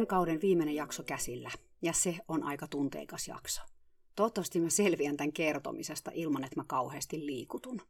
Tämän 0.00 0.08
kauden 0.08 0.40
viimeinen 0.40 0.74
jakso 0.74 1.02
käsillä, 1.02 1.50
ja 1.82 1.92
se 1.92 2.16
on 2.28 2.42
aika 2.42 2.66
tunteikas 2.66 3.28
jakso. 3.28 3.62
Toivottavasti 4.16 4.60
mä 4.60 4.70
selviän 4.70 5.16
tämän 5.16 5.32
kertomisesta 5.32 6.10
ilman, 6.14 6.44
että 6.44 6.60
mä 6.60 6.64
kauheasti 6.66 7.26
liikutun. 7.26 7.82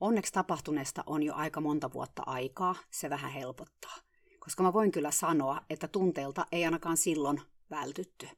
Onneksi 0.00 0.32
tapahtuneesta 0.32 1.04
on 1.06 1.22
jo 1.22 1.34
aika 1.34 1.60
monta 1.60 1.92
vuotta 1.92 2.22
aikaa, 2.26 2.74
se 2.90 3.10
vähän 3.10 3.32
helpottaa. 3.32 3.96
Koska 4.38 4.62
mä 4.62 4.72
voin 4.72 4.92
kyllä 4.92 5.10
sanoa, 5.10 5.60
että 5.70 5.88
tunteilta 5.88 6.46
ei 6.52 6.64
ainakaan 6.64 6.96
silloin 6.96 7.40
vältytty. 7.70 8.28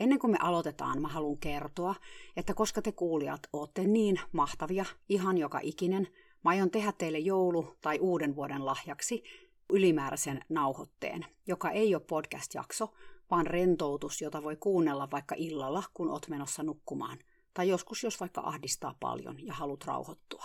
Ennen 0.00 0.18
kuin 0.18 0.30
me 0.30 0.38
aloitetaan, 0.40 1.02
mä 1.02 1.08
haluan 1.08 1.38
kertoa, 1.38 1.94
että 2.36 2.54
koska 2.54 2.82
te 2.82 2.92
kuulijat 2.92 3.48
ootte 3.52 3.84
niin 3.84 4.20
mahtavia, 4.32 4.84
ihan 5.08 5.38
joka 5.38 5.60
ikinen, 5.62 6.08
mä 6.44 6.50
aion 6.50 6.70
tehdä 6.70 6.92
teille 6.92 7.18
joulu- 7.18 7.76
tai 7.80 7.98
uuden 7.98 8.36
vuoden 8.36 8.66
lahjaksi 8.66 9.24
ylimääräisen 9.70 10.44
nauhoitteen, 10.48 11.26
joka 11.46 11.70
ei 11.70 11.94
ole 11.94 12.02
podcast-jakso, 12.08 12.94
vaan 13.30 13.46
rentoutus, 13.46 14.22
jota 14.22 14.42
voi 14.42 14.56
kuunnella 14.56 15.10
vaikka 15.10 15.34
illalla, 15.38 15.82
kun 15.94 16.10
oot 16.10 16.28
menossa 16.28 16.62
nukkumaan. 16.62 17.18
Tai 17.54 17.68
joskus, 17.68 18.02
jos 18.02 18.20
vaikka 18.20 18.40
ahdistaa 18.40 18.96
paljon 19.00 19.46
ja 19.46 19.54
haluat 19.54 19.84
rauhoittua. 19.84 20.44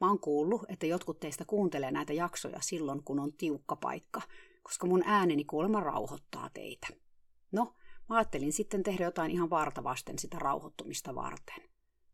Mä 0.00 0.08
oon 0.08 0.20
kuullut, 0.20 0.62
että 0.68 0.86
jotkut 0.86 1.20
teistä 1.20 1.44
kuuntelee 1.44 1.90
näitä 1.90 2.12
jaksoja 2.12 2.60
silloin, 2.60 3.04
kun 3.04 3.20
on 3.20 3.32
tiukka 3.32 3.76
paikka, 3.76 4.22
koska 4.62 4.86
mun 4.86 5.02
ääneni 5.06 5.44
kuulemma 5.44 5.80
rauhoittaa 5.80 6.50
teitä. 6.54 6.86
No, 7.52 7.74
mä 8.08 8.16
ajattelin 8.16 8.52
sitten 8.52 8.82
tehdä 8.82 9.04
jotain 9.04 9.30
ihan 9.30 9.50
vartavasten 9.50 10.18
sitä 10.18 10.38
rauhoittumista 10.38 11.14
varten. 11.14 11.68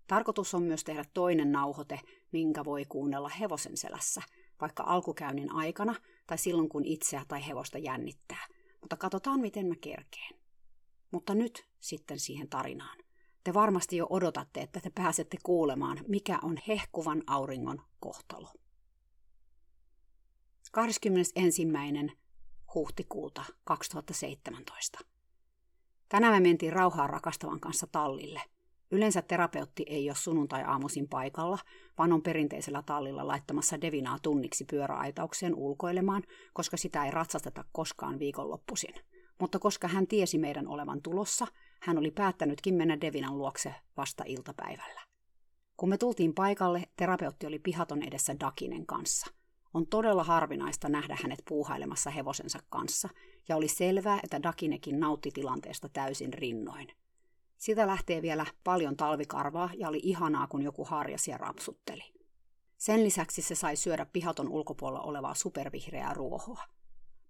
Tarkoitus 0.07 0.55
on 0.55 0.63
myös 0.63 0.85
tehdä 0.85 1.05
toinen 1.15 1.53
nauhoite, 1.53 2.01
minkä 2.33 2.65
voi 2.65 2.85
kuunnella 2.85 3.29
hevosen 3.29 3.77
selässä, 3.77 4.23
vaikka 4.63 4.83
alkukäynnin 4.87 5.53
aikana 5.53 5.95
tai 6.27 6.39
silloin, 6.39 6.69
kun 6.69 6.85
itseä 6.85 7.25
tai 7.29 7.47
hevosta 7.47 7.79
jännittää. 7.79 8.47
Mutta 8.81 8.97
katsotaan, 8.97 9.41
miten 9.41 9.67
mä 9.67 9.75
kerkeen. 9.81 10.35
Mutta 11.11 11.35
nyt 11.35 11.67
sitten 11.81 12.19
siihen 12.19 12.49
tarinaan. 12.49 12.99
Te 13.45 13.55
varmasti 13.55 13.97
jo 13.97 14.07
odotatte, 14.11 14.61
että 14.61 14.81
te 14.81 14.91
pääsette 14.95 15.37
kuulemaan, 15.43 15.99
mikä 16.09 16.39
on 16.43 16.59
hehkuvan 16.69 17.23
auringon 17.27 17.83
kohtalo. 18.01 18.49
21. 20.73 21.63
huhtikuuta 22.75 23.45
2017. 23.65 24.99
Tänään 26.09 26.35
me 26.35 26.41
mentiin 26.41 26.73
rauhaa 26.73 27.07
rakastavan 27.07 27.61
kanssa 27.61 27.87
tallille. 27.87 28.43
Yleensä 28.93 29.23
terapeutti 29.23 29.85
ei 29.87 30.09
ole 30.09 30.17
sunnuntai-aamuisin 30.17 31.09
paikalla, 31.09 31.59
vaan 31.99 32.13
on 32.13 32.23
perinteisellä 32.23 32.83
tallilla 32.83 33.27
laittamassa 33.27 33.81
Devinaa 33.81 34.19
tunniksi 34.23 34.65
pyöräaitaukseen 34.65 35.55
ulkoilemaan, 35.55 36.23
koska 36.53 36.77
sitä 36.77 37.05
ei 37.05 37.11
ratsasteta 37.11 37.65
koskaan 37.73 38.19
viikonloppuisin. 38.19 38.95
Mutta 39.41 39.59
koska 39.59 39.89
hän 39.89 40.07
tiesi 40.07 40.39
meidän 40.39 40.69
olevan 40.69 41.03
tulossa, 41.03 41.47
hän 41.81 41.99
oli 41.99 42.11
päättänytkin 42.11 42.75
mennä 42.75 43.01
Devinan 43.01 43.39
luokse 43.39 43.75
vasta 43.97 44.25
iltapäivällä. 44.27 45.01
Kun 45.77 45.89
me 45.89 45.99
tultiin 45.99 46.35
paikalle, 46.35 46.85
terapeutti 46.97 47.47
oli 47.47 47.59
pihaton 47.59 48.03
edessä 48.03 48.41
Dakinen 48.41 48.87
kanssa. 48.87 49.27
On 49.75 49.87
todella 49.87 50.25
harvinaista 50.25 50.89
nähdä 50.89 51.19
hänet 51.23 51.43
puuhailemassa 51.49 52.11
hevosensa 52.11 52.59
kanssa, 52.69 53.09
ja 53.49 53.57
oli 53.57 53.69
selvää, 53.69 54.21
että 54.23 54.43
Dakinekin 54.43 55.01
nautti 55.01 55.31
tilanteesta 55.31 55.89
täysin 55.89 56.35
rinnoin. 56.35 56.89
Sitä 57.63 57.87
lähtee 57.87 58.23
vielä 58.23 58.47
paljon 58.65 58.97
talvikarvaa 58.97 59.71
ja 59.77 59.89
oli 59.89 60.01
ihanaa, 60.03 60.47
kun 60.47 60.63
joku 60.63 60.85
harjasi 60.85 61.31
ja 61.31 61.39
rapsutteli. 61.39 62.03
Sen 62.79 63.05
lisäksi 63.05 63.43
se 63.43 63.55
sai 63.55 63.77
syödä 63.77 64.07
pihaton 64.07 64.49
ulkopuolella 64.49 65.03
olevaa 65.03 65.35
supervihreää 65.35 66.15
ruohoa. 66.15 66.63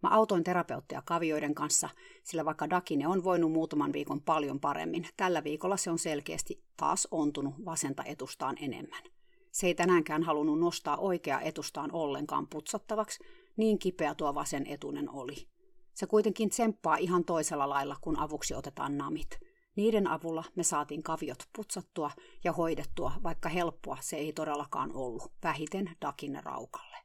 Mä 0.02 0.08
autoin 0.08 0.44
terapeuttia 0.44 1.02
kavioiden 1.06 1.54
kanssa, 1.54 1.88
sillä 2.24 2.44
vaikka 2.44 2.70
Dakine 2.70 3.08
on 3.08 3.24
voinut 3.24 3.52
muutaman 3.52 3.92
viikon 3.92 4.20
paljon 4.20 4.60
paremmin, 4.60 5.06
tällä 5.16 5.44
viikolla 5.44 5.76
se 5.76 5.90
on 5.90 5.98
selkeästi 5.98 6.62
taas 6.76 7.08
ontunut 7.10 7.54
vasenta 7.64 8.04
etustaan 8.04 8.56
enemmän. 8.60 9.02
Se 9.50 9.66
ei 9.66 9.74
tänäänkään 9.74 10.22
halunnut 10.22 10.58
nostaa 10.58 10.96
oikeaa 10.96 11.40
etustaan 11.40 11.92
ollenkaan 11.92 12.46
putsattavaksi, 12.46 13.24
niin 13.56 13.78
kipeä 13.78 14.14
tuo 14.14 14.34
vasen 14.34 14.66
etunen 14.66 15.10
oli. 15.10 15.48
Se 15.94 16.06
kuitenkin 16.06 16.50
tsemppaa 16.50 16.96
ihan 16.96 17.24
toisella 17.24 17.68
lailla, 17.68 17.96
kun 18.00 18.18
avuksi 18.18 18.54
otetaan 18.54 18.98
namit– 18.98 19.38
niiden 19.76 20.06
avulla 20.06 20.44
me 20.56 20.62
saatiin 20.62 21.02
kaviot 21.02 21.48
putsattua 21.56 22.10
ja 22.44 22.52
hoidettua, 22.52 23.12
vaikka 23.22 23.48
helppoa 23.48 23.98
se 24.00 24.16
ei 24.16 24.32
todellakaan 24.32 24.92
ollut, 24.92 25.32
vähiten 25.42 25.96
Dakinen 26.00 26.44
raukalle. 26.44 26.96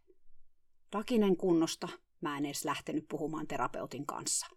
Dakinen 0.91 1.38
kunnosta 1.38 1.88
mä 2.22 2.38
en 2.38 2.45
edes 2.45 2.66
lähtenyt 2.66 3.05
puhumaan 3.09 3.47
terapeutin 3.47 4.05
kanssa. 4.05 4.47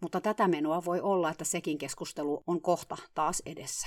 Mutta 0.00 0.20
tätä 0.20 0.48
menoa 0.48 0.84
voi 0.84 1.00
olla, 1.00 1.30
että 1.30 1.44
sekin 1.44 1.78
keskustelu 1.78 2.42
on 2.46 2.62
kohta 2.62 2.96
taas 3.14 3.42
edessä. 3.46 3.86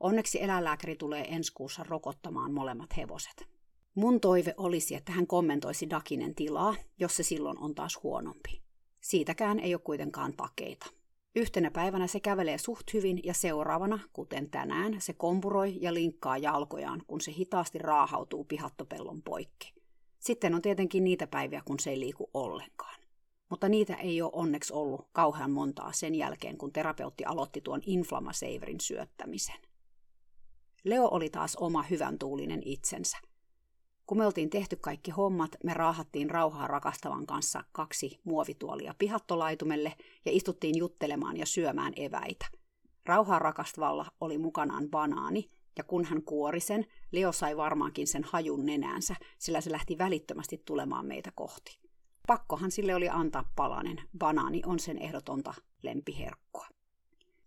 Onneksi 0.00 0.42
eläinlääkäri 0.42 0.96
tulee 0.96 1.24
ensi 1.24 1.52
kuussa 1.52 1.84
rokottamaan 1.88 2.52
molemmat 2.52 2.96
hevoset. 2.96 3.48
Mun 3.94 4.20
toive 4.20 4.54
olisi, 4.56 4.94
että 4.94 5.12
hän 5.12 5.26
kommentoisi 5.26 5.90
Dakinen 5.90 6.34
tilaa, 6.34 6.74
jos 6.98 7.16
se 7.16 7.22
silloin 7.22 7.58
on 7.58 7.74
taas 7.74 8.02
huonompi. 8.02 8.62
Siitäkään 9.00 9.60
ei 9.60 9.74
ole 9.74 9.80
kuitenkaan 9.84 10.32
takeita. 10.32 10.86
Yhtenä 11.36 11.70
päivänä 11.70 12.06
se 12.06 12.20
kävelee 12.20 12.58
suht 12.58 12.92
hyvin 12.94 13.20
ja 13.24 13.34
seuraavana, 13.34 13.98
kuten 14.12 14.50
tänään, 14.50 15.00
se 15.00 15.12
kompuroi 15.12 15.78
ja 15.80 15.94
linkkaa 15.94 16.38
jalkojaan, 16.38 17.02
kun 17.06 17.20
se 17.20 17.32
hitaasti 17.32 17.78
raahautuu 17.78 18.44
pihattopellon 18.44 19.22
poikki. 19.22 19.74
Sitten 20.18 20.54
on 20.54 20.62
tietenkin 20.62 21.04
niitä 21.04 21.26
päiviä, 21.26 21.62
kun 21.64 21.80
se 21.80 21.90
ei 21.90 22.00
liiku 22.00 22.30
ollenkaan. 22.34 23.00
Mutta 23.48 23.68
niitä 23.68 23.94
ei 23.94 24.22
ole 24.22 24.30
onneksi 24.34 24.72
ollut 24.72 25.08
kauhean 25.12 25.50
montaa 25.50 25.92
sen 25.92 26.14
jälkeen, 26.14 26.58
kun 26.58 26.72
terapeutti 26.72 27.24
aloitti 27.24 27.60
tuon 27.60 27.80
inflammaseiverin 27.86 28.80
syöttämisen. 28.80 29.60
Leo 30.84 31.08
oli 31.08 31.30
taas 31.30 31.56
oma 31.56 31.82
hyvän 31.82 32.18
tuulinen 32.18 32.62
itsensä. 32.64 33.18
Kun 34.10 34.18
me 34.18 34.26
oltiin 34.26 34.50
tehty 34.50 34.76
kaikki 34.76 35.10
hommat, 35.10 35.56
me 35.64 35.74
raahattiin 35.74 36.30
rauhaa 36.30 36.66
rakastavan 36.66 37.26
kanssa 37.26 37.64
kaksi 37.72 38.20
muovituolia 38.24 38.94
pihattolaitumelle 38.98 39.92
ja 40.24 40.32
istuttiin 40.32 40.78
juttelemaan 40.78 41.36
ja 41.36 41.46
syömään 41.46 41.92
eväitä. 41.96 42.46
Rauhaa 43.06 43.38
rakastavalla 43.38 44.06
oli 44.20 44.38
mukanaan 44.38 44.88
banaani, 44.88 45.50
ja 45.76 45.84
kun 45.84 46.04
hän 46.04 46.22
kuori 46.22 46.60
sen, 46.60 46.86
Leo 47.12 47.32
sai 47.32 47.56
varmaankin 47.56 48.06
sen 48.06 48.24
hajun 48.24 48.66
nenäänsä, 48.66 49.16
sillä 49.38 49.60
se 49.60 49.72
lähti 49.72 49.98
välittömästi 49.98 50.62
tulemaan 50.64 51.06
meitä 51.06 51.32
kohti. 51.34 51.78
Pakkohan 52.26 52.70
sille 52.70 52.94
oli 52.94 53.08
antaa 53.08 53.52
palanen, 53.56 54.02
banaani 54.18 54.62
on 54.66 54.78
sen 54.78 54.98
ehdotonta 54.98 55.54
lempiherkkua. 55.82 56.66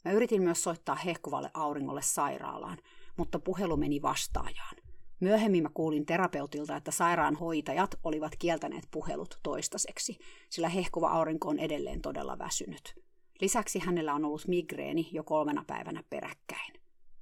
Mä 0.06 0.12
yritin 0.12 0.44
myös 0.44 0.64
soittaa 0.64 0.96
hehkuvalle 0.96 1.52
auringolle 1.54 2.02
sairaalaan, 2.02 2.78
mutta 3.18 3.40
puhelu 3.40 3.78
meni 3.78 4.02
vastaajaan. 4.02 4.83
Myöhemmin 5.24 5.64
mä 5.64 5.70
kuulin 5.74 6.06
terapeutilta, 6.06 6.76
että 6.76 6.92
sairaanhoitajat 6.92 7.96
olivat 8.04 8.36
kieltäneet 8.40 8.88
puhelut 8.92 9.40
toistaiseksi, 9.44 10.18
sillä 10.50 10.70
hehkuva 10.70 11.10
aurinko 11.10 11.50
on 11.50 11.60
edelleen 11.60 12.02
todella 12.02 12.40
väsynyt. 12.40 12.96
Lisäksi 13.42 13.80
hänellä 13.80 14.14
on 14.14 14.26
ollut 14.26 14.48
migreeni 14.48 15.10
jo 15.12 15.24
kolmena 15.24 15.64
päivänä 15.68 16.04
peräkkäin. 16.10 16.74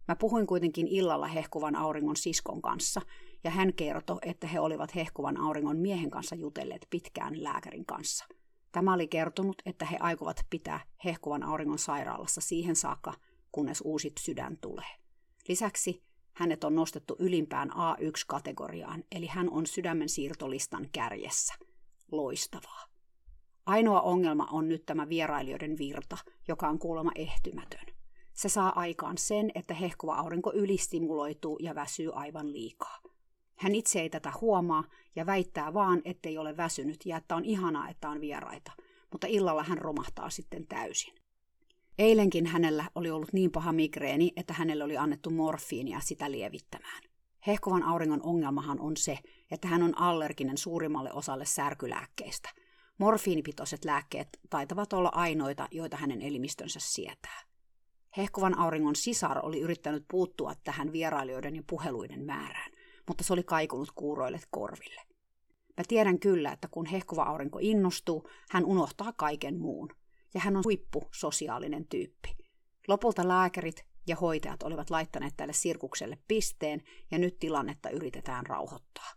Mä 0.07 0.15
puhuin 0.15 0.47
kuitenkin 0.47 0.87
illalla 0.87 1.27
hehkuvan 1.27 1.75
auringon 1.75 2.15
siskon 2.15 2.61
kanssa, 2.61 3.01
ja 3.43 3.51
hän 3.51 3.73
kertoi, 3.73 4.17
että 4.21 4.47
he 4.47 4.59
olivat 4.59 4.95
hehkuvan 4.95 5.37
auringon 5.37 5.77
miehen 5.77 6.09
kanssa 6.09 6.35
jutelleet 6.35 6.87
pitkään 6.89 7.43
lääkärin 7.43 7.85
kanssa. 7.85 8.25
Tämä 8.71 8.93
oli 8.93 9.07
kertonut, 9.07 9.61
että 9.65 9.85
he 9.85 9.97
aikovat 9.99 10.45
pitää 10.49 10.79
hehkuvan 11.05 11.43
auringon 11.43 11.79
sairaalassa 11.79 12.41
siihen 12.41 12.75
saakka, 12.75 13.13
kunnes 13.51 13.81
uusi 13.81 14.13
sydän 14.19 14.57
tulee. 14.57 14.89
Lisäksi 15.47 16.10
hänet 16.33 16.63
on 16.63 16.75
nostettu 16.75 17.15
ylimpään 17.19 17.69
A1-kategoriaan, 17.69 19.03
eli 19.11 19.27
hän 19.27 19.49
on 19.49 19.65
sydämen 19.65 20.09
siirtolistan 20.09 20.87
kärjessä. 20.91 21.53
Loistavaa. 22.11 22.85
Ainoa 23.65 24.01
ongelma 24.01 24.47
on 24.51 24.69
nyt 24.69 24.85
tämä 24.85 25.09
vierailijoiden 25.09 25.77
virta, 25.77 26.17
joka 26.47 26.69
on 26.69 26.79
kuulemma 26.79 27.11
ehtymätön. 27.15 27.85
Se 28.33 28.49
saa 28.49 28.79
aikaan 28.79 29.17
sen, 29.17 29.51
että 29.55 29.73
hehkuva 29.73 30.15
aurinko 30.15 30.51
ylistimuloituu 30.53 31.57
ja 31.59 31.75
väsyy 31.75 32.11
aivan 32.13 32.53
liikaa. 32.53 33.01
Hän 33.55 33.75
itse 33.75 34.01
ei 34.01 34.09
tätä 34.09 34.33
huomaa 34.41 34.83
ja 35.15 35.25
väittää 35.25 35.73
vaan, 35.73 36.01
ettei 36.05 36.37
ole 36.37 36.57
väsynyt 36.57 37.05
ja 37.05 37.17
että 37.17 37.35
on 37.35 37.45
ihanaa, 37.45 37.89
että 37.89 38.09
on 38.09 38.21
vieraita. 38.21 38.71
mutta 39.11 39.27
illalla 39.27 39.63
hän 39.63 39.77
romahtaa 39.77 40.29
sitten 40.29 40.67
täysin. 40.67 41.20
Eilenkin 41.97 42.45
hänellä 42.45 42.85
oli 42.95 43.09
ollut 43.09 43.33
niin 43.33 43.51
paha 43.51 43.71
migreeni, 43.71 44.31
että 44.35 44.53
hänelle 44.53 44.83
oli 44.83 44.97
annettu 44.97 45.29
morfiinia 45.29 45.99
sitä 45.99 46.31
lievittämään. 46.31 47.03
Hehkovan 47.47 47.83
auringon 47.83 48.21
ongelmahan 48.23 48.79
on 48.79 48.97
se, 48.97 49.19
että 49.51 49.67
hän 49.67 49.83
on 49.83 49.97
allerginen 49.97 50.57
suurimmalle 50.57 51.13
osalle 51.13 51.45
särkylääkkeistä. 51.45 52.49
Morfiinipitoiset 52.97 53.85
lääkkeet 53.85 54.27
taitavat 54.49 54.93
olla 54.93 55.09
ainoita, 55.13 55.67
joita 55.71 55.97
hänen 55.97 56.21
elimistönsä 56.21 56.79
sietää. 56.79 57.41
Hehkovan 58.17 58.57
auringon 58.57 58.95
sisar 58.95 59.45
oli 59.45 59.59
yrittänyt 59.59 60.05
puuttua 60.11 60.53
tähän 60.63 60.91
vierailijoiden 60.91 61.55
ja 61.55 61.63
puheluiden 61.69 62.25
määrään, 62.25 62.71
mutta 63.07 63.23
se 63.23 63.33
oli 63.33 63.43
kaikunut 63.43 63.91
kuuroille 63.95 64.39
korville. 64.49 65.01
Mä 65.77 65.83
tiedän 65.87 66.19
kyllä, 66.19 66.51
että 66.51 66.67
kun 66.71 66.85
hehkova 66.85 67.23
aurinko 67.23 67.59
innostuu, 67.61 68.29
hän 68.49 68.65
unohtaa 68.65 69.13
kaiken 69.13 69.59
muun. 69.59 69.89
Ja 70.33 70.39
hän 70.39 70.57
on 70.57 70.63
huippu 70.65 71.03
sosiaalinen 71.11 71.87
tyyppi. 71.87 72.37
Lopulta 72.87 73.27
lääkärit 73.27 73.85
ja 74.07 74.15
hoitajat 74.15 74.63
olivat 74.63 74.89
laittaneet 74.89 75.33
tälle 75.37 75.53
sirkukselle 75.53 76.17
pisteen, 76.27 76.81
ja 77.11 77.17
nyt 77.17 77.39
tilannetta 77.39 77.89
yritetään 77.89 78.45
rauhoittaa. 78.45 79.11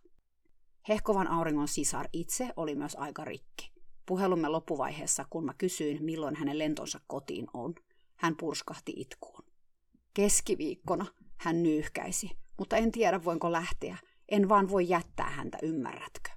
Hehkovan 0.89 1.29
auringon 1.29 1.69
sisar 1.69 2.09
itse 2.13 2.49
oli 2.57 2.75
myös 2.75 2.97
aika 2.97 3.25
rikki. 3.25 3.73
Puhelumme 4.07 4.49
loppuvaiheessa, 4.49 5.25
kun 5.31 5.45
mä 5.45 5.55
kysyin, 5.59 6.05
milloin 6.05 6.37
hänen 6.37 6.59
lentonsa 6.59 7.01
kotiin 7.07 7.47
on, 7.55 7.75
hän 8.17 8.37
purskahti 8.37 8.93
itkuun. 8.97 9.45
Keskiviikkona 10.15 11.07
hän 11.37 11.63
nyyhkäisi, 11.63 12.31
mutta 12.59 12.77
en 12.77 12.93
tiedä 12.93 13.25
voinko 13.25 13.53
lähteä. 13.53 13.97
En 14.29 14.49
vaan 14.49 14.69
voi 14.69 14.89
jättää 14.89 15.31
häntä, 15.31 15.59
ymmärrätkö? 15.63 16.31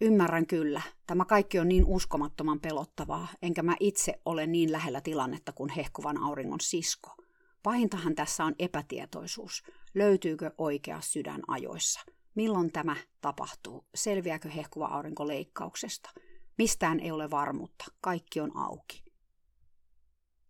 Ymmärrän 0.00 0.46
kyllä. 0.46 0.82
Tämä 1.06 1.24
kaikki 1.24 1.58
on 1.58 1.68
niin 1.68 1.84
uskomattoman 1.84 2.60
pelottavaa, 2.60 3.28
enkä 3.42 3.62
mä 3.62 3.76
itse 3.80 4.20
ole 4.24 4.46
niin 4.46 4.72
lähellä 4.72 5.00
tilannetta 5.00 5.52
kuin 5.52 5.70
hehkuvan 5.70 6.18
auringon 6.18 6.60
sisko. 6.60 7.10
Pahintahan 7.62 8.14
tässä 8.14 8.44
on 8.44 8.54
epätietoisuus. 8.58 9.62
Löytyykö 9.94 10.50
oikea 10.58 11.00
sydän 11.00 11.40
ajoissa? 11.48 12.00
Milloin 12.34 12.72
tämä 12.72 12.96
tapahtuu? 13.20 13.84
Selviääkö 13.94 14.48
hehkuva 14.48 14.86
aurinko 14.86 15.28
leikkauksesta? 15.28 16.10
Mistään 16.58 17.00
ei 17.00 17.10
ole 17.10 17.30
varmuutta. 17.30 17.84
Kaikki 18.00 18.40
on 18.40 18.56
auki. 18.56 19.04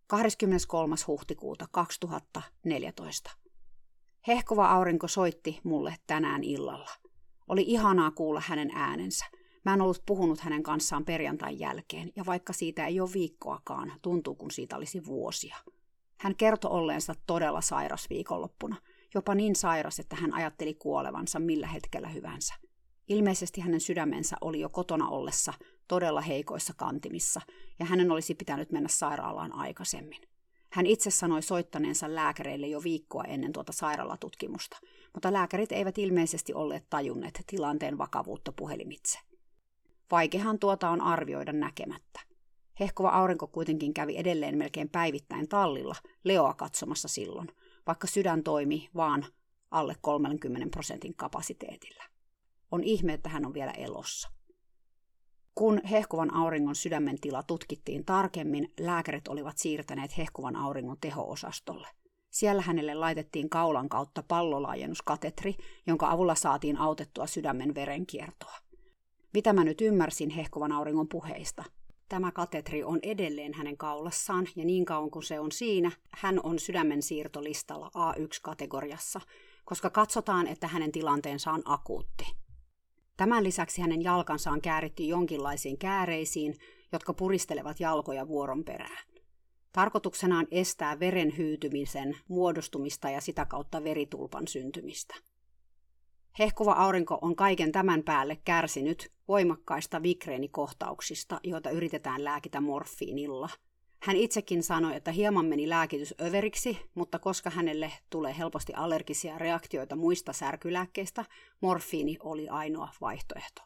23. 0.07 0.95
huhtikuuta 1.07 1.67
2014. 1.71 3.31
Hehkuva 4.27 4.69
aurinko 4.69 5.07
soitti 5.07 5.59
mulle 5.63 5.95
tänään 6.07 6.43
illalla. 6.43 6.89
Oli 7.47 7.63
ihanaa 7.67 8.11
kuulla 8.11 8.41
hänen 8.45 8.71
äänensä. 8.75 9.25
Mä 9.65 9.73
en 9.73 9.81
ollut 9.81 10.03
puhunut 10.05 10.39
hänen 10.39 10.63
kanssaan 10.63 11.05
perjantain 11.05 11.59
jälkeen, 11.59 12.11
ja 12.15 12.25
vaikka 12.25 12.53
siitä 12.53 12.87
ei 12.87 12.99
ole 12.99 13.13
viikkoakaan, 13.13 13.93
tuntuu 14.01 14.35
kun 14.35 14.51
siitä 14.51 14.77
olisi 14.77 15.05
vuosia. 15.05 15.55
Hän 16.17 16.35
kertoi 16.35 16.71
olleensa 16.71 17.15
todella 17.27 17.61
sairas 17.61 18.09
viikonloppuna, 18.09 18.75
jopa 19.13 19.35
niin 19.35 19.55
sairas, 19.55 19.99
että 19.99 20.15
hän 20.15 20.33
ajatteli 20.33 20.73
kuolevansa 20.73 21.39
millä 21.39 21.67
hetkellä 21.67 22.09
hyvänsä. 22.09 22.53
Ilmeisesti 23.07 23.61
hänen 23.61 23.81
sydämensä 23.81 24.37
oli 24.41 24.59
jo 24.59 24.69
kotona 24.69 25.09
ollessa 25.09 25.53
todella 25.87 26.21
heikoissa 26.21 26.73
kantimissa, 26.77 27.41
ja 27.79 27.85
hänen 27.85 28.11
olisi 28.11 28.35
pitänyt 28.35 28.71
mennä 28.71 28.89
sairaalaan 28.89 29.53
aikaisemmin. 29.53 30.21
Hän 30.71 30.85
itse 30.85 31.11
sanoi 31.11 31.41
soittaneensa 31.41 32.15
lääkäreille 32.15 32.67
jo 32.67 32.83
viikkoa 32.83 33.23
ennen 33.23 33.51
tuota 33.51 33.71
sairaalatutkimusta, 33.71 34.77
mutta 35.13 35.33
lääkärit 35.33 35.71
eivät 35.71 35.97
ilmeisesti 35.97 36.53
olleet 36.53 36.89
tajunneet 36.89 37.43
tilanteen 37.47 37.97
vakavuutta 37.97 38.51
puhelimitse. 38.51 39.19
Vaikehan 40.11 40.59
tuota 40.59 40.89
on 40.89 41.01
arvioida 41.01 41.53
näkemättä. 41.53 42.19
Hehkova 42.79 43.09
aurinko 43.09 43.47
kuitenkin 43.47 43.93
kävi 43.93 44.17
edelleen 44.17 44.57
melkein 44.57 44.89
päivittäin 44.89 45.47
tallilla 45.47 45.95
Leoa 46.23 46.53
katsomassa 46.53 47.07
silloin, 47.07 47.47
vaikka 47.87 48.07
sydän 48.07 48.43
toimi 48.43 48.89
vaan 48.95 49.25
alle 49.71 49.95
30 50.01 50.67
prosentin 50.71 51.15
kapasiteetillä. 51.15 52.03
On 52.71 52.83
ihme, 52.83 53.13
että 53.13 53.29
hän 53.29 53.45
on 53.45 53.53
vielä 53.53 53.71
elossa. 53.71 54.29
Kun 55.55 55.81
hehkuvan 55.85 56.33
auringon 56.33 56.75
sydämen 56.75 57.19
tila 57.21 57.43
tutkittiin 57.43 58.05
tarkemmin, 58.05 58.73
lääkärit 58.79 59.27
olivat 59.27 59.57
siirtäneet 59.57 60.17
hehkuvan 60.17 60.55
auringon 60.55 60.97
teho-osastolle. 61.01 61.87
Siellä 62.29 62.61
hänelle 62.61 62.93
laitettiin 62.93 63.49
kaulan 63.49 63.89
kautta 63.89 64.23
pallolaajennuskatetri, 64.23 65.55
jonka 65.87 66.11
avulla 66.11 66.35
saatiin 66.35 66.77
autettua 66.77 67.27
sydämen 67.27 67.75
verenkiertoa. 67.75 68.70
Mitä 69.33 69.53
mä 69.53 69.63
nyt 69.63 69.81
ymmärsin 69.81 70.29
hehkuvan 70.29 70.71
auringon 70.71 71.07
puheista? 71.07 71.63
Tämä 72.09 72.31
katetri 72.31 72.83
on 72.83 72.99
edelleen 73.03 73.53
hänen 73.53 73.77
kaulassaan, 73.77 74.47
ja 74.55 74.65
niin 74.65 74.85
kauan 74.85 75.11
kuin 75.11 75.23
se 75.23 75.39
on 75.39 75.51
siinä, 75.51 75.91
hän 76.09 76.39
on 76.43 76.59
sydämen 76.59 77.01
siirtolistalla 77.01 77.91
A1-kategoriassa, 77.95 79.21
koska 79.65 79.89
katsotaan, 79.89 80.47
että 80.47 80.67
hänen 80.67 80.91
tilanteensa 80.91 81.51
on 81.51 81.61
akuutti. 81.65 82.25
Tämän 83.17 83.43
lisäksi 83.43 83.81
hänen 83.81 84.03
jalkansa 84.03 84.51
on 84.51 84.61
kääritty 84.61 85.03
jonkinlaisiin 85.03 85.77
kääreisiin, 85.77 86.55
jotka 86.91 87.13
puristelevat 87.13 87.79
jalkoja 87.79 88.27
vuoron 88.27 88.63
perään. 88.63 89.07
Tarkoituksena 89.71 90.39
on 90.39 90.47
estää 90.51 90.99
veren 90.99 91.37
hyytymisen 91.37 92.17
muodostumista 92.27 93.09
ja 93.09 93.21
sitä 93.21 93.45
kautta 93.45 93.83
veritulpan 93.83 94.47
syntymistä. 94.47 95.15
Hehkuva 96.39 96.71
aurinko 96.71 97.19
on 97.21 97.35
kaiken 97.35 97.71
tämän 97.71 98.03
päälle 98.03 98.35
kärsinyt 98.45 99.11
voimakkaista 99.27 100.03
vikreenikohtauksista, 100.03 101.39
joita 101.43 101.69
yritetään 101.69 102.23
lääkitä 102.23 102.61
morfiinilla. 102.61 103.49
Hän 103.99 104.15
itsekin 104.15 104.63
sanoi, 104.63 104.95
että 104.95 105.11
hieman 105.11 105.45
meni 105.45 105.69
lääkitys 105.69 106.13
överiksi, 106.21 106.79
mutta 106.95 107.19
koska 107.19 107.49
hänelle 107.49 107.91
tulee 108.09 108.37
helposti 108.37 108.73
allergisia 108.73 109.37
reaktioita 109.37 109.95
muista 109.95 110.33
särkylääkkeistä, 110.33 111.25
morfiini 111.61 112.17
oli 112.23 112.49
ainoa 112.49 112.89
vaihtoehto. 113.01 113.61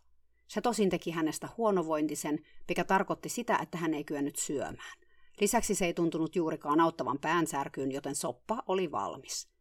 Se 0.48 0.62
tosin 0.62 0.90
teki 0.90 1.12
hänestä 1.12 1.50
huonovointisen, 1.58 2.40
mikä 2.68 2.84
tarkoitti 2.84 3.30
sitä, 3.30 3.60
että 3.62 3.78
hän 3.78 3.94
ei 3.94 4.04
kyennyt 4.04 4.36
syömään. 4.36 4.98
Lisäksi 5.42 5.76
se 5.76 5.86
ei 5.86 5.94
tuntunut 5.94 6.36
juurikaan 6.36 6.80
auttavan 6.80 7.20
päänsärkyyn, 7.20 7.92
joten 7.92 8.16
soppa 8.16 8.64
oli 8.68 8.92
valmis. 8.92 9.55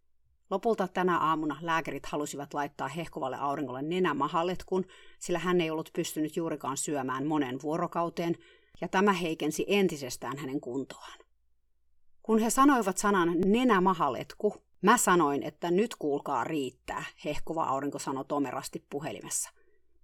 Lopulta 0.55 0.89
tänä 0.89 1.19
aamuna 1.19 1.57
lääkärit 1.61 2.07
halusivat 2.07 2.55
laittaa 2.55 2.89
hehkuvalle 2.89 3.37
auringolle 3.37 3.83
nenämahalletkun, 3.83 4.85
sillä 5.19 5.39
hän 5.39 5.61
ei 5.61 5.71
ollut 5.71 5.91
pystynyt 5.93 6.37
juurikaan 6.37 6.77
syömään 6.77 7.27
monen 7.27 7.63
vuorokauteen, 7.63 8.37
ja 8.81 8.89
tämä 8.89 9.13
heikensi 9.13 9.65
entisestään 9.69 10.39
hänen 10.39 10.61
kuntoaan. 10.61 11.19
Kun 12.23 12.39
he 12.39 12.51
sanoivat 12.51 12.99
sanan 12.99 13.41
nenämahaletku, 13.45 14.55
mä 14.83 14.97
sanoin, 14.97 15.43
että 15.43 15.71
nyt 15.71 15.95
kuulkaa 15.99 16.45
riittää, 16.45 17.05
hehkuva 17.25 17.65
aurinko 17.65 17.99
sanoi 17.99 18.25
tomerasti 18.25 18.85
puhelimessa. 18.91 19.51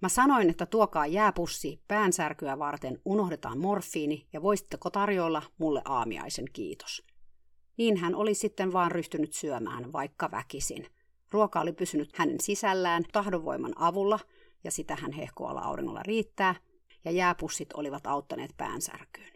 Mä 0.02 0.08
sanoin, 0.08 0.50
että 0.50 0.66
tuokaa 0.66 1.06
jääpussi 1.06 1.80
päänsärkyä 1.88 2.58
varten, 2.58 3.00
unohdetaan 3.04 3.58
morfiini 3.58 4.26
ja 4.32 4.42
voisitteko 4.42 4.90
tarjoilla 4.90 5.42
mulle 5.58 5.82
aamiaisen 5.84 6.46
kiitos. 6.52 7.09
Niin 7.80 7.96
hän 7.96 8.14
oli 8.14 8.34
sitten 8.34 8.72
vaan 8.72 8.90
ryhtynyt 8.90 9.32
syömään, 9.32 9.92
vaikka 9.92 10.30
väkisin. 10.30 10.86
Ruoka 11.30 11.60
oli 11.60 11.72
pysynyt 11.72 12.18
hänen 12.18 12.40
sisällään 12.40 13.04
tahdonvoiman 13.12 13.72
avulla, 13.76 14.18
ja 14.64 14.70
sitä 14.70 14.96
hän 14.96 15.12
hehkoalla 15.12 15.60
auringolla 15.60 16.02
riittää, 16.02 16.54
ja 17.04 17.10
jääpussit 17.10 17.72
olivat 17.72 18.06
auttaneet 18.06 18.50
päänsärkyyn. 18.56 19.32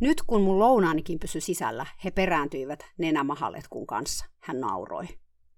Nyt 0.00 0.22
kun 0.22 0.42
mun 0.42 0.58
lounaanikin 0.58 1.18
pysyi 1.18 1.40
sisällä, 1.40 1.86
he 2.04 2.10
perääntyivät 2.10 2.86
nenämahaletkun 2.98 3.86
kanssa. 3.86 4.24
Hän 4.40 4.60
nauroi. 4.60 5.06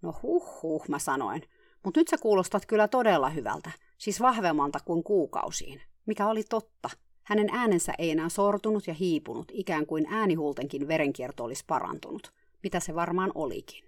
No 0.03 0.15
huh 0.23 0.63
huh, 0.63 0.89
mä 0.89 0.99
sanoin. 0.99 1.43
Mutta 1.85 2.01
nyt 2.01 2.09
sä 2.09 2.19
kuulostat 2.19 2.67
kyllä 2.67 2.89
todella 2.89 3.31
hyvältä, 3.31 3.71
siis 3.99 4.21
vahvemmalta 4.21 4.79
kuin 4.85 5.05
kuukausiin. 5.05 5.83
Mikä 6.07 6.27
oli 6.27 6.43
totta. 6.43 6.91
Hänen 7.25 7.49
äänensä 7.53 7.93
ei 7.99 8.11
enää 8.11 8.29
sortunut 8.29 8.87
ja 8.87 8.95
hiipunut, 8.95 9.53
ikään 9.53 9.87
kuin 9.87 10.07
äänihuultenkin 10.11 10.89
verenkierto 10.89 11.45
olisi 11.45 11.65
parantunut, 11.67 12.33
mitä 12.63 12.81
se 12.81 12.95
varmaan 12.95 13.33
olikin. 13.35 13.85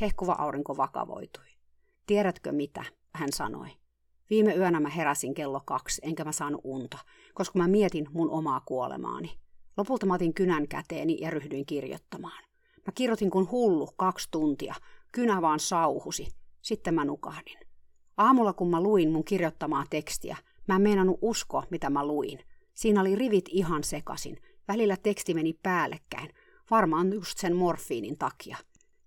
Hehkuva 0.00 0.32
aurinko 0.32 0.76
vakavoitui. 0.76 1.44
Tiedätkö 2.06 2.52
mitä, 2.52 2.84
hän 3.14 3.32
sanoi. 3.32 3.68
Viime 4.30 4.54
yönä 4.54 4.80
mä 4.80 4.88
heräsin 4.88 5.34
kello 5.34 5.60
kaksi, 5.64 6.00
enkä 6.04 6.24
mä 6.24 6.32
saanut 6.32 6.60
unta, 6.64 6.98
koska 7.34 7.58
mä 7.58 7.68
mietin 7.68 8.08
mun 8.12 8.30
omaa 8.30 8.60
kuolemaani. 8.60 9.38
Lopulta 9.76 10.06
mä 10.06 10.14
otin 10.14 10.34
kynän 10.34 10.68
käteeni 10.68 11.18
ja 11.20 11.30
ryhdyin 11.30 11.66
kirjoittamaan. 11.66 12.44
Mä 12.86 12.92
kirjoitin 12.94 13.30
kuin 13.30 13.50
hullu 13.50 13.88
kaksi 13.96 14.28
tuntia. 14.30 14.74
Kynä 15.12 15.42
vaan 15.42 15.60
sauhusi. 15.60 16.28
Sitten 16.62 16.94
mä 16.94 17.04
nukahdin. 17.04 17.58
Aamulla 18.16 18.52
kun 18.52 18.70
mä 18.70 18.80
luin 18.80 19.10
mun 19.10 19.24
kirjoittamaa 19.24 19.84
tekstiä, 19.90 20.36
mä 20.68 20.76
en 20.76 20.82
meinannut 20.82 21.18
uskoa, 21.22 21.64
mitä 21.70 21.90
mä 21.90 22.06
luin. 22.06 22.38
Siinä 22.74 23.00
oli 23.00 23.14
rivit 23.14 23.44
ihan 23.48 23.84
sekasin. 23.84 24.36
Välillä 24.68 24.96
teksti 24.96 25.34
meni 25.34 25.58
päällekkäin. 25.62 26.30
Varmaan 26.70 27.12
just 27.12 27.38
sen 27.38 27.56
morfiinin 27.56 28.18
takia. 28.18 28.56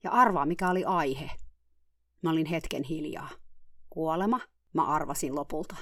Ja 0.03 0.11
arvaa, 0.11 0.45
mikä 0.45 0.69
oli 0.69 0.85
aihe. 0.85 1.31
Mä 2.21 2.29
olin 2.29 2.45
hetken 2.45 2.83
hiljaa. 2.83 3.29
Kuolema? 3.89 4.39
Mä 4.73 4.83
arvasin 4.83 5.35
lopulta. 5.35 5.75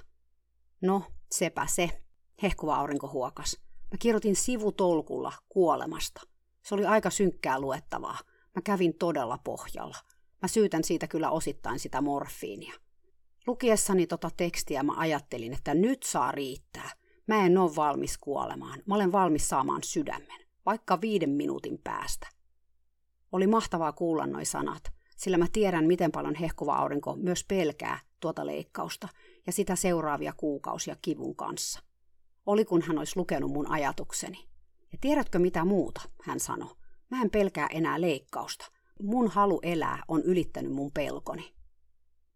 No, 0.82 1.04
sepä 1.32 1.68
se. 1.68 2.02
Hehkuva 2.42 2.76
aurinko 2.76 3.08
huokas. 3.08 3.60
Mä 3.92 3.98
kirjoitin 4.00 4.36
sivutolkulla 4.36 5.34
kuolemasta. 5.50 6.22
Se 6.62 6.76
oli 6.76 6.86
aika 6.86 7.10
synkkää 7.10 7.60
luettavaa. 7.60 8.18
Mä 8.56 8.62
kävin 8.62 8.94
todella 8.94 9.38
pohjalla. 9.38 9.98
Mä 10.42 10.48
syytän 10.48 10.84
siitä 10.84 11.08
kyllä 11.08 11.30
osittain 11.30 11.80
sitä 11.80 12.02
morfiinia. 12.02 12.74
Lukiessani 13.48 14.08
tota 14.08 14.30
tekstiä 14.38 14.84
mä 14.84 14.94
ajattelin, 14.98 15.54
että 15.54 15.74
nyt 15.74 16.04
saa 16.04 16.32
riittää. 16.32 16.90
Mä 17.28 17.46
en 17.46 17.58
ole 17.58 17.76
valmis 17.76 18.18
kuolemaan. 18.18 18.80
Mä 18.86 18.96
olen 18.96 19.12
valmis 19.12 19.50
saamaan 19.50 19.84
sydämen, 19.84 20.42
vaikka 20.66 21.02
viiden 21.02 21.30
minuutin 21.30 21.80
päästä. 21.84 22.28
Oli 23.32 23.48
mahtavaa 23.48 23.92
kuulla 23.92 24.28
noi 24.28 24.46
sanat, 24.46 24.84
sillä 25.18 25.38
mä 25.38 25.46
tiedän, 25.54 25.86
miten 25.86 26.12
paljon 26.12 26.36
hehkuva 26.36 26.76
aurinko 26.76 27.16
myös 27.16 27.44
pelkää 27.44 28.00
tuota 28.20 28.46
leikkausta 28.46 29.08
ja 29.46 29.52
sitä 29.52 29.76
seuraavia 29.76 30.34
kuukausia 30.38 30.96
kivun 31.02 31.36
kanssa. 31.36 31.80
Oli 32.46 32.66
kun 32.66 32.82
hän 32.82 32.98
olisi 32.98 33.18
lukenut 33.18 33.52
mun 33.52 33.72
ajatukseni. 33.72 34.48
Ja 34.92 34.98
tiedätkö 35.02 35.40
mitä 35.40 35.66
muuta, 35.66 36.02
hän 36.24 36.40
sanoi. 36.40 36.76
Mä 37.10 37.22
en 37.22 37.30
pelkää 37.30 37.68
enää 37.72 38.02
leikkausta. 38.02 38.66
Mun 39.02 39.28
halu 39.28 39.60
elää 39.64 40.04
on 40.08 40.22
ylittänyt 40.22 40.72
mun 40.72 40.92
pelkoni. 40.94 41.54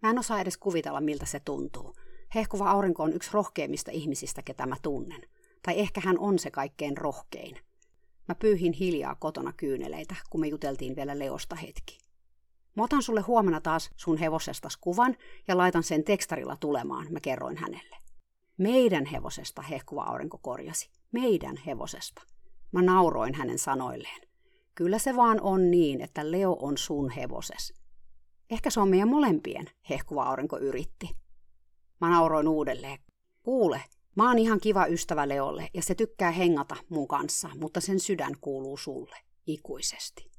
Mä 0.01 0.09
en 0.09 0.19
osaa 0.19 0.41
edes 0.41 0.57
kuvitella, 0.57 1.01
miltä 1.01 1.25
se 1.25 1.39
tuntuu. 1.39 1.95
Hehkuva 2.35 2.71
aurinko 2.71 3.03
on 3.03 3.13
yksi 3.13 3.29
rohkeimmista 3.33 3.91
ihmisistä, 3.91 4.41
ketä 4.41 4.65
mä 4.65 4.75
tunnen. 4.81 5.21
Tai 5.63 5.79
ehkä 5.79 6.01
hän 6.01 6.19
on 6.19 6.39
se 6.39 6.51
kaikkein 6.51 6.97
rohkein. 6.97 7.57
Mä 8.27 8.35
pyyhin 8.35 8.73
hiljaa 8.73 9.15
kotona 9.15 9.53
kyyneleitä, 9.53 10.15
kun 10.29 10.41
me 10.41 10.47
juteltiin 10.47 10.95
vielä 10.95 11.19
Leosta 11.19 11.55
hetki. 11.55 11.97
Mä 12.75 12.83
otan 12.83 13.03
sulle 13.03 13.21
huomenna 13.21 13.61
taas 13.61 13.89
sun 13.95 14.17
hevosestas 14.17 14.77
kuvan 14.77 15.15
ja 15.47 15.57
laitan 15.57 15.83
sen 15.83 16.03
tekstarilla 16.03 16.57
tulemaan, 16.59 17.07
mä 17.09 17.19
kerroin 17.19 17.57
hänelle. 17.57 17.95
Meidän 18.57 19.05
hevosesta, 19.05 19.61
hehkuva 19.61 20.03
aurinko 20.03 20.37
korjasi. 20.37 20.89
Meidän 21.11 21.57
hevosesta. 21.57 22.21
Mä 22.71 22.81
nauroin 22.81 23.35
hänen 23.35 23.59
sanoilleen. 23.59 24.21
Kyllä 24.75 24.99
se 24.99 25.15
vaan 25.15 25.41
on 25.41 25.71
niin, 25.71 26.01
että 26.01 26.31
Leo 26.31 26.57
on 26.59 26.77
sun 26.77 27.09
hevoses. 27.09 27.73
Ehkä 28.49 28.69
se 28.69 28.79
on 28.79 28.89
meidän 28.89 29.09
molempien, 29.09 29.69
hehkuva 29.89 30.23
aurinko 30.23 30.57
yritti. 30.57 31.09
Mä 32.01 32.09
nauroin 32.09 32.47
uudelleen. 32.47 32.99
Kuule, 33.43 33.81
mä 34.15 34.27
oon 34.27 34.39
ihan 34.39 34.59
kiva 34.59 34.85
ystävä 34.85 35.27
Leolle 35.27 35.69
ja 35.73 35.81
se 35.81 35.95
tykkää 35.95 36.31
hengata 36.31 36.75
mun 36.89 37.07
kanssa, 37.07 37.49
mutta 37.59 37.81
sen 37.81 37.99
sydän 37.99 38.33
kuuluu 38.41 38.77
sulle, 38.77 39.17
ikuisesti. 39.47 40.31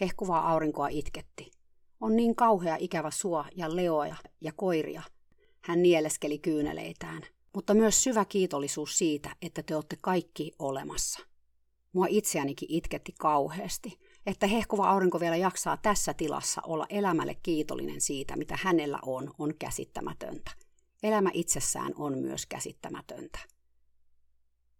Hehkuvaa 0.00 0.50
aurinkoa 0.50 0.88
itketti. 0.88 1.50
On 2.00 2.16
niin 2.16 2.36
kauhea 2.36 2.76
ikävä 2.78 3.10
sua 3.10 3.44
ja 3.56 3.76
Leoja 3.76 4.16
ja 4.40 4.52
koiria. 4.56 5.02
Hän 5.60 5.82
nieleskeli 5.82 6.38
kyyneleitään, 6.38 7.22
mutta 7.54 7.74
myös 7.74 8.02
syvä 8.04 8.24
kiitollisuus 8.24 8.98
siitä, 8.98 9.36
että 9.42 9.62
te 9.62 9.76
olette 9.76 9.96
kaikki 10.00 10.52
olemassa. 10.58 11.20
Mua 11.92 12.06
itseänikin 12.08 12.70
itketti 12.70 13.14
kauheasti, 13.18 13.98
että 14.26 14.46
hehkuva 14.46 14.90
aurinko 14.90 15.20
vielä 15.20 15.36
jaksaa 15.36 15.76
tässä 15.76 16.14
tilassa 16.14 16.62
olla 16.66 16.86
elämälle 16.88 17.34
kiitollinen 17.42 18.00
siitä, 18.00 18.36
mitä 18.36 18.58
hänellä 18.62 18.98
on, 19.06 19.34
on 19.38 19.54
käsittämätöntä. 19.58 20.50
Elämä 21.02 21.30
itsessään 21.32 21.92
on 21.96 22.18
myös 22.18 22.46
käsittämätöntä. 22.46 23.38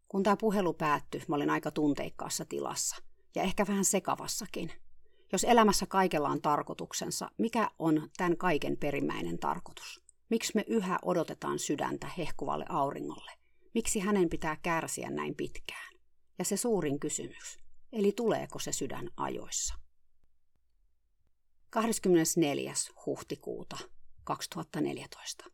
Kun 0.08 0.22
tämä 0.22 0.36
puhelu 0.36 0.72
päättyi, 0.72 1.22
mä 1.28 1.36
olin 1.36 1.50
aika 1.50 1.70
tunteikkaassa 1.70 2.44
tilassa, 2.44 2.96
ja 3.34 3.42
ehkä 3.42 3.66
vähän 3.68 3.84
sekavassakin. 3.84 4.72
Jos 5.32 5.44
elämässä 5.44 5.86
kaikella 5.86 6.28
on 6.28 6.42
tarkoituksensa, 6.42 7.30
mikä 7.38 7.70
on 7.78 8.10
tämän 8.16 8.36
kaiken 8.36 8.76
perimmäinen 8.76 9.38
tarkoitus? 9.38 10.00
Miksi 10.28 10.52
me 10.54 10.64
yhä 10.66 10.98
odotetaan 11.02 11.58
sydäntä 11.58 12.06
hehkuvalle 12.18 12.64
auringolle? 12.68 13.32
Miksi 13.74 14.00
hänen 14.00 14.28
pitää 14.28 14.56
kärsiä 14.62 15.10
näin 15.10 15.34
pitkään? 15.34 15.94
Ja 16.38 16.44
se 16.44 16.56
suurin 16.56 17.00
kysymys, 17.00 17.58
eli 17.94 18.12
tuleeko 18.12 18.58
se 18.58 18.72
sydän 18.72 19.08
ajoissa? 19.16 19.74
24. 21.70 22.72
huhtikuuta 23.06 23.76
2014. 24.24 25.44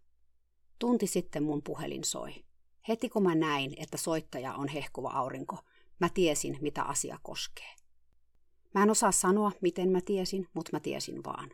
Tunti 0.79 1.07
sitten 1.07 1.43
mun 1.43 1.63
puhelin 1.63 2.05
soi. 2.05 2.45
Heti 2.89 3.09
kun 3.09 3.23
mä 3.23 3.35
näin, 3.35 3.75
että 3.77 3.97
soittaja 3.97 4.55
on 4.55 4.69
hehkuva 4.69 5.11
aurinko, 5.11 5.59
mä 5.99 6.09
tiesin, 6.09 6.59
mitä 6.61 6.83
asia 6.83 7.19
koskee. 7.23 7.75
Mä 8.75 8.83
en 8.83 8.91
osaa 8.91 9.13
sanoa, 9.13 9.53
miten 9.61 9.89
mä 9.89 10.01
tiesin, 10.01 10.49
mutta 10.55 10.71
mä 10.73 10.81
tiesin 10.81 11.25
vaan. 11.25 11.51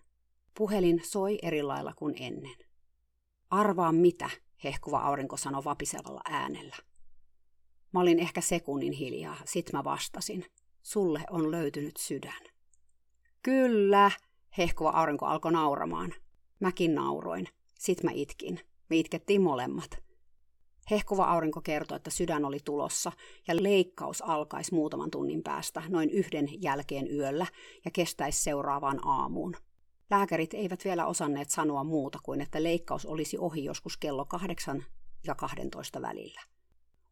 Puhelin 0.59 1.01
soi 1.05 1.39
eri 1.43 1.63
lailla 1.63 1.95
kuin 1.95 2.15
ennen. 2.19 2.57
Arvaa 3.51 3.93
mitä, 3.93 4.31
hehkuva 4.65 4.99
aurinko 4.99 5.37
sanoi 5.37 5.65
vapisevalla 5.65 6.21
äänellä. 6.25 6.77
Mä 7.93 8.01
olin 8.01 8.19
ehkä 8.19 8.41
sekunnin 8.41 8.93
hiljaa, 8.93 9.37
sit 9.45 9.73
mä 9.73 9.85
vastasin. 9.85 10.45
Sulle 10.87 11.25
on 11.31 11.51
löytynyt 11.51 11.97
sydän. 11.97 12.43
Kyllä, 13.43 14.11
hehkuva 14.59 14.91
aurinko 14.91 15.27
alkoi 15.27 15.53
nauramaan. 15.53 16.15
Mäkin 16.61 16.95
nauroin. 16.95 17.49
Sit 17.79 18.03
mä 18.03 18.11
itkin. 18.15 18.61
Me 18.91 18.97
itkettiin 18.97 19.43
molemmat. 19.43 19.99
Hehkuva 20.91 21.25
aurinko 21.25 21.61
kertoi, 21.61 21.97
että 21.97 22.11
sydän 22.11 22.45
oli 22.45 22.59
tulossa 22.65 23.13
ja 23.49 23.63
leikkaus 23.63 24.23
alkaisi 24.23 24.75
muutaman 24.75 25.11
tunnin 25.11 25.43
päästä, 25.43 25.83
noin 25.89 26.11
yhden 26.11 26.63
jälkeen 26.63 27.15
yöllä 27.15 27.47
ja 27.85 27.91
kestäisi 27.91 28.43
seuraavaan 28.43 29.07
aamuun. 29.07 29.57
Lääkärit 30.11 30.55
eivät 30.55 30.85
vielä 30.85 31.07
osanneet 31.07 31.51
sanoa 31.51 31.85
muuta 31.85 32.19
kuin, 32.23 32.41
että 32.41 32.63
leikkaus 32.63 33.07
olisi 33.07 33.39
ohi 33.39 33.65
joskus 33.65 33.97
kello 33.97 34.25
8 34.25 34.85
ja 35.27 35.35
12 35.35 36.03
välillä. 36.03 36.41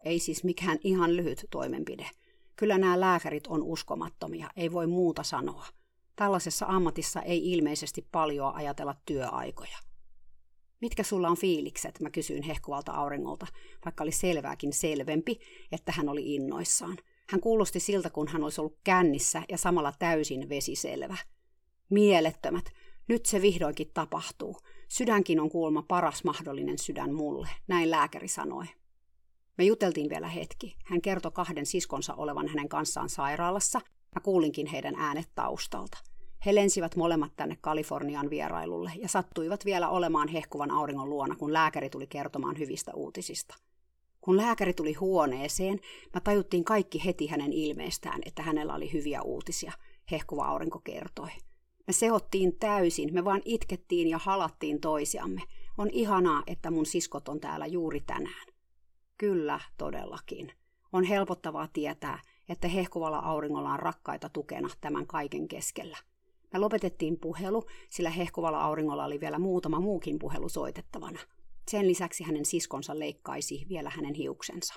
Ei 0.05 0.19
siis 0.19 0.45
mikään 0.45 0.79
ihan 0.85 1.17
lyhyt 1.17 1.47
toimenpide. 1.51 2.11
Kyllä 2.57 2.79
nämä 2.79 3.01
lääkärit 3.01 3.47
on 3.47 3.63
uskomattomia, 3.63 4.51
ei 4.57 4.73
voi 4.73 4.87
muuta 4.87 5.23
sanoa. 5.23 5.67
Tällaisessa 6.17 6.67
ammatissa 6.69 7.23
ei 7.23 7.53
ilmeisesti 7.53 8.09
paljon 8.13 8.55
ajatella 8.55 8.95
työaikoja. 9.07 9.79
Mitkä 10.81 11.03
sulla 11.03 11.29
on 11.29 11.37
fiilikset, 11.37 12.01
mä 12.01 12.11
kysyin 12.11 12.43
hehkuvalta 12.43 12.93
auringolta, 12.93 13.47
vaikka 13.85 14.05
oli 14.05 14.13
selvääkin 14.13 14.73
selvempi, 14.73 15.39
että 15.73 15.93
hän 15.93 16.09
oli 16.09 16.35
innoissaan. 16.35 16.97
Hän 17.29 17.41
kuulosti 17.41 17.81
siltä, 17.81 18.11
kun 18.11 18.29
hän 18.29 18.45
olisi 18.45 18.61
ollut 18.61 18.79
kännissä 18.85 19.43
ja 19.49 19.59
samalla 19.59 19.93
täysin 19.99 20.49
vesiselvä. 20.49 21.17
Mielettömät. 21.91 22.65
Nyt 23.09 23.27
se 23.27 23.43
vihdoinkin 23.43 23.91
tapahtuu. 23.95 24.57
Sydänkin 24.89 25.41
on 25.41 25.51
kuulma 25.51 25.83
paras 25.83 26.25
mahdollinen 26.25 26.79
sydän 26.79 27.15
mulle, 27.15 27.49
näin 27.67 27.91
lääkäri 27.91 28.29
sanoi. 28.29 28.65
Me 29.59 29.65
juteltiin 29.65 30.11
vielä 30.11 30.29
hetki. 30.29 30.77
Hän 30.85 31.01
kertoi 31.01 31.33
kahden 31.33 31.67
siskonsa 31.67 32.15
olevan 32.15 32.49
hänen 32.49 32.69
kanssaan 32.69 33.09
sairaalassa. 33.09 33.81
Mä 34.15 34.21
kuulinkin 34.21 34.67
heidän 34.67 34.95
äänet 34.95 35.29
taustalta. 35.35 35.99
He 36.47 36.55
lensivät 36.55 36.97
molemmat 36.97 37.33
tänne 37.37 37.57
Kalifornian 37.61 38.31
vierailulle 38.31 38.93
ja 38.97 39.09
sattuivat 39.09 39.65
vielä 39.65 39.89
olemaan 39.89 40.29
hehkuvan 40.29 40.71
auringon 40.71 41.11
luona, 41.11 41.37
kun 41.37 41.53
lääkäri 41.53 41.91
tuli 41.91 42.07
kertomaan 42.07 42.59
hyvistä 42.59 42.93
uutisista. 42.95 43.55
Kun 44.21 44.37
lääkäri 44.37 44.75
tuli 44.75 44.93
huoneeseen, 44.93 45.81
mä 46.15 46.21
tajuttiin 46.21 46.65
kaikki 46.65 47.05
heti 47.05 47.27
hänen 47.27 47.53
ilmeestään, 47.53 48.21
että 48.27 48.43
hänellä 48.43 48.75
oli 48.75 48.93
hyviä 48.93 49.23
uutisia, 49.23 49.73
hehkuva 50.11 50.45
aurinko 50.45 50.79
kertoi. 50.79 51.29
Me 51.87 51.93
seottiin 51.93 52.59
täysin, 52.59 53.15
me 53.15 53.25
vaan 53.25 53.43
itkettiin 53.45 54.09
ja 54.09 54.19
halattiin 54.19 54.81
toisiamme. 54.81 55.43
On 55.79 55.91
ihanaa, 55.91 56.43
että 56.47 56.71
mun 56.71 56.87
siskot 56.87 57.29
on 57.29 57.41
täällä 57.41 57.67
juuri 57.67 58.01
tänään. 58.01 58.54
Kyllä, 59.19 59.61
todellakin. 59.79 60.53
On 60.93 61.05
helpottavaa 61.05 61.69
tietää, 61.73 62.19
että 62.49 62.69
hehkuvalla 62.69 63.19
auringolla 63.19 63.73
on 63.73 63.79
rakkaita 63.79 64.29
tukena 64.29 64.69
tämän 64.81 65.07
kaiken 65.07 65.49
keskellä. 65.49 65.97
Me 66.53 66.59
lopetettiin 66.59 67.21
puhelu, 67.21 67.65
sillä 67.91 68.11
hehkuvalla 68.11 68.61
auringolla 68.61 69.05
oli 69.05 69.21
vielä 69.21 69.39
muutama 69.39 69.81
muukin 69.81 70.19
puhelu 70.19 70.49
soitettavana. 70.49 71.19
Sen 71.71 71.89
lisäksi 71.89 72.25
hänen 72.25 72.45
siskonsa 72.45 72.99
leikkaisi 72.99 73.67
vielä 73.69 73.91
hänen 73.91 74.15
hiuksensa. 74.15 74.75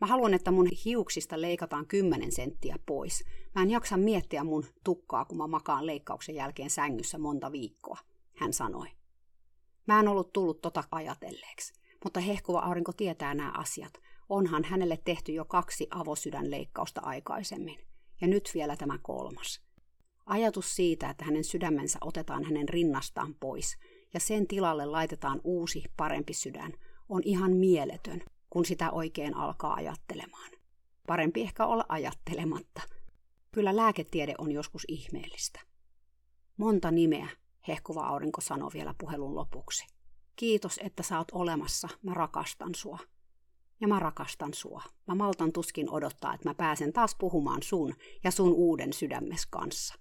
Mä 0.00 0.06
haluan, 0.06 0.34
että 0.34 0.50
mun 0.50 0.68
hiuksista 0.84 1.40
leikataan 1.40 1.86
10 1.86 2.32
senttiä 2.32 2.76
pois. 2.86 3.24
Mä 3.54 3.62
en 3.62 3.70
jaksa 3.70 3.96
miettiä 3.96 4.44
mun 4.44 4.64
tukkaa, 4.84 5.24
kun 5.24 5.38
mä 5.38 5.46
makaan 5.46 5.86
leikkauksen 5.86 6.34
jälkeen 6.34 6.70
sängyssä 6.70 7.18
monta 7.18 7.52
viikkoa, 7.52 7.98
hän 8.36 8.52
sanoi. 8.52 8.86
Mä 9.86 10.00
en 10.00 10.08
ollut 10.08 10.32
tullut 10.32 10.60
tota 10.60 10.84
ajatelleeksi, 10.90 11.79
mutta 12.04 12.20
hehkuva 12.20 12.58
aurinko 12.58 12.92
tietää 12.92 13.34
nämä 13.34 13.52
asiat. 13.56 13.92
Onhan 14.28 14.64
hänelle 14.64 14.98
tehty 15.04 15.32
jo 15.32 15.44
kaksi 15.44 15.86
avosydänleikkausta 15.90 17.00
aikaisemmin. 17.04 17.78
Ja 18.20 18.28
nyt 18.28 18.50
vielä 18.54 18.76
tämä 18.76 18.98
kolmas. 19.02 19.60
Ajatus 20.26 20.76
siitä, 20.76 21.10
että 21.10 21.24
hänen 21.24 21.44
sydämensä 21.44 21.98
otetaan 22.00 22.44
hänen 22.44 22.68
rinnastaan 22.68 23.34
pois 23.40 23.76
ja 24.14 24.20
sen 24.20 24.46
tilalle 24.46 24.86
laitetaan 24.86 25.40
uusi, 25.44 25.84
parempi 25.96 26.32
sydän, 26.32 26.72
on 27.08 27.22
ihan 27.24 27.52
mieletön, 27.52 28.22
kun 28.50 28.64
sitä 28.64 28.90
oikein 28.90 29.36
alkaa 29.36 29.74
ajattelemaan. 29.74 30.50
Parempi 31.06 31.40
ehkä 31.40 31.66
olla 31.66 31.84
ajattelematta. 31.88 32.82
Kyllä 33.52 33.76
lääketiede 33.76 34.34
on 34.38 34.52
joskus 34.52 34.84
ihmeellistä. 34.88 35.60
Monta 36.56 36.90
nimeä, 36.90 37.28
hehkuva 37.68 38.06
aurinko 38.06 38.40
sanoi 38.40 38.70
vielä 38.74 38.94
puhelun 38.98 39.34
lopuksi. 39.34 39.86
Kiitos, 40.36 40.80
että 40.82 41.02
sä 41.02 41.18
oot 41.18 41.28
olemassa, 41.32 41.88
mä 42.02 42.14
rakastan 42.14 42.74
sua. 42.74 42.98
Ja 43.80 43.88
mä 43.88 43.98
rakastan 43.98 44.54
sua. 44.54 44.82
Mä 45.06 45.14
maltan 45.14 45.52
tuskin 45.52 45.90
odottaa, 45.90 46.34
että 46.34 46.48
mä 46.48 46.54
pääsen 46.54 46.92
taas 46.92 47.16
puhumaan 47.18 47.62
sun 47.62 47.94
ja 48.24 48.30
sun 48.30 48.52
uuden 48.52 48.92
sydämes 48.92 49.46
kanssa. 49.46 49.94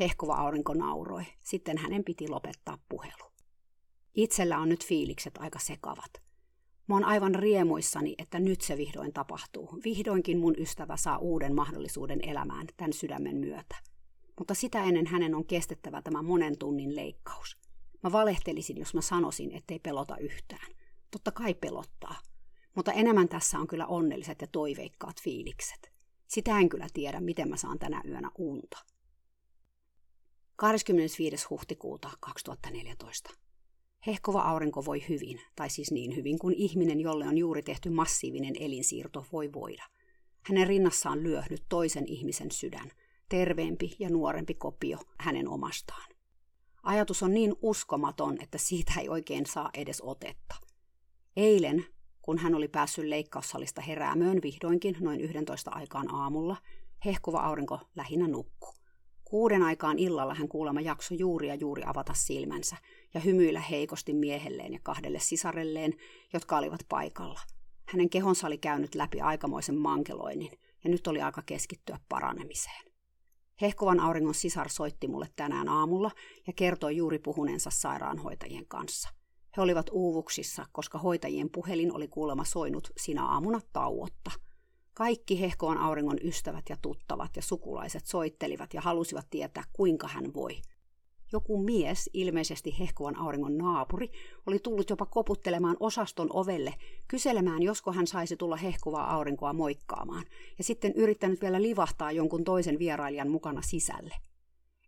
Hehkova 0.00 0.34
aurinko 0.34 0.74
nauroi. 0.74 1.24
Sitten 1.40 1.78
hänen 1.78 2.04
piti 2.04 2.28
lopettaa 2.28 2.78
puhelu. 2.88 3.32
Itsellä 4.14 4.58
on 4.58 4.68
nyt 4.68 4.86
fiilikset 4.86 5.38
aika 5.38 5.58
sekavat. 5.58 6.22
Mä 6.86 6.94
oon 6.94 7.04
aivan 7.04 7.34
riemuissani, 7.34 8.14
että 8.18 8.40
nyt 8.40 8.60
se 8.60 8.76
vihdoin 8.76 9.12
tapahtuu. 9.12 9.78
Vihdoinkin 9.84 10.38
mun 10.38 10.54
ystävä 10.58 10.96
saa 10.96 11.18
uuden 11.18 11.54
mahdollisuuden 11.54 12.28
elämään 12.28 12.66
tämän 12.76 12.92
sydämen 12.92 13.36
myötä. 13.36 13.76
Mutta 14.38 14.54
sitä 14.54 14.84
ennen 14.84 15.06
hänen 15.06 15.34
on 15.34 15.46
kestettävä 15.46 16.02
tämä 16.02 16.22
monen 16.22 16.58
tunnin 16.58 16.96
leikkaus. 16.96 17.61
Mä 18.02 18.12
valehtelisin, 18.12 18.78
jos 18.78 18.94
mä 18.94 19.00
sanoisin, 19.00 19.52
ettei 19.52 19.78
pelota 19.78 20.16
yhtään. 20.16 20.72
Totta 21.10 21.32
kai 21.32 21.54
pelottaa. 21.54 22.16
Mutta 22.74 22.92
enemmän 22.92 23.28
tässä 23.28 23.58
on 23.58 23.66
kyllä 23.66 23.86
onnelliset 23.86 24.40
ja 24.40 24.46
toiveikkaat 24.46 25.22
fiilikset. 25.22 25.92
Sitä 26.28 26.58
en 26.58 26.68
kyllä 26.68 26.86
tiedä, 26.94 27.20
miten 27.20 27.48
mä 27.48 27.56
saan 27.56 27.78
tänä 27.78 28.02
yönä 28.08 28.30
unta. 28.38 28.78
25. 30.56 31.46
huhtikuuta 31.50 32.10
2014. 32.20 33.30
Hehkova 34.06 34.40
aurinko 34.40 34.84
voi 34.84 35.04
hyvin, 35.08 35.40
tai 35.56 35.70
siis 35.70 35.90
niin 35.90 36.16
hyvin 36.16 36.38
kuin 36.38 36.54
ihminen, 36.54 37.00
jolle 37.00 37.28
on 37.28 37.38
juuri 37.38 37.62
tehty 37.62 37.90
massiivinen 37.90 38.54
elinsiirto, 38.60 39.26
voi 39.32 39.52
voida. 39.52 39.84
Hänen 40.42 40.66
rinnassaan 40.66 41.22
lyö 41.22 41.42
nyt 41.50 41.62
toisen 41.68 42.04
ihmisen 42.06 42.50
sydän, 42.50 42.90
terveempi 43.28 43.96
ja 43.98 44.10
nuorempi 44.10 44.54
kopio 44.54 44.98
hänen 45.18 45.48
omastaan. 45.48 46.12
Ajatus 46.82 47.22
on 47.22 47.34
niin 47.34 47.54
uskomaton, 47.62 48.38
että 48.42 48.58
siitä 48.58 48.92
ei 49.00 49.08
oikein 49.08 49.46
saa 49.46 49.70
edes 49.74 50.00
otetta. 50.00 50.54
Eilen, 51.36 51.86
kun 52.22 52.38
hän 52.38 52.54
oli 52.54 52.68
päässyt 52.68 53.04
leikkaussalista 53.04 53.80
heräämöön 53.80 54.42
vihdoinkin 54.42 54.96
noin 55.00 55.20
11 55.20 55.70
aikaan 55.70 56.14
aamulla, 56.14 56.56
hehkuva 57.04 57.40
aurinko 57.40 57.80
lähinnä 57.96 58.28
nukku. 58.28 58.74
Kuuden 59.24 59.62
aikaan 59.62 59.98
illalla 59.98 60.34
hän 60.34 60.48
kuulemma 60.48 60.80
jakso 60.80 61.14
juuri 61.14 61.48
ja 61.48 61.54
juuri 61.54 61.82
avata 61.86 62.14
silmänsä 62.14 62.76
ja 63.14 63.20
hymyillä 63.20 63.60
heikosti 63.60 64.12
miehelleen 64.12 64.72
ja 64.72 64.78
kahdelle 64.82 65.18
sisarelleen, 65.18 65.94
jotka 66.32 66.58
olivat 66.58 66.80
paikalla. 66.88 67.40
Hänen 67.88 68.10
kehonsa 68.10 68.46
oli 68.46 68.58
käynyt 68.58 68.94
läpi 68.94 69.20
aikamoisen 69.20 69.76
mankeloinnin 69.76 70.50
ja 70.84 70.90
nyt 70.90 71.06
oli 71.06 71.22
aika 71.22 71.42
keskittyä 71.46 71.98
paranemiseen. 72.08 72.91
Hehkuvan 73.62 74.00
auringon 74.00 74.34
sisar 74.34 74.68
soitti 74.68 75.08
mulle 75.08 75.28
tänään 75.36 75.68
aamulla 75.68 76.10
ja 76.46 76.52
kertoi 76.52 76.96
juuri 76.96 77.18
puhuneensa 77.18 77.70
sairaanhoitajien 77.70 78.66
kanssa. 78.66 79.08
He 79.56 79.62
olivat 79.62 79.86
uuvuksissa, 79.92 80.66
koska 80.72 80.98
hoitajien 80.98 81.50
puhelin 81.50 81.92
oli 81.92 82.08
kuulemma 82.08 82.44
soinut 82.44 82.90
sinä 82.96 83.24
aamuna 83.24 83.60
tauotta– 83.72 84.30
kaikki 84.94 85.40
hehkoan 85.40 85.78
auringon 85.78 86.18
ystävät 86.22 86.64
ja 86.68 86.76
tuttavat 86.82 87.36
ja 87.36 87.42
sukulaiset 87.42 88.06
soittelivat 88.06 88.74
ja 88.74 88.80
halusivat 88.80 89.26
tietää, 89.30 89.64
kuinka 89.72 90.08
hän 90.08 90.34
voi. 90.34 90.60
Joku 91.32 91.58
mies, 91.58 92.10
ilmeisesti 92.12 92.78
hehkoan 92.78 93.16
auringon 93.16 93.58
naapuri, 93.58 94.10
oli 94.46 94.58
tullut 94.58 94.90
jopa 94.90 95.06
koputtelemaan 95.06 95.76
osaston 95.80 96.28
ovelle, 96.32 96.74
kyselemään, 97.08 97.62
josko 97.62 97.92
hän 97.92 98.06
saisi 98.06 98.36
tulla 98.36 98.56
hehkuvaa 98.56 99.14
aurinkoa 99.14 99.52
moikkaamaan, 99.52 100.24
ja 100.58 100.64
sitten 100.64 100.92
yrittänyt 100.92 101.40
vielä 101.42 101.62
livahtaa 101.62 102.12
jonkun 102.12 102.44
toisen 102.44 102.78
vierailijan 102.78 103.30
mukana 103.30 103.62
sisälle. 103.62 104.14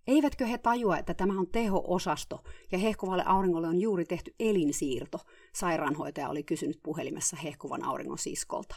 Eivätkö 0.06 0.46
he 0.46 0.58
tajua, 0.58 0.98
että 0.98 1.14
tämä 1.14 1.40
on 1.40 1.46
teho-osasto 1.46 2.42
ja 2.72 2.78
hehkuvalle 2.78 3.22
auringolle 3.26 3.68
on 3.68 3.80
juuri 3.80 4.04
tehty 4.04 4.34
elinsiirto, 4.40 5.18
sairaanhoitaja 5.54 6.28
oli 6.28 6.42
kysynyt 6.42 6.80
puhelimessa 6.82 7.36
hehkuvan 7.36 7.84
auringon 7.84 8.18
siskolta. 8.18 8.76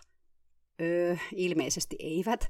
Öö, 0.82 1.16
ilmeisesti 1.36 1.96
eivät. 2.00 2.50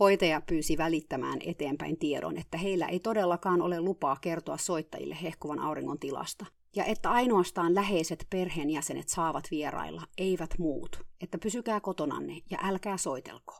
Hoitaja 0.00 0.40
pyysi 0.40 0.78
välittämään 0.78 1.38
eteenpäin 1.44 1.98
tiedon, 1.98 2.36
että 2.36 2.58
heillä 2.58 2.86
ei 2.86 3.00
todellakaan 3.00 3.62
ole 3.62 3.80
lupaa 3.80 4.16
kertoa 4.16 4.56
soittajille 4.56 5.16
hehkuvan 5.22 5.58
auringon 5.58 5.98
tilasta, 5.98 6.46
ja 6.76 6.84
että 6.84 7.10
ainoastaan 7.10 7.74
läheiset 7.74 8.26
perheenjäsenet 8.30 9.08
saavat 9.08 9.44
vierailla, 9.50 10.02
eivät 10.18 10.58
muut, 10.58 11.06
että 11.20 11.38
pysykää 11.38 11.80
kotonanne 11.80 12.42
ja 12.50 12.58
älkää 12.62 12.96
soitelko. 12.96 13.58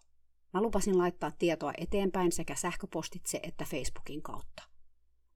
Mä 0.54 0.62
lupasin 0.62 0.98
laittaa 0.98 1.30
tietoa 1.38 1.72
eteenpäin 1.78 2.32
sekä 2.32 2.54
sähköpostitse 2.54 3.40
että 3.42 3.64
Facebookin 3.64 4.22
kautta. 4.22 4.62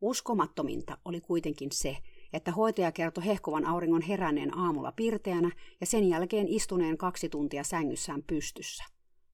Uskomattominta 0.00 0.98
oli 1.04 1.20
kuitenkin 1.20 1.68
se, 1.72 1.96
että 2.32 2.52
hoitaja 2.52 2.92
kertoi 2.92 3.24
hehkuvan 3.24 3.66
auringon 3.66 4.02
heränneen 4.02 4.58
aamulla 4.58 4.92
pirteänä 4.92 5.50
ja 5.80 5.86
sen 5.86 6.08
jälkeen 6.08 6.48
istuneen 6.48 6.98
kaksi 6.98 7.28
tuntia 7.28 7.64
sängyssään 7.64 8.22
pystyssä. 8.22 8.84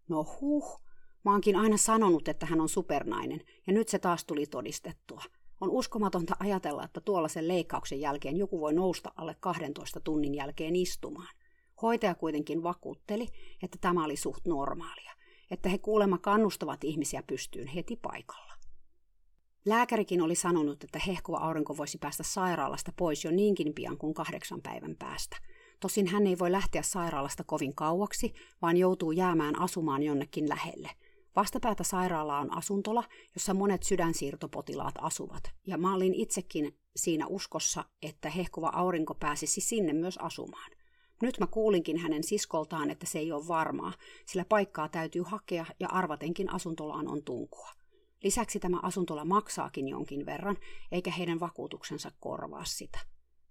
No 0.09 0.27
huh, 0.41 0.81
mä 1.25 1.33
oonkin 1.33 1.57
aina 1.57 1.77
sanonut, 1.77 2.29
että 2.29 2.47
hän 2.47 2.61
on 2.61 2.69
supernainen, 2.69 3.41
ja 3.67 3.73
nyt 3.73 3.89
se 3.89 3.99
taas 3.99 4.25
tuli 4.25 4.47
todistettua. 4.47 5.23
On 5.61 5.71
uskomatonta 5.71 6.37
ajatella, 6.41 6.85
että 6.85 7.01
tuollaisen 7.01 7.49
leikkauksen 7.49 8.01
jälkeen 8.01 8.37
joku 8.37 8.61
voi 8.61 8.73
nousta 8.73 9.13
alle 9.17 9.37
12 9.41 10.01
tunnin 10.01 10.35
jälkeen 10.35 10.77
istumaan. 10.77 11.35
Hoitaja 11.83 12.15
kuitenkin 12.15 12.63
vakuutteli, 12.63 13.27
että 13.63 13.79
tämä 13.81 14.05
oli 14.05 14.17
suht 14.17 14.47
normaalia, 14.47 15.13
että 15.51 15.69
he 15.69 15.79
kuulemma 15.79 16.19
kannustavat 16.19 16.85
ihmisiä 16.85 17.23
pystyyn 17.23 17.67
heti 17.67 17.97
paikalla. 17.97 18.53
Lääkärikin 19.67 20.23
oli 20.23 20.35
sanonut, 20.35 20.85
että 20.85 21.01
hehkuva 21.07 21.39
aurinko 21.39 21.77
voisi 21.77 21.99
päästä 21.99 22.23
sairaalasta 22.23 22.93
pois 22.97 23.25
jo 23.25 23.31
niinkin 23.31 23.75
pian 23.75 23.99
kuin 23.99 24.15
kahdeksan 24.15 24.63
päivän 24.63 24.97
päästä. 24.99 25.37
Tosin 25.81 26.07
hän 26.07 26.27
ei 26.27 26.39
voi 26.39 26.53
lähteä 26.53 26.83
sairaalasta 26.83 27.45
kovin 27.45 27.75
kauaksi, 27.75 28.33
vaan 28.63 28.77
joutuu 28.77 29.13
jäämään 29.13 29.59
asumaan 29.59 30.03
jonnekin 30.03 30.49
lähelle. 30.49 30.91
Vastapäätä 31.39 31.85
sairaalaa 31.85 32.41
on 32.41 32.57
asuntola, 32.57 33.05
jossa 33.35 33.55
monet 33.55 33.83
sydänsiirtopotilaat 33.83 34.95
asuvat, 34.99 35.51
ja 35.67 35.79
mä 35.79 35.95
olin 35.95 36.15
itsekin 36.15 36.79
siinä 36.97 37.27
uskossa, 37.27 37.85
että 38.03 38.31
hehkuva 38.31 38.69
aurinko 38.69 39.15
pääsisi 39.15 39.61
sinne 39.61 39.93
myös 39.93 40.19
asumaan. 40.19 40.71
Nyt 41.23 41.41
mä 41.41 41.47
kuulinkin 41.47 41.99
hänen 41.99 42.25
siskoltaan, 42.25 42.91
että 42.91 43.07
se 43.07 43.19
ei 43.19 43.33
ole 43.33 43.49
varmaa, 43.49 43.93
sillä 44.27 44.45
paikkaa 44.45 44.89
täytyy 44.89 45.23
hakea 45.27 45.67
ja 45.81 45.89
arvatenkin 45.89 46.55
asuntolaan 46.55 47.09
on 47.09 47.23
tunkua. 47.23 47.71
Lisäksi 48.23 48.61
tämä 48.61 48.79
asuntola 48.83 49.25
maksaakin 49.25 49.89
jonkin 49.89 50.27
verran, 50.27 50.57
eikä 50.93 51.11
heidän 51.11 51.41
vakuutuksensa 51.41 52.11
korvaa 52.21 52.65
sitä. 52.65 52.99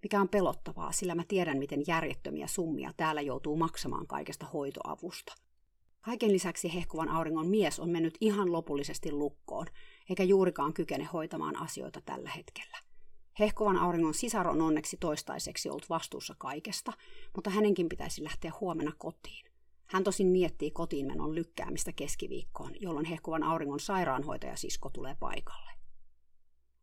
Mikä 0.02 0.20
on 0.20 0.28
pelottavaa, 0.28 0.92
sillä 0.92 1.14
mä 1.14 1.24
tiedän, 1.28 1.58
miten 1.58 1.82
järjettömiä 1.86 2.46
summia 2.46 2.92
täällä 2.96 3.20
joutuu 3.20 3.56
maksamaan 3.56 4.06
kaikesta 4.06 4.46
hoitoavusta. 4.46 5.47
Kaiken 6.08 6.32
lisäksi 6.32 6.74
hehkuvan 6.74 7.08
auringon 7.08 7.46
mies 7.46 7.80
on 7.80 7.90
mennyt 7.90 8.18
ihan 8.20 8.52
lopullisesti 8.52 9.12
lukkoon, 9.12 9.66
eikä 10.10 10.22
juurikaan 10.22 10.72
kykene 10.72 11.04
hoitamaan 11.04 11.56
asioita 11.56 12.00
tällä 12.00 12.30
hetkellä. 12.30 12.78
Hehkuvan 13.38 13.76
auringon 13.76 14.14
sisar 14.14 14.48
on 14.48 14.60
onneksi 14.60 14.96
toistaiseksi 14.96 15.68
ollut 15.68 15.88
vastuussa 15.90 16.34
kaikesta, 16.38 16.92
mutta 17.34 17.50
hänenkin 17.50 17.88
pitäisi 17.88 18.24
lähteä 18.24 18.52
huomenna 18.60 18.92
kotiin. 18.98 19.46
Hän 19.86 20.04
tosin 20.04 20.26
miettii 20.26 20.70
kotiinmenon 20.70 21.34
lykkäämistä 21.34 21.92
keskiviikkoon, 21.92 22.72
jolloin 22.80 23.06
hehkuvan 23.06 23.42
auringon 23.42 23.80
sairaanhoitajasisko 23.80 24.90
tulee 24.90 25.16
paikalle. 25.20 25.70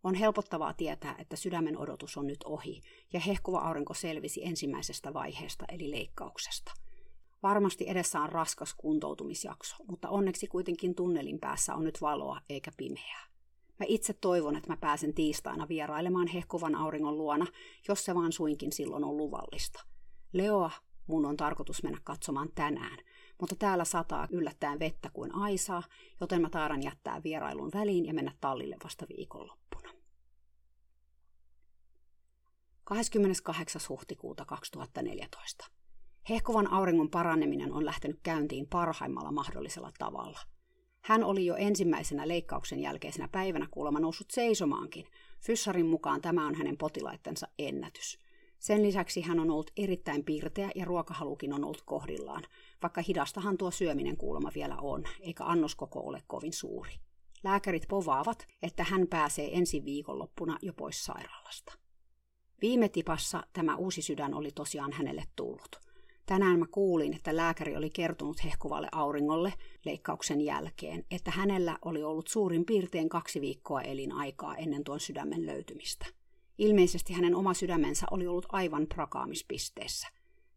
On 0.03 0.15
helpottavaa 0.15 0.73
tietää, 0.73 1.15
että 1.17 1.35
sydämen 1.35 1.77
odotus 1.77 2.17
on 2.17 2.27
nyt 2.27 2.43
ohi, 2.43 2.81
ja 3.13 3.19
hehkuva 3.19 3.59
aurinko 3.59 3.93
selvisi 3.93 4.45
ensimmäisestä 4.45 5.13
vaiheesta 5.13 5.65
eli 5.69 5.91
leikkauksesta. 5.91 6.84
Varmasti 7.43 7.89
edessä 7.89 8.21
on 8.21 8.29
raskas 8.29 8.73
kuntoutumisjakso, 8.77 9.75
mutta 9.87 10.09
onneksi 10.09 10.47
kuitenkin 10.47 10.95
tunnelin 10.95 11.39
päässä 11.39 11.75
on 11.75 11.83
nyt 11.83 12.01
valoa 12.01 12.41
eikä 12.49 12.71
pimeää. 12.77 13.25
Mä 13.79 13.85
itse 13.87 14.13
toivon, 14.13 14.55
että 14.55 14.69
mä 14.69 14.77
pääsen 14.77 15.13
tiistaina 15.13 15.67
vierailemaan 15.67 16.27
hehkuvan 16.27 16.75
auringon 16.75 17.17
luona, 17.17 17.45
jos 17.87 18.05
se 18.05 18.15
vaan 18.15 18.31
suinkin 18.31 18.71
silloin 18.71 19.03
on 19.03 19.17
luvallista. 19.17 19.83
Leoa 20.33 20.71
mun 21.07 21.25
on 21.25 21.37
tarkoitus 21.37 21.83
mennä 21.83 21.99
katsomaan 22.03 22.49
tänään, 22.55 22.97
mutta 23.39 23.55
täällä 23.55 23.85
sataa 23.85 24.27
yllättäen 24.31 24.79
vettä 24.79 25.09
kuin 25.13 25.35
aisaa, 25.35 25.83
joten 26.21 26.41
mä 26.41 26.49
taaran 26.49 26.83
jättää 26.83 27.23
vierailun 27.23 27.71
väliin 27.73 28.05
ja 28.05 28.13
mennä 28.13 28.31
tallille 28.41 28.77
vasta 28.83 29.05
viikonloppuna. 29.17 29.89
28. 32.83 33.81
huhtikuuta 33.89 34.45
2014. 34.45 35.65
Hehkuvan 36.29 36.71
auringon 36.71 37.09
paraneminen 37.09 37.73
on 37.73 37.85
lähtenyt 37.85 38.19
käyntiin 38.23 38.67
parhaimmalla 38.67 39.31
mahdollisella 39.31 39.91
tavalla. 39.97 40.39
Hän 41.01 41.23
oli 41.23 41.45
jo 41.45 41.55
ensimmäisenä 41.55 42.27
leikkauksen 42.27 42.79
jälkeisenä 42.79 43.27
päivänä 43.27 43.67
kuulemma 43.71 43.99
noussut 43.99 44.31
seisomaankin. 44.31 45.05
Fyssarin 45.45 45.85
mukaan 45.85 46.21
tämä 46.21 46.47
on 46.47 46.55
hänen 46.55 46.77
potilaittensa 46.77 47.47
ennätys– 47.59 48.17
sen 48.59 48.83
lisäksi 48.83 49.21
hän 49.21 49.39
on 49.39 49.51
ollut 49.51 49.71
erittäin 49.77 50.23
piirteä 50.23 50.71
ja 50.75 50.85
ruokahalukin 50.85 51.53
on 51.53 51.63
ollut 51.63 51.81
kohdillaan, 51.85 52.43
vaikka 52.81 53.01
hidastahan 53.01 53.57
tuo 53.57 53.71
syöminen 53.71 54.17
kuulemma 54.17 54.51
vielä 54.55 54.77
on, 54.77 55.03
eikä 55.19 55.43
annoskoko 55.43 55.99
ole 55.99 56.21
kovin 56.27 56.53
suuri. 56.53 56.91
Lääkärit 57.43 57.85
povaavat, 57.89 58.47
että 58.61 58.83
hän 58.83 59.07
pääsee 59.07 59.57
ensi 59.57 59.85
viikonloppuna 59.85 60.57
jo 60.61 60.73
pois 60.73 61.05
sairaalasta. 61.05 61.73
Viime 62.61 62.89
tipassa 62.89 63.43
tämä 63.53 63.75
uusi 63.75 64.01
sydän 64.01 64.33
oli 64.33 64.51
tosiaan 64.51 64.91
hänelle 64.91 65.23
tullut. 65.35 65.84
Tänään 66.25 66.59
mä 66.59 66.65
kuulin, 66.71 67.13
että 67.13 67.35
lääkäri 67.35 67.75
oli 67.75 67.89
kertonut 67.89 68.43
hehkuvalle 68.43 68.87
auringolle 68.91 69.53
leikkauksen 69.85 70.41
jälkeen, 70.41 71.05
että 71.11 71.31
hänellä 71.31 71.77
oli 71.81 72.03
ollut 72.03 72.27
suurin 72.27 72.65
piirtein 72.65 73.09
kaksi 73.09 73.41
viikkoa 73.41 73.81
elinaikaa 73.81 74.55
ennen 74.55 74.83
tuon 74.83 74.99
sydämen 74.99 75.45
löytymistä. 75.45 76.05
Ilmeisesti 76.57 77.13
hänen 77.13 77.35
oma 77.35 77.53
sydämensä 77.53 78.05
oli 78.11 78.27
ollut 78.27 78.45
aivan 78.49 78.87
prakaamispisteessä. 78.87 80.07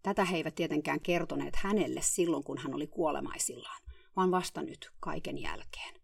Tätä 0.02 0.24
he 0.24 0.36
eivät 0.36 0.54
tietenkään 0.54 1.00
kertoneet 1.00 1.56
hänelle 1.56 2.00
silloin, 2.02 2.44
kun 2.44 2.58
hän 2.58 2.74
oli 2.74 2.86
kuolemaisillaan, 2.86 3.82
vaan 4.16 4.30
vasta 4.30 4.62
nyt 4.62 4.90
kaiken 5.00 5.38
jälkeen. 5.38 5.97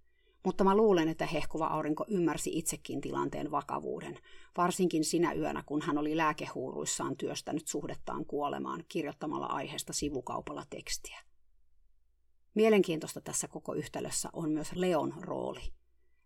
Mutta 0.44 0.64
mä 0.64 0.76
luulen, 0.76 1.08
että 1.08 1.26
hehkuva 1.26 1.66
aurinko 1.66 2.04
ymmärsi 2.08 2.58
itsekin 2.58 3.00
tilanteen 3.00 3.50
vakavuuden, 3.50 4.18
varsinkin 4.56 5.04
sinä 5.04 5.32
yönä, 5.32 5.62
kun 5.66 5.82
hän 5.82 5.98
oli 5.98 6.16
lääkehuuruissaan 6.16 7.16
työstänyt 7.16 7.68
suhdettaan 7.68 8.26
kuolemaan 8.26 8.84
kirjoittamalla 8.88 9.46
aiheesta 9.46 9.92
sivukaupalla 9.92 10.64
tekstiä. 10.70 11.20
Mielenkiintoista 12.54 13.20
tässä 13.20 13.48
koko 13.48 13.74
yhtälössä 13.74 14.28
on 14.32 14.50
myös 14.50 14.72
Leon 14.72 15.14
rooli. 15.20 15.72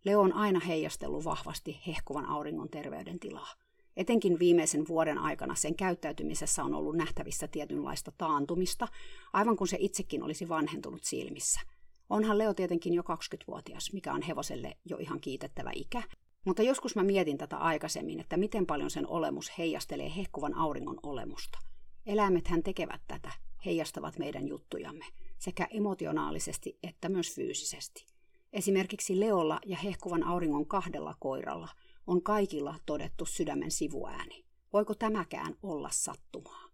Leo 0.04 0.20
on 0.20 0.32
aina 0.32 0.60
heijastellut 0.60 1.24
vahvasti 1.24 1.80
hehkuvan 1.86 2.26
auringon 2.26 2.68
terveydentilaa. 2.68 3.54
Etenkin 3.96 4.38
viimeisen 4.38 4.88
vuoden 4.88 5.18
aikana 5.18 5.54
sen 5.54 5.74
käyttäytymisessä 5.74 6.64
on 6.64 6.74
ollut 6.74 6.96
nähtävissä 6.96 7.48
tietynlaista 7.48 8.12
taantumista, 8.18 8.88
aivan 9.32 9.56
kun 9.56 9.68
se 9.68 9.76
itsekin 9.80 10.22
olisi 10.22 10.48
vanhentunut 10.48 11.04
silmissä– 11.04 11.60
Onhan 12.10 12.38
Leo 12.38 12.54
tietenkin 12.54 12.94
jo 12.94 13.02
20-vuotias, 13.02 13.92
mikä 13.92 14.12
on 14.12 14.22
hevoselle 14.22 14.76
jo 14.84 14.96
ihan 14.96 15.20
kiitettävä 15.20 15.70
ikä. 15.74 16.02
Mutta 16.44 16.62
joskus 16.62 16.96
mä 16.96 17.02
mietin 17.02 17.38
tätä 17.38 17.56
aikaisemmin, 17.56 18.20
että 18.20 18.36
miten 18.36 18.66
paljon 18.66 18.90
sen 18.90 19.06
olemus 19.06 19.58
heijastelee 19.58 20.16
hehkuvan 20.16 20.54
auringon 20.54 21.00
olemusta. 21.02 21.58
Eläimethän 22.06 22.62
tekevät 22.62 23.00
tätä, 23.08 23.30
heijastavat 23.64 24.18
meidän 24.18 24.48
juttujamme, 24.48 25.04
sekä 25.38 25.68
emotionaalisesti 25.70 26.78
että 26.82 27.08
myös 27.08 27.34
fyysisesti. 27.34 28.06
Esimerkiksi 28.52 29.20
Leolla 29.20 29.60
ja 29.66 29.76
hehkuvan 29.76 30.22
auringon 30.22 30.66
kahdella 30.66 31.14
koiralla 31.20 31.68
on 32.06 32.22
kaikilla 32.22 32.74
todettu 32.86 33.26
sydämen 33.26 33.70
sivuääni. 33.70 34.44
Voiko 34.72 34.94
tämäkään 34.94 35.54
olla 35.62 35.88
sattumaa? 35.92 36.68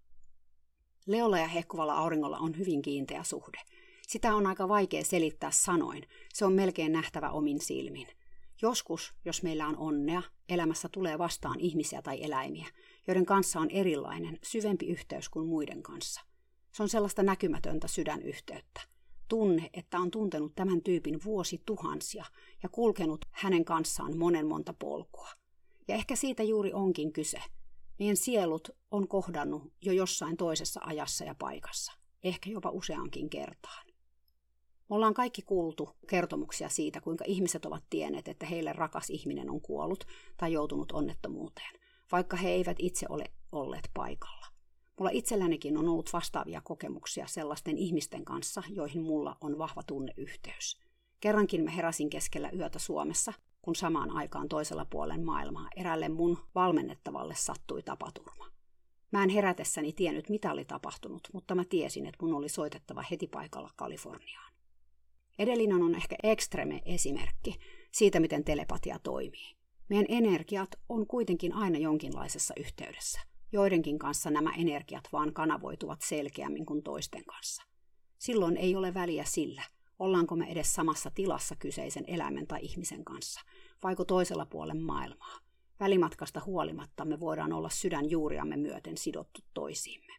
Leolla 1.06 1.38
ja 1.38 1.48
hehkuvalla 1.48 1.94
auringolla 1.94 2.38
on 2.38 2.58
hyvin 2.58 2.82
kiinteä 2.82 3.24
suhde– 3.24 3.58
sitä 4.08 4.34
on 4.34 4.46
aika 4.46 4.68
vaikea 4.68 5.04
selittää 5.04 5.50
sanoin. 5.50 6.08
Se 6.34 6.44
on 6.44 6.52
melkein 6.52 6.92
nähtävä 6.92 7.30
omin 7.30 7.60
silmin. 7.60 8.06
Joskus, 8.62 9.12
jos 9.24 9.42
meillä 9.42 9.68
on 9.68 9.76
onnea, 9.76 10.22
elämässä 10.48 10.88
tulee 10.88 11.18
vastaan 11.18 11.60
ihmisiä 11.60 12.02
tai 12.02 12.24
eläimiä, 12.24 12.66
joiden 13.06 13.26
kanssa 13.26 13.60
on 13.60 13.70
erilainen, 13.70 14.38
syvempi 14.42 14.86
yhteys 14.86 15.28
kuin 15.28 15.46
muiden 15.46 15.82
kanssa. 15.82 16.20
Se 16.72 16.82
on 16.82 16.88
sellaista 16.88 17.22
näkymätöntä 17.22 17.88
sydänyhteyttä. 17.88 18.80
Tunne, 19.28 19.70
että 19.72 19.98
on 19.98 20.10
tuntenut 20.10 20.54
tämän 20.54 20.82
tyypin 20.82 21.24
vuosi 21.24 21.62
tuhansia 21.66 22.24
ja 22.62 22.68
kulkenut 22.68 23.24
hänen 23.30 23.64
kanssaan 23.64 24.16
monen 24.16 24.46
monta 24.46 24.72
polkua. 24.72 25.28
Ja 25.88 25.94
ehkä 25.94 26.16
siitä 26.16 26.42
juuri 26.42 26.72
onkin 26.72 27.12
kyse. 27.12 27.42
Meidän 27.98 28.16
sielut 28.16 28.68
on 28.90 29.08
kohdannut 29.08 29.72
jo 29.80 29.92
jossain 29.92 30.36
toisessa 30.36 30.80
ajassa 30.84 31.24
ja 31.24 31.34
paikassa, 31.34 31.92
ehkä 32.24 32.50
jopa 32.50 32.70
useankin 32.70 33.30
kertaan. 33.30 33.93
Ollaan 34.94 35.14
kaikki 35.14 35.42
kuultu 35.42 35.90
kertomuksia 36.06 36.68
siitä, 36.68 37.00
kuinka 37.00 37.24
ihmiset 37.28 37.64
ovat 37.64 37.84
tienneet, 37.90 38.28
että 38.28 38.46
heille 38.46 38.72
rakas 38.72 39.10
ihminen 39.10 39.50
on 39.50 39.60
kuollut 39.60 40.04
tai 40.36 40.52
joutunut 40.52 40.92
onnettomuuteen, 40.92 41.80
vaikka 42.12 42.36
he 42.36 42.48
eivät 42.48 42.76
itse 42.80 43.06
ole 43.08 43.24
olleet 43.52 43.90
paikalla. 43.94 44.46
Mulla 44.98 45.10
itsellänikin 45.10 45.76
on 45.76 45.88
ollut 45.88 46.12
vastaavia 46.12 46.60
kokemuksia 46.64 47.26
sellaisten 47.26 47.78
ihmisten 47.78 48.24
kanssa, 48.24 48.62
joihin 48.68 49.02
mulla 49.02 49.36
on 49.40 49.58
vahva 49.58 49.82
tunneyhteys. 49.82 50.78
Kerrankin 51.20 51.64
mä 51.64 51.70
heräsin 51.70 52.10
keskellä 52.10 52.50
yötä 52.50 52.78
Suomessa, 52.78 53.32
kun 53.62 53.74
samaan 53.74 54.10
aikaan 54.10 54.48
toisella 54.48 54.84
puolen 54.90 55.24
maailmaa 55.24 55.68
erälle 55.76 56.08
mun 56.08 56.38
valmennettavalle 56.54 57.34
sattui 57.34 57.82
tapaturma. 57.82 58.46
Mä 59.10 59.22
en 59.22 59.30
herätessäni 59.30 59.92
tiennyt, 59.92 60.28
mitä 60.28 60.52
oli 60.52 60.64
tapahtunut, 60.64 61.28
mutta 61.32 61.54
mä 61.54 61.64
tiesin, 61.64 62.06
että 62.06 62.24
mun 62.26 62.34
oli 62.34 62.48
soitettava 62.48 63.04
heti 63.10 63.26
paikalla 63.26 63.70
Kaliforniaan. 63.76 64.53
Edellinen 65.38 65.82
on 65.82 65.94
ehkä 65.94 66.16
ekstreme 66.22 66.82
esimerkki 66.84 67.58
siitä, 67.92 68.20
miten 68.20 68.44
telepatia 68.44 68.98
toimii. 68.98 69.56
Meidän 69.88 70.06
energiat 70.08 70.68
on 70.88 71.06
kuitenkin 71.06 71.52
aina 71.52 71.78
jonkinlaisessa 71.78 72.54
yhteydessä. 72.56 73.20
Joidenkin 73.52 73.98
kanssa 73.98 74.30
nämä 74.30 74.52
energiat 74.54 75.04
vaan 75.12 75.32
kanavoituvat 75.32 76.02
selkeämmin 76.02 76.66
kuin 76.66 76.82
toisten 76.82 77.24
kanssa. 77.24 77.62
Silloin 78.18 78.56
ei 78.56 78.76
ole 78.76 78.94
väliä 78.94 79.24
sillä, 79.24 79.62
ollaanko 79.98 80.36
me 80.36 80.46
edes 80.50 80.74
samassa 80.74 81.10
tilassa 81.14 81.56
kyseisen 81.58 82.04
eläimen 82.06 82.46
tai 82.46 82.58
ihmisen 82.62 83.04
kanssa, 83.04 83.40
vaiko 83.82 84.04
toisella 84.04 84.46
puolen 84.46 84.82
maailmaa. 84.82 85.38
Välimatkasta 85.80 86.42
huolimatta 86.46 87.04
me 87.04 87.20
voidaan 87.20 87.52
olla 87.52 87.68
sydän 87.68 88.10
juuriamme 88.10 88.56
myöten 88.56 88.96
sidottu 88.96 89.40
toisiimme. 89.54 90.12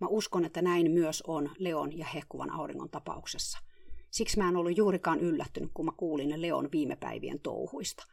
Mä 0.00 0.06
uskon, 0.06 0.44
että 0.44 0.62
näin 0.62 0.90
myös 0.90 1.22
on 1.26 1.50
Leon 1.58 1.98
ja 1.98 2.06
hehkuvan 2.06 2.50
auringon 2.50 2.90
tapauksessa– 2.90 3.58
Siksi 4.14 4.38
mä 4.38 4.48
en 4.48 4.56
ollut 4.56 4.76
juurikaan 4.76 5.20
yllättynyt, 5.20 5.70
kun 5.74 5.84
mä 5.84 5.92
kuulin 5.96 6.42
Leon 6.42 6.68
viime 6.72 6.96
päivien 6.96 7.40
touhuista. 7.40 8.06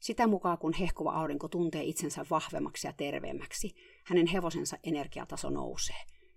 Sitä 0.00 0.26
mukaan, 0.26 0.58
kun 0.58 0.72
hehkuva 0.72 1.12
aurinko 1.12 1.48
tuntee 1.48 1.82
itsensä 1.82 2.26
vahvemmaksi 2.30 2.86
ja 2.86 2.92
terveemmäksi, 2.92 3.74
hänen 4.04 4.26
hevosensa 4.26 4.78
energiataso 4.84 5.50
nousee. 5.50 5.96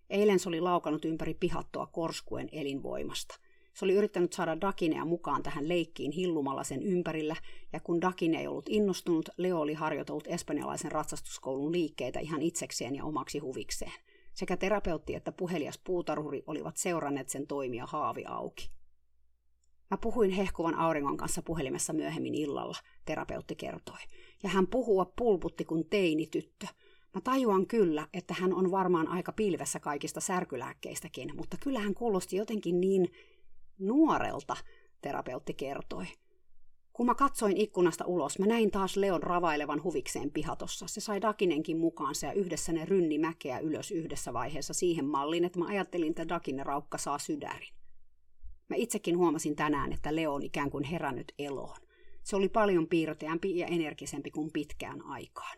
Eilen 0.09 0.39
se 0.39 0.49
oli 0.49 0.61
laukanut 0.61 1.05
ympäri 1.05 1.33
pihattoa 1.33 1.85
korskuen 1.85 2.49
elinvoimasta. 2.51 3.35
Se 3.73 3.85
oli 3.85 3.93
yrittänyt 3.93 4.33
saada 4.33 4.61
Dakinea 4.61 5.05
mukaan 5.05 5.43
tähän 5.43 5.69
leikkiin 5.69 6.11
hillumalla 6.11 6.63
sen 6.63 6.83
ympärillä, 6.83 7.35
ja 7.73 7.79
kun 7.79 8.01
Dakine 8.01 8.39
ei 8.39 8.47
ollut 8.47 8.69
innostunut, 8.69 9.29
Leo 9.37 9.59
oli 9.59 9.73
harjoitellut 9.73 10.27
espanjalaisen 10.27 10.91
ratsastuskoulun 10.91 11.71
liikkeitä 11.71 12.19
ihan 12.19 12.41
itsekseen 12.41 12.95
ja 12.95 13.05
omaksi 13.05 13.39
huvikseen. 13.39 13.93
Sekä 14.33 14.57
terapeutti 14.57 15.15
että 15.15 15.31
puhelias 15.31 15.79
puutarhuri 15.83 16.43
olivat 16.47 16.77
seuranneet 16.77 17.29
sen 17.29 17.47
toimia 17.47 17.85
haavi 17.85 18.25
auki. 18.27 18.74
Mä 19.91 19.97
puhuin 19.97 20.31
hehkuvan 20.31 20.75
auringon 20.75 21.17
kanssa 21.17 21.41
puhelimessa 21.41 21.93
myöhemmin 21.93 22.35
illalla, 22.35 22.77
terapeutti 23.05 23.55
kertoi. 23.55 23.97
Ja 24.43 24.49
hän 24.49 24.67
puhua 24.67 25.05
pulputti 25.15 25.65
kuin 25.65 25.85
teinityttö. 25.89 26.67
Mä 27.13 27.21
tajuan 27.21 27.67
kyllä, 27.67 28.07
että 28.13 28.33
hän 28.39 28.53
on 28.53 28.71
varmaan 28.71 29.07
aika 29.07 29.31
pilvessä 29.31 29.79
kaikista 29.79 30.19
särkylääkkeistäkin, 30.19 31.31
mutta 31.35 31.57
kyllä 31.63 31.79
hän 31.79 31.93
kuulosti 31.93 32.35
jotenkin 32.35 32.81
niin 32.81 33.11
nuorelta, 33.79 34.57
terapeutti 35.01 35.53
kertoi. 35.53 36.05
Kun 36.93 37.05
mä 37.05 37.15
katsoin 37.15 37.57
ikkunasta 37.57 38.05
ulos, 38.05 38.39
mä 38.39 38.45
näin 38.45 38.71
taas 38.71 38.97
Leon 38.97 39.23
ravailevan 39.23 39.83
huvikseen 39.83 40.31
pihatossa. 40.31 40.87
Se 40.87 41.01
sai 41.01 41.21
Dakinenkin 41.21 41.77
mukaansa 41.77 42.25
ja 42.25 42.33
yhdessä 42.33 42.73
ne 42.73 42.85
rynni 42.85 43.17
mäkeä 43.17 43.59
ylös 43.59 43.91
yhdessä 43.91 44.33
vaiheessa 44.33 44.73
siihen 44.73 45.05
malliin, 45.05 45.45
että 45.45 45.59
mä 45.59 45.65
ajattelin, 45.65 46.09
että 46.09 46.27
Dakinen 46.27 46.65
raukka 46.65 46.97
saa 46.97 47.19
sydärin. 47.19 47.73
Mä 48.69 48.75
itsekin 48.75 49.17
huomasin 49.17 49.55
tänään, 49.55 49.93
että 49.93 50.15
Leo 50.15 50.33
on 50.33 50.43
ikään 50.43 50.69
kuin 50.69 50.83
herännyt 50.83 51.31
eloon. 51.39 51.77
Se 52.23 52.35
oli 52.35 52.49
paljon 52.49 52.87
piirteämpi 52.87 53.57
ja 53.57 53.67
energisempi 53.67 54.31
kuin 54.31 54.51
pitkään 54.51 55.01
aikaan. 55.05 55.57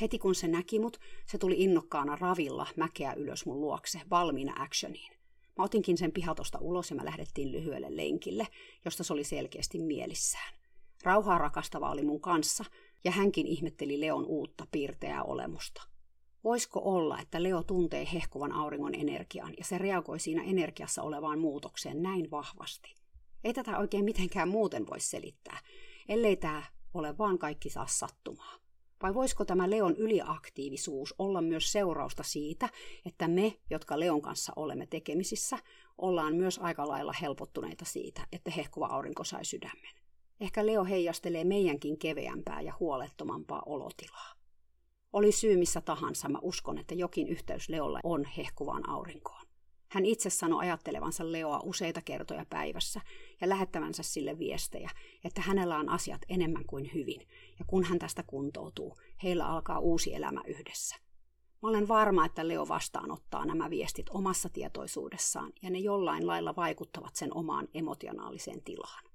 Heti 0.00 0.18
kun 0.18 0.34
se 0.34 0.48
näki 0.48 0.78
mut, 0.78 1.00
se 1.26 1.38
tuli 1.38 1.54
innokkaana 1.58 2.16
ravilla 2.16 2.66
mäkeä 2.76 3.12
ylös 3.12 3.46
mun 3.46 3.60
luokse, 3.60 4.00
valmiina 4.10 4.62
actioniin. 4.62 5.12
Mä 5.58 5.64
otinkin 5.64 5.98
sen 5.98 6.12
pihatosta 6.12 6.58
ulos 6.60 6.90
ja 6.90 6.96
mä 6.96 7.04
lähdettiin 7.04 7.52
lyhyelle 7.52 7.96
lenkille, 7.96 8.46
josta 8.84 9.04
se 9.04 9.12
oli 9.12 9.24
selkeästi 9.24 9.78
mielissään. 9.78 10.54
Rauhaa 11.02 11.38
rakastava 11.38 11.90
oli 11.90 12.02
mun 12.02 12.20
kanssa, 12.20 12.64
ja 13.04 13.10
hänkin 13.10 13.46
ihmetteli 13.46 14.00
Leon 14.00 14.26
uutta 14.26 14.66
piirteää 14.70 15.22
olemusta. 15.22 15.82
Voisiko 16.44 16.80
olla, 16.84 17.18
että 17.18 17.42
Leo 17.42 17.62
tuntee 17.62 18.08
hehkuvan 18.12 18.52
auringon 18.52 18.94
energian 18.94 19.54
ja 19.58 19.64
se 19.64 19.78
reagoi 19.78 20.20
siinä 20.20 20.42
energiassa 20.42 21.02
olevaan 21.02 21.38
muutokseen 21.38 22.02
näin 22.02 22.30
vahvasti? 22.30 22.94
Ei 23.44 23.52
tätä 23.52 23.78
oikein 23.78 24.04
mitenkään 24.04 24.48
muuten 24.48 24.86
voi 24.86 25.00
selittää, 25.00 25.58
ellei 26.08 26.36
tämä 26.36 26.62
ole 26.94 27.18
vaan 27.18 27.38
kaikki 27.38 27.70
saa 27.70 27.86
sattumaa. 27.86 28.54
Vai 29.02 29.14
voisiko 29.14 29.44
tämä 29.44 29.70
Leon 29.70 29.96
yliaktiivisuus 29.96 31.14
olla 31.18 31.42
myös 31.42 31.72
seurausta 31.72 32.22
siitä, 32.22 32.68
että 33.04 33.28
me, 33.28 33.56
jotka 33.70 34.00
Leon 34.00 34.22
kanssa 34.22 34.52
olemme 34.56 34.86
tekemisissä, 34.86 35.58
ollaan 35.98 36.34
myös 36.34 36.58
aika 36.58 36.88
lailla 36.88 37.12
helpottuneita 37.12 37.84
siitä, 37.84 38.26
että 38.32 38.50
hehkuva 38.50 38.86
aurinko 38.86 39.24
sai 39.24 39.44
sydämen. 39.44 39.94
Ehkä 40.40 40.66
Leo 40.66 40.84
heijastelee 40.84 41.44
meidänkin 41.44 41.98
keveämpää 41.98 42.60
ja 42.60 42.74
huolettomampaa 42.80 43.62
olotilaa. 43.66 44.39
Oli 45.12 45.32
syy 45.32 45.56
missä 45.56 45.80
tahansa, 45.80 46.28
mä 46.28 46.38
uskon, 46.42 46.78
että 46.78 46.94
jokin 46.94 47.28
yhteys 47.28 47.68
Leolla 47.68 48.00
on 48.04 48.24
hehkuvaan 48.24 48.88
aurinkoon. 48.88 49.46
Hän 49.88 50.04
itse 50.04 50.30
sanoi 50.30 50.64
ajattelevansa 50.64 51.32
Leoa 51.32 51.60
useita 51.64 52.02
kertoja 52.02 52.46
päivässä 52.50 53.00
ja 53.40 53.48
lähettävänsä 53.48 54.02
sille 54.02 54.38
viestejä, 54.38 54.90
että 55.24 55.40
hänellä 55.40 55.76
on 55.78 55.88
asiat 55.88 56.20
enemmän 56.28 56.64
kuin 56.64 56.90
hyvin, 56.94 57.20
ja 57.58 57.64
kun 57.66 57.84
hän 57.84 57.98
tästä 57.98 58.22
kuntoutuu, 58.22 58.96
heillä 59.22 59.46
alkaa 59.46 59.78
uusi 59.78 60.14
elämä 60.14 60.42
yhdessä. 60.46 60.96
Mä 61.62 61.68
olen 61.68 61.88
varma, 61.88 62.26
että 62.26 62.48
Leo 62.48 62.68
vastaanottaa 62.68 63.44
nämä 63.44 63.70
viestit 63.70 64.06
omassa 64.10 64.48
tietoisuudessaan 64.48 65.52
ja 65.62 65.70
ne 65.70 65.78
jollain 65.78 66.26
lailla 66.26 66.56
vaikuttavat 66.56 67.16
sen 67.16 67.36
omaan 67.36 67.68
emotionaaliseen 67.74 68.62
tilaan. 68.62 69.09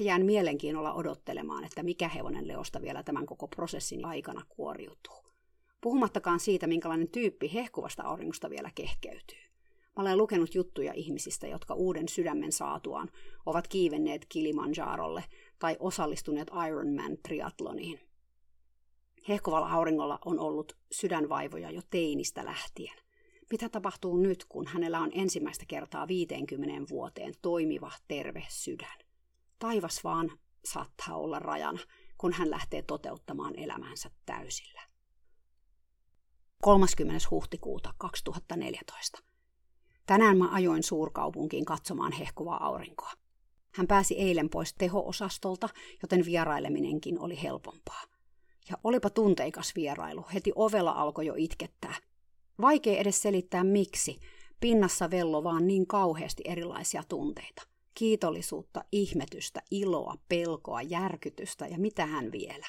Jään 0.00 0.26
mielenkiinnolla 0.26 0.92
odottelemaan, 0.92 1.64
että 1.64 1.82
mikä 1.82 2.08
hevonen 2.08 2.48
Leosta 2.48 2.82
vielä 2.82 3.02
tämän 3.02 3.26
koko 3.26 3.48
prosessin 3.48 4.04
aikana 4.04 4.42
kuoriutuu. 4.48 5.22
Puhumattakaan 5.80 6.40
siitä, 6.40 6.66
minkälainen 6.66 7.08
tyyppi 7.08 7.54
hehkuvasta 7.54 8.02
auringosta 8.02 8.50
vielä 8.50 8.70
kehkeytyy. 8.74 9.38
Mä 9.96 10.02
olen 10.02 10.18
lukenut 10.18 10.54
juttuja 10.54 10.92
ihmisistä, 10.92 11.46
jotka 11.46 11.74
uuden 11.74 12.08
sydämen 12.08 12.52
saatuaan 12.52 13.08
ovat 13.46 13.68
kiivenneet 13.68 14.26
Kilimanjarolle 14.28 15.24
tai 15.58 15.76
osallistuneet 15.80 16.50
Ironman 16.68 17.18
triatloniin. 17.22 18.00
Hehkuvalla 19.28 19.72
auringolla 19.72 20.18
on 20.24 20.38
ollut 20.38 20.76
sydänvaivoja 20.92 21.70
jo 21.70 21.80
teinistä 21.90 22.44
lähtien. 22.44 22.96
Mitä 23.50 23.68
tapahtuu 23.68 24.16
nyt, 24.16 24.44
kun 24.44 24.66
hänellä 24.66 25.00
on 25.00 25.10
ensimmäistä 25.14 25.64
kertaa 25.68 26.08
50 26.08 26.88
vuoteen 26.90 27.34
toimiva, 27.42 27.92
terve 28.08 28.44
sydän? 28.48 29.11
Taivas 29.62 30.04
vaan 30.04 30.30
saattaa 30.64 31.16
olla 31.16 31.38
rajana, 31.38 31.78
kun 32.18 32.32
hän 32.32 32.50
lähtee 32.50 32.82
toteuttamaan 32.82 33.58
elämänsä 33.58 34.10
täysillä. 34.26 34.80
30. 36.62 37.26
huhtikuuta 37.30 37.94
2014. 37.98 39.18
Tänään 40.06 40.38
mä 40.38 40.52
ajoin 40.52 40.82
suurkaupunkiin 40.82 41.64
katsomaan 41.64 42.12
hehkuvaa 42.12 42.66
aurinkoa. 42.66 43.12
Hän 43.74 43.86
pääsi 43.86 44.14
eilen 44.18 44.50
pois 44.50 44.74
teho-osastolta, 44.74 45.68
joten 46.02 46.24
vieraileminenkin 46.24 47.18
oli 47.18 47.42
helpompaa. 47.42 48.02
Ja 48.70 48.76
olipa 48.84 49.10
tunteikas 49.10 49.72
vierailu, 49.76 50.26
heti 50.34 50.52
ovella 50.54 50.92
alkoi 50.92 51.26
jo 51.26 51.34
itkettää. 51.36 51.94
Vaikea 52.60 52.98
edes 52.98 53.22
selittää 53.22 53.64
miksi, 53.64 54.20
pinnassa 54.60 55.10
vello 55.10 55.44
vaan 55.44 55.66
niin 55.66 55.86
kauheasti 55.86 56.42
erilaisia 56.46 57.02
tunteita. 57.08 57.71
Kiitollisuutta, 57.94 58.84
ihmetystä, 58.92 59.62
iloa, 59.70 60.14
pelkoa, 60.28 60.82
järkytystä 60.82 61.66
ja 61.66 61.78
mitä 61.78 62.06
hän 62.06 62.32
vielä. 62.32 62.66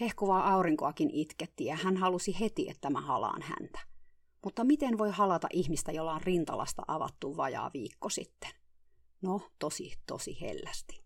Hehkuvaa 0.00 0.52
aurinkoakin 0.52 1.10
itketti 1.10 1.64
ja 1.64 1.76
hän 1.76 1.96
halusi 1.96 2.40
heti, 2.40 2.70
että 2.70 2.90
mä 2.90 3.00
halaan 3.00 3.42
häntä. 3.42 3.80
Mutta 4.44 4.64
miten 4.64 4.98
voi 4.98 5.10
halata 5.10 5.48
ihmistä, 5.52 5.92
jolla 5.92 6.12
on 6.12 6.22
rintalasta 6.22 6.82
avattu 6.88 7.36
vajaa 7.36 7.70
viikko 7.74 8.08
sitten? 8.08 8.50
No, 9.22 9.40
tosi, 9.58 9.92
tosi 10.06 10.40
hellästi. 10.40 11.00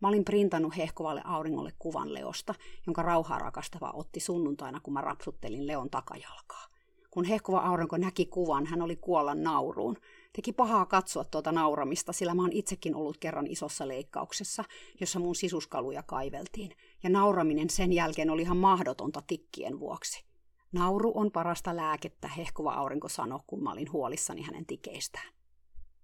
Mä 0.00 0.08
olin 0.08 0.24
printannut 0.24 0.76
hehkovalle 0.76 1.22
auringolle 1.24 1.72
kuvan 1.78 2.14
Leosta, 2.14 2.54
jonka 2.86 3.02
rauhaa 3.02 3.38
rakastava 3.38 3.90
otti 3.94 4.20
sunnuntaina, 4.20 4.80
kun 4.80 4.94
mä 4.94 5.00
rapsuttelin 5.00 5.66
Leon 5.66 5.90
takajalkaa. 5.90 6.66
Kun 7.10 7.24
hehkova 7.24 7.58
aurinko 7.58 7.96
näki 7.96 8.26
kuvan, 8.26 8.66
hän 8.66 8.82
oli 8.82 8.96
kuolla 8.96 9.34
nauruun. 9.34 9.96
Teki 10.38 10.52
pahaa 10.52 10.86
katsoa 10.86 11.24
tuota 11.24 11.52
nauramista, 11.52 12.12
sillä 12.12 12.34
mä 12.34 12.42
oon 12.42 12.52
itsekin 12.52 12.94
ollut 12.94 13.16
kerran 13.18 13.46
isossa 13.46 13.88
leikkauksessa, 13.88 14.64
jossa 15.00 15.18
mun 15.18 15.34
sisuskaluja 15.34 16.02
kaiveltiin. 16.02 16.70
Ja 17.02 17.10
nauraminen 17.10 17.70
sen 17.70 17.92
jälkeen 17.92 18.30
oli 18.30 18.42
ihan 18.42 18.56
mahdotonta 18.56 19.22
tikkien 19.26 19.80
vuoksi. 19.80 20.24
Nauru 20.72 21.12
on 21.14 21.30
parasta 21.30 21.76
lääkettä, 21.76 22.28
hehkuva 22.28 22.72
aurinko 22.72 23.08
sanoi, 23.08 23.40
kun 23.46 23.62
mä 23.62 23.72
olin 23.72 23.92
huolissani 23.92 24.42
hänen 24.42 24.66
tikeistään. 24.66 25.28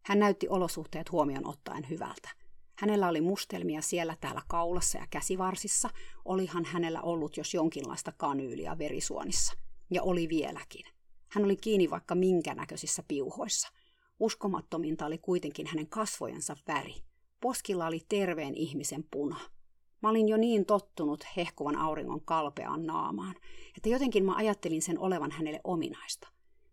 Hän 0.02 0.18
näytti 0.18 0.48
olosuhteet 0.48 1.12
huomioon 1.12 1.48
ottaen 1.48 1.88
hyvältä. 1.90 2.30
Hänellä 2.78 3.08
oli 3.08 3.20
mustelmia 3.20 3.82
siellä 3.82 4.16
täällä 4.20 4.42
kaulassa 4.48 4.98
ja 4.98 5.06
käsivarsissa, 5.10 5.90
olihan 6.24 6.64
hänellä 6.64 7.02
ollut 7.02 7.36
jos 7.36 7.54
jonkinlaista 7.54 8.12
kanyyliä 8.12 8.78
verisuonissa. 8.78 9.52
Ja 9.90 10.02
oli 10.02 10.28
vieläkin. 10.28 10.86
Hän 11.28 11.44
oli 11.44 11.56
kiinni 11.56 11.90
vaikka 11.90 12.14
minkä 12.14 12.54
näköisissä 12.54 13.02
piuhoissa. 13.08 13.68
Uskomattominta 14.24 15.06
oli 15.06 15.18
kuitenkin 15.18 15.66
hänen 15.66 15.86
kasvojensa 15.86 16.56
väri. 16.66 16.94
Poskilla 17.40 17.86
oli 17.86 18.00
terveen 18.08 18.54
ihmisen 18.54 19.04
puna. 19.10 19.40
Mä 20.02 20.08
olin 20.10 20.28
jo 20.28 20.36
niin 20.36 20.66
tottunut 20.66 21.24
hehkuvan 21.36 21.76
auringon 21.76 22.20
kalpeaan 22.24 22.86
naamaan, 22.86 23.34
että 23.76 23.88
jotenkin 23.88 24.24
mä 24.24 24.34
ajattelin 24.34 24.82
sen 24.82 24.98
olevan 24.98 25.30
hänelle 25.30 25.60
ominaista. 25.64 26.28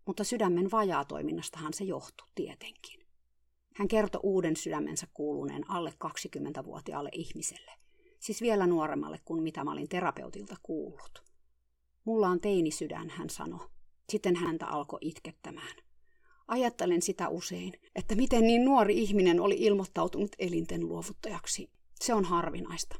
Mutta 0.06 0.24
sydämen 0.24 0.70
vajaa 0.70 1.04
toiminnastahan 1.04 1.72
se 1.72 1.84
johtui 1.84 2.26
tietenkin. 2.34 3.00
Hän 3.74 3.88
kertoi 3.88 4.20
uuden 4.24 4.56
sydämensä 4.56 5.06
kuuluneen 5.14 5.70
alle 5.70 5.94
20-vuotiaalle 6.04 7.10
ihmiselle, 7.12 7.72
siis 8.18 8.40
vielä 8.40 8.66
nuoremmalle 8.66 9.20
kuin 9.24 9.42
mitä 9.42 9.64
mä 9.64 9.72
olin 9.72 9.88
terapeutilta 9.88 10.56
kuullut. 10.62 11.22
Mulla 12.04 12.28
on 12.28 12.40
teinisydän, 12.40 13.10
hän 13.10 13.30
sanoi. 13.30 13.68
Sitten 14.10 14.36
häntä 14.36 14.66
alkoi 14.66 14.98
itkettämään. 15.00 15.91
Ajattelen 16.48 17.02
sitä 17.02 17.28
usein, 17.28 17.72
että 17.94 18.14
miten 18.14 18.42
niin 18.46 18.64
nuori 18.64 18.98
ihminen 18.98 19.40
oli 19.40 19.56
ilmoittautunut 19.58 20.36
elinten 20.38 20.88
luovuttajaksi. 20.88 21.70
Se 22.00 22.14
on 22.14 22.24
harvinaista. 22.24 22.96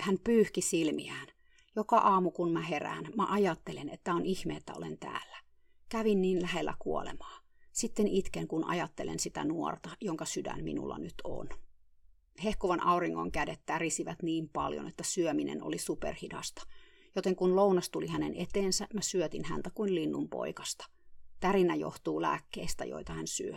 Hän 0.00 0.18
pyyhki 0.24 0.60
silmiään. 0.60 1.28
Joka 1.76 1.96
aamu 1.96 2.30
kun 2.30 2.52
mä 2.52 2.60
herään, 2.60 3.08
mä 3.16 3.26
ajattelen, 3.26 3.88
että 3.88 4.14
on 4.14 4.26
ihme, 4.26 4.56
että 4.56 4.74
olen 4.74 4.98
täällä. 4.98 5.36
Kävin 5.88 6.22
niin 6.22 6.42
lähellä 6.42 6.74
kuolemaa. 6.78 7.38
Sitten 7.72 8.08
itken, 8.08 8.48
kun 8.48 8.64
ajattelen 8.64 9.18
sitä 9.18 9.44
nuorta, 9.44 9.90
jonka 10.00 10.24
sydän 10.24 10.64
minulla 10.64 10.98
nyt 10.98 11.14
on. 11.24 11.48
Hehkuvan 12.44 12.80
auringon 12.80 13.32
kädet 13.32 13.60
tärisivät 13.66 14.22
niin 14.22 14.48
paljon, 14.48 14.88
että 14.88 15.04
syöminen 15.04 15.62
oli 15.62 15.78
superhidasta, 15.78 16.62
joten 17.16 17.36
kun 17.36 17.56
lounas 17.56 17.90
tuli 17.90 18.06
hänen 18.06 18.34
eteensä, 18.34 18.86
mä 18.94 19.00
syötin 19.00 19.44
häntä 19.44 19.70
kuin 19.74 19.94
linnun 19.94 20.28
poikasta. 20.28 20.86
Tärinä 21.40 21.74
johtuu 21.74 22.22
lääkkeistä, 22.22 22.84
joita 22.84 23.12
hän 23.12 23.26
syö. 23.26 23.56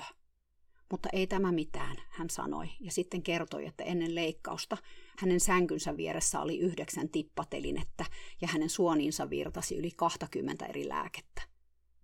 Mutta 0.92 1.10
ei 1.14 1.28
tämä 1.28 1.52
mitään, 1.52 1.98
hän 2.10 2.30
sanoi, 2.30 2.70
ja 2.80 2.92
sitten 2.92 3.24
kertoi, 3.24 3.66
että 3.66 3.84
ennen 3.84 4.16
leikkausta 4.16 4.78
hänen 5.18 5.40
sänkynsä 5.40 5.98
vieressä 5.98 6.42
oli 6.42 6.60
yhdeksän 6.60 7.10
tippatelinettä 7.10 8.06
ja 8.42 8.48
hänen 8.48 8.70
suoniinsa 8.70 9.30
virtasi 9.30 9.78
yli 9.78 9.92
20 9.96 10.66
eri 10.66 10.90
lääkettä. 10.90 11.42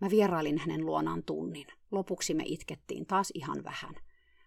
Mä 0.01 0.09
vierailin 0.09 0.57
hänen 0.57 0.85
luonaan 0.85 1.23
tunnin. 1.23 1.67
Lopuksi 1.91 2.33
me 2.33 2.43
itkettiin 2.45 3.05
taas 3.05 3.31
ihan 3.33 3.63
vähän. 3.63 3.95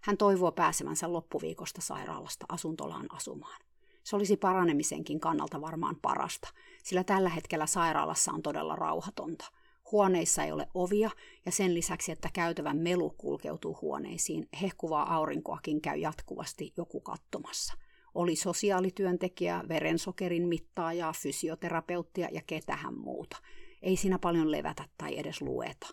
Hän 0.01 0.17
toivoo 0.17 0.53
pääsevänsä 0.53 1.13
loppuviikosta 1.13 1.81
sairaalasta 1.81 2.47
asuntolaan 2.49 3.07
asumaan. 3.15 3.61
Se 4.03 4.17
olisi 4.17 4.37
paranemisenkin 4.37 5.21
kannalta 5.21 5.61
varmaan 5.61 5.97
parasta, 6.03 6.49
sillä 6.83 7.05
tällä 7.05 7.29
hetkellä 7.29 7.67
sairaalassa 7.67 8.33
on 8.33 8.43
todella 8.43 8.77
rauhatonta. 8.77 9.51
Huoneissa 9.93 10.45
ei 10.45 10.53
ole 10.53 10.69
ovia, 10.75 11.11
ja 11.47 11.53
sen 11.53 11.75
lisäksi, 11.75 12.13
että 12.13 12.29
käytävän 12.33 12.77
melu 12.77 13.11
kulkeutuu 13.11 13.79
huoneisiin, 13.83 14.49
hehkuvaa 14.63 15.15
aurinkoakin 15.15 15.81
käy 15.81 15.99
jatkuvasti 15.99 16.73
joku 16.77 17.01
kattomassa. 17.01 17.75
Oli 18.15 18.37
sosiaalityöntekijä, 18.37 19.65
verensokerin 19.69 20.49
mittaajaa, 20.49 21.13
fysioterapeuttia 21.13 22.29
ja 22.33 22.41
ketähän 22.47 22.99
muuta– 22.99 23.37
ei 23.83 23.97
siinä 23.97 24.19
paljon 24.19 24.51
levätä 24.51 24.85
tai 24.99 25.19
edes 25.19 25.43
lueta. 25.43 25.87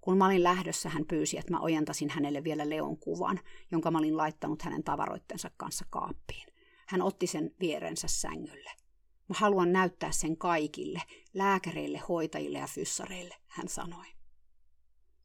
Kun 0.00 0.18
mä 0.18 0.26
olin 0.26 0.42
lähdössä, 0.42 0.88
hän 0.88 1.06
pyysi, 1.06 1.38
että 1.38 1.52
mä 1.52 1.60
ojentasin 1.60 2.10
hänelle 2.10 2.44
vielä 2.44 2.68
Leon 2.68 2.98
kuvan, 2.98 3.40
jonka 3.70 3.90
mä 3.90 3.98
olin 3.98 4.16
laittanut 4.16 4.62
hänen 4.62 4.84
tavaroittensa 4.84 5.50
kanssa 5.56 5.84
kaappiin. 5.90 6.46
Hän 6.88 7.02
otti 7.02 7.26
sen 7.26 7.50
vierensä 7.60 8.08
sängylle. 8.08 8.70
Mä 9.30 9.36
haluan 9.38 9.72
näyttää 9.72 10.12
sen 10.12 10.36
kaikille, 10.36 11.02
lääkäreille, 11.34 11.98
hoitajille 11.98 12.58
ja 12.58 12.66
fyssareille, 12.66 13.34
hän 13.46 13.68
sanoi. 13.68 14.06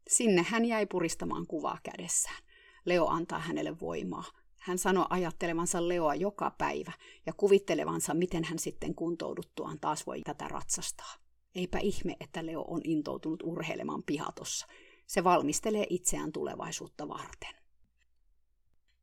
Sinne 0.08 0.46
hän 0.50 0.66
jäi 0.66 0.86
puristamaan 0.86 1.48
kuvaa 1.48 1.78
kädessään. 1.84 2.44
Leo 2.86 3.08
antaa 3.08 3.40
hänelle 3.40 3.80
voimaa. 3.80 4.24
Hän 4.60 4.78
sanoi 4.78 5.06
ajattelevansa 5.10 5.88
Leoa 5.88 6.16
joka 6.16 6.52
päivä 6.58 6.92
ja 7.26 7.34
kuvittelevansa, 7.34 8.14
miten 8.14 8.44
hän 8.44 8.60
sitten 8.60 8.96
kuntouduttuaan 8.96 9.80
taas 9.80 10.08
voi 10.08 10.22
tätä 10.22 10.48
ratsastaa. 10.48 11.14
Eipä 11.56 11.80
ihme, 11.80 12.16
että 12.20 12.46
Leo 12.46 12.62
on 12.68 12.82
intoutunut 12.84 13.44
urheilemaan 13.44 14.04
pihatossa. 14.04 14.68
Se 15.08 15.24
valmistelee 15.24 15.88
itseään 15.90 16.32
tulevaisuutta 16.32 17.08
varten. 17.08 17.56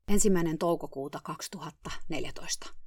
Ensimmäinen 0.09 0.59
toukokuuta 0.59 1.21
2014. 1.25 2.82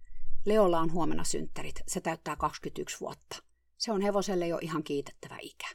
Leolla 0.46 0.80
on 0.80 0.92
huomenna 0.92 1.24
synttärit. 1.24 1.76
Se 1.88 2.02
täyttää 2.02 2.36
21 2.36 3.00
vuotta. 3.00 3.38
Se 3.78 3.92
on 3.92 4.02
hevoselle 4.02 4.48
jo 4.48 4.60
ihan 4.62 4.84
kiitettävä 4.84 5.38
ikä. 5.42 5.68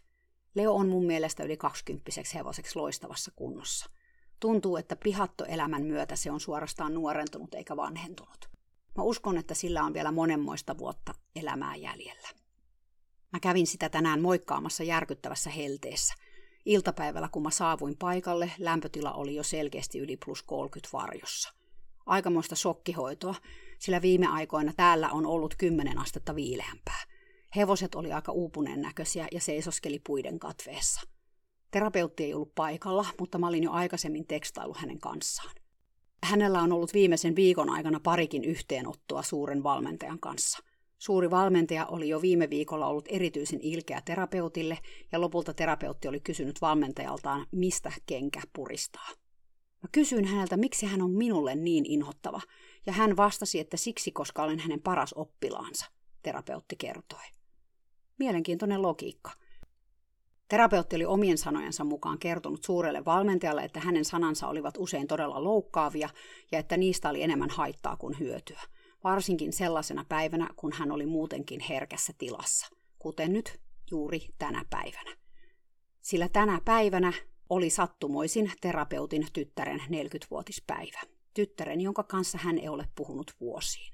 Leo 0.54 0.74
on 0.74 0.88
mun 0.88 1.06
mielestä 1.06 1.44
yli 1.44 1.56
20 1.56 2.10
hevoseksi 2.34 2.76
loistavassa 2.78 3.32
kunnossa. 3.36 3.90
Tuntuu, 4.40 4.76
että 4.76 4.96
pihattoelämän 4.96 5.82
myötä 5.82 6.16
se 6.16 6.30
on 6.30 6.40
suorastaan 6.40 6.94
nuorentunut 6.94 7.54
eikä 7.54 7.76
vanhentunut. 7.76 8.50
Mä 8.96 9.02
uskon, 9.02 9.38
että 9.38 9.54
sillä 9.54 9.84
on 9.84 9.94
vielä 9.94 10.12
monenmoista 10.12 10.78
vuotta 10.78 11.14
elämää 11.36 11.76
jäljellä. 11.76 12.28
Mä 13.32 13.40
kävin 13.40 13.66
sitä 13.66 13.88
tänään 13.88 14.22
moikkaamassa 14.22 14.84
järkyttävässä 14.84 15.50
helteessä. 15.50 16.14
Iltapäivällä, 16.64 17.28
kun 17.32 17.42
mä 17.42 17.50
saavuin 17.50 17.96
paikalle, 17.98 18.52
lämpötila 18.58 19.12
oli 19.12 19.34
jo 19.34 19.42
selkeästi 19.42 19.98
yli 19.98 20.16
plus 20.24 20.42
30 20.42 20.88
varjossa. 20.92 21.54
Aikamoista 22.06 22.56
shokkihoitoa, 22.56 23.34
sillä 23.80 24.02
viime 24.02 24.26
aikoina 24.26 24.72
täällä 24.76 25.10
on 25.10 25.26
ollut 25.26 25.54
10 25.58 25.98
astetta 25.98 26.34
viileämpää. 26.34 27.02
Hevoset 27.56 27.94
oli 27.94 28.12
aika 28.12 28.32
uupuneen 28.32 28.82
näköisiä 28.82 29.28
ja 29.32 29.40
seisoskeli 29.40 29.98
puiden 30.06 30.38
katveessa. 30.38 31.00
Terapeutti 31.70 32.24
ei 32.24 32.34
ollut 32.34 32.54
paikalla, 32.54 33.06
mutta 33.20 33.38
mä 33.38 33.48
olin 33.48 33.62
jo 33.62 33.70
aikaisemmin 33.70 34.26
tekstailu 34.26 34.74
hänen 34.78 34.98
kanssaan. 34.98 35.54
Hänellä 36.22 36.62
on 36.62 36.72
ollut 36.72 36.94
viimeisen 36.94 37.36
viikon 37.36 37.70
aikana 37.70 38.00
parikin 38.00 38.44
yhteenottoa 38.44 39.22
suuren 39.22 39.62
valmentajan 39.62 40.20
kanssa. 40.20 40.58
Suuri 40.98 41.30
valmentaja 41.30 41.86
oli 41.86 42.08
jo 42.08 42.22
viime 42.22 42.50
viikolla 42.50 42.86
ollut 42.86 43.08
erityisen 43.08 43.60
ilkeä 43.62 44.02
terapeutille 44.04 44.78
ja 45.12 45.20
lopulta 45.20 45.54
terapeutti 45.54 46.08
oli 46.08 46.20
kysynyt 46.20 46.60
valmentajaltaan, 46.60 47.46
mistä 47.52 47.92
kenkä 48.06 48.40
puristaa. 48.52 49.08
Mä 49.82 49.88
kysyin 49.92 50.24
häneltä, 50.24 50.56
miksi 50.56 50.86
hän 50.86 51.02
on 51.02 51.10
minulle 51.10 51.54
niin 51.54 51.86
inhottava, 51.86 52.40
ja 52.86 52.92
hän 52.92 53.16
vastasi, 53.16 53.60
että 53.60 53.76
siksi, 53.76 54.12
koska 54.12 54.42
olen 54.42 54.58
hänen 54.58 54.80
paras 54.80 55.12
oppilaansa, 55.12 55.86
terapeutti 56.22 56.76
kertoi. 56.76 57.24
Mielenkiintoinen 58.18 58.82
logiikka. 58.82 59.30
Terapeutti 60.48 60.96
oli 60.96 61.04
omien 61.04 61.38
sanojensa 61.38 61.84
mukaan 61.84 62.18
kertonut 62.18 62.64
suurelle 62.64 63.04
valmentajalle, 63.04 63.62
että 63.62 63.80
hänen 63.80 64.04
sanansa 64.04 64.48
olivat 64.48 64.74
usein 64.78 65.06
todella 65.06 65.44
loukkaavia 65.44 66.08
ja 66.52 66.58
että 66.58 66.76
niistä 66.76 67.08
oli 67.08 67.22
enemmän 67.22 67.50
haittaa 67.50 67.96
kuin 67.96 68.18
hyötyä, 68.18 68.60
varsinkin 69.04 69.52
sellaisena 69.52 70.04
päivänä, 70.08 70.48
kun 70.56 70.72
hän 70.72 70.92
oli 70.92 71.06
muutenkin 71.06 71.60
herkässä 71.60 72.12
tilassa, 72.18 72.66
kuten 72.98 73.32
nyt 73.32 73.60
juuri 73.90 74.28
tänä 74.38 74.64
päivänä. 74.70 75.16
Sillä 76.00 76.28
tänä 76.28 76.60
päivänä 76.64 77.12
oli 77.50 77.70
sattumoisin 77.70 78.52
terapeutin 78.60 79.26
tyttären 79.32 79.80
40-vuotispäivä. 79.80 81.00
Tyttären, 81.40 81.80
jonka 81.80 82.02
kanssa 82.02 82.38
hän 82.38 82.58
ei 82.58 82.68
ole 82.68 82.88
puhunut 82.94 83.34
vuosiin. 83.40 83.92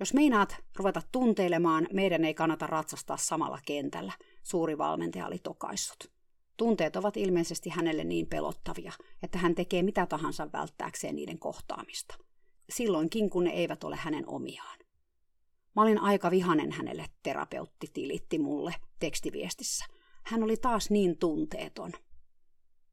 Jos 0.00 0.14
meinaat 0.14 0.56
ruveta 0.76 1.02
tunteilemaan, 1.12 1.88
meidän 1.92 2.24
ei 2.24 2.34
kannata 2.34 2.66
ratsastaa 2.66 3.16
samalla 3.16 3.58
kentällä, 3.66 4.12
suuri 4.42 4.78
valmentaja 4.78 5.26
oli 5.26 5.38
tokaissut. 5.38 6.12
Tunteet 6.56 6.96
ovat 6.96 7.16
ilmeisesti 7.16 7.70
hänelle 7.70 8.04
niin 8.04 8.26
pelottavia, 8.26 8.92
että 9.22 9.38
hän 9.38 9.54
tekee 9.54 9.82
mitä 9.82 10.06
tahansa 10.06 10.52
välttääkseen 10.52 11.16
niiden 11.16 11.38
kohtaamista. 11.38 12.14
Silloinkin, 12.70 13.30
kun 13.30 13.44
ne 13.44 13.50
eivät 13.50 13.84
ole 13.84 13.96
hänen 13.96 14.28
omiaan. 14.28 14.78
Mä 15.76 15.82
olin 15.82 15.98
aika 15.98 16.30
vihanen 16.30 16.72
hänelle, 16.72 17.06
terapeutti 17.22 17.86
tilitti 17.92 18.38
mulle 18.38 18.74
tekstiviestissä. 19.00 19.84
Hän 20.22 20.42
oli 20.42 20.56
taas 20.56 20.90
niin 20.90 21.18
tunteeton. 21.18 21.92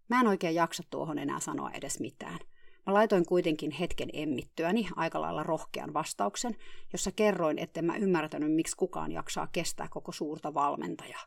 Mä 0.10 0.20
en 0.22 0.28
oikein 0.28 0.56
jaksa 0.56 0.84
tuohon 0.90 1.20
enää 1.20 1.40
sanoa 1.40 1.72
edes 1.72 2.00
mitään. 2.00 2.40
Mä 2.88 2.94
laitoin 2.94 3.26
kuitenkin 3.26 3.72
hetken 3.72 4.10
emmittyäni 4.14 4.88
aika 4.96 5.22
lailla 5.22 5.44
rohkean 5.44 5.94
vastauksen, 5.94 6.56
jossa 6.94 7.12
kerroin, 7.12 7.60
etten 7.60 7.86
mä 7.86 7.96
ymmärtänyt, 7.96 8.56
miksi 8.56 8.78
kukaan 8.78 9.12
jaksaa 9.12 9.48
kestää 9.52 9.88
koko 9.90 10.12
suurta 10.12 10.54
valmentajaa. 10.54 11.26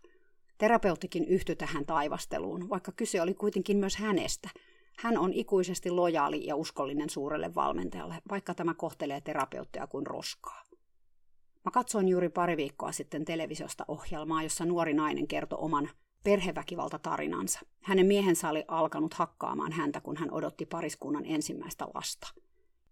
Terapeuttikin 0.58 1.24
yhtyi 1.24 1.56
tähän 1.56 1.86
taivasteluun, 1.86 2.70
vaikka 2.70 2.92
kyse 2.92 3.22
oli 3.22 3.34
kuitenkin 3.34 3.76
myös 3.76 3.96
hänestä. 3.96 4.48
Hän 4.98 5.18
on 5.18 5.32
ikuisesti 5.32 5.90
lojaali 5.90 6.46
ja 6.46 6.56
uskollinen 6.56 7.10
suurelle 7.10 7.54
valmentajalle, 7.54 8.14
vaikka 8.30 8.54
tämä 8.54 8.74
kohtelee 8.74 9.20
terapeuttia 9.20 9.86
kuin 9.86 10.06
roskaa. 10.06 10.62
Mä 11.64 11.70
katsoin 11.70 12.08
juuri 12.08 12.28
pari 12.28 12.56
viikkoa 12.56 12.92
sitten 12.92 13.24
televisiosta 13.24 13.84
ohjelmaa, 13.88 14.42
jossa 14.42 14.64
nuori 14.64 14.94
nainen 14.94 15.26
kertoi 15.26 15.58
oman 15.60 15.90
perheväkivaltatarinansa. 16.24 17.60
Hänen 17.80 18.06
miehensä 18.06 18.48
oli 18.48 18.64
alkanut 18.68 19.14
hakkaamaan 19.14 19.72
häntä, 19.72 20.00
kun 20.00 20.16
hän 20.16 20.30
odotti 20.30 20.66
pariskunnan 20.66 21.26
ensimmäistä 21.26 21.86
lasta. 21.94 22.28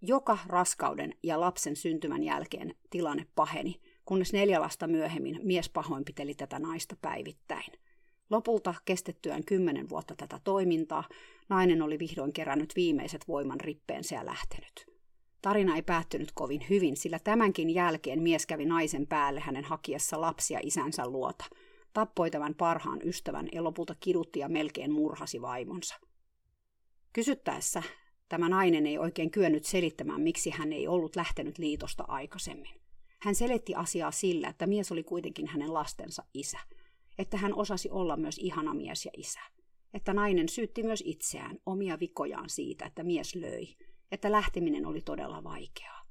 Joka 0.02 0.38
raskauden 0.46 1.14
ja 1.22 1.40
lapsen 1.40 1.76
syntymän 1.76 2.22
jälkeen 2.24 2.74
tilanne 2.90 3.26
paheni, 3.34 3.80
kunnes 4.04 4.32
neljä 4.32 4.60
lasta 4.60 4.86
myöhemmin 4.86 5.40
mies 5.42 5.68
pahoinpiteli 5.68 6.34
tätä 6.34 6.58
naista 6.58 6.96
päivittäin. 7.02 7.72
Lopulta 8.30 8.74
kestettyään 8.84 9.44
kymmenen 9.44 9.88
vuotta 9.88 10.14
tätä 10.16 10.40
toimintaa, 10.44 11.04
nainen 11.48 11.82
oli 11.82 11.98
vihdoin 11.98 12.32
kerännyt 12.32 12.72
viimeiset 12.76 13.28
voiman 13.28 13.60
rippeensä 13.60 14.14
ja 14.14 14.26
lähtenyt. 14.26 14.86
Tarina 15.42 15.76
ei 15.76 15.82
päättynyt 15.82 16.32
kovin 16.34 16.66
hyvin, 16.70 16.96
sillä 16.96 17.18
tämänkin 17.18 17.70
jälkeen 17.70 18.22
mies 18.22 18.46
kävi 18.46 18.66
naisen 18.66 19.06
päälle 19.06 19.40
hänen 19.40 19.64
hakiessa 19.64 20.20
lapsia 20.20 20.60
isänsä 20.62 21.06
luota– 21.06 21.44
tappoi 21.92 22.30
tämän 22.30 22.54
parhaan 22.54 23.00
ystävän 23.04 23.48
ja 23.52 23.64
lopulta 23.64 23.94
kidutti 24.00 24.40
ja 24.40 24.48
melkein 24.48 24.92
murhasi 24.92 25.42
vaimonsa. 25.42 25.94
Kysyttäessä 27.12 27.82
tämä 28.28 28.48
nainen 28.48 28.86
ei 28.86 28.98
oikein 28.98 29.30
kyennyt 29.30 29.64
selittämään, 29.64 30.20
miksi 30.20 30.50
hän 30.50 30.72
ei 30.72 30.88
ollut 30.88 31.16
lähtenyt 31.16 31.58
liitosta 31.58 32.04
aikaisemmin. 32.08 32.82
Hän 33.20 33.34
selitti 33.34 33.74
asiaa 33.74 34.10
sillä, 34.10 34.48
että 34.48 34.66
mies 34.66 34.92
oli 34.92 35.02
kuitenkin 35.02 35.46
hänen 35.46 35.74
lastensa 35.74 36.24
isä, 36.34 36.58
että 37.18 37.36
hän 37.36 37.54
osasi 37.54 37.90
olla 37.90 38.16
myös 38.16 38.38
ihana 38.38 38.74
mies 38.74 39.04
ja 39.04 39.10
isä, 39.16 39.40
että 39.94 40.14
nainen 40.14 40.48
syytti 40.48 40.82
myös 40.82 41.02
itseään, 41.06 41.58
omia 41.66 42.00
vikojaan 42.00 42.50
siitä, 42.50 42.86
että 42.86 43.02
mies 43.02 43.34
löi, 43.34 43.76
että 44.12 44.32
lähteminen 44.32 44.86
oli 44.86 45.00
todella 45.00 45.44
vaikeaa. 45.44 46.02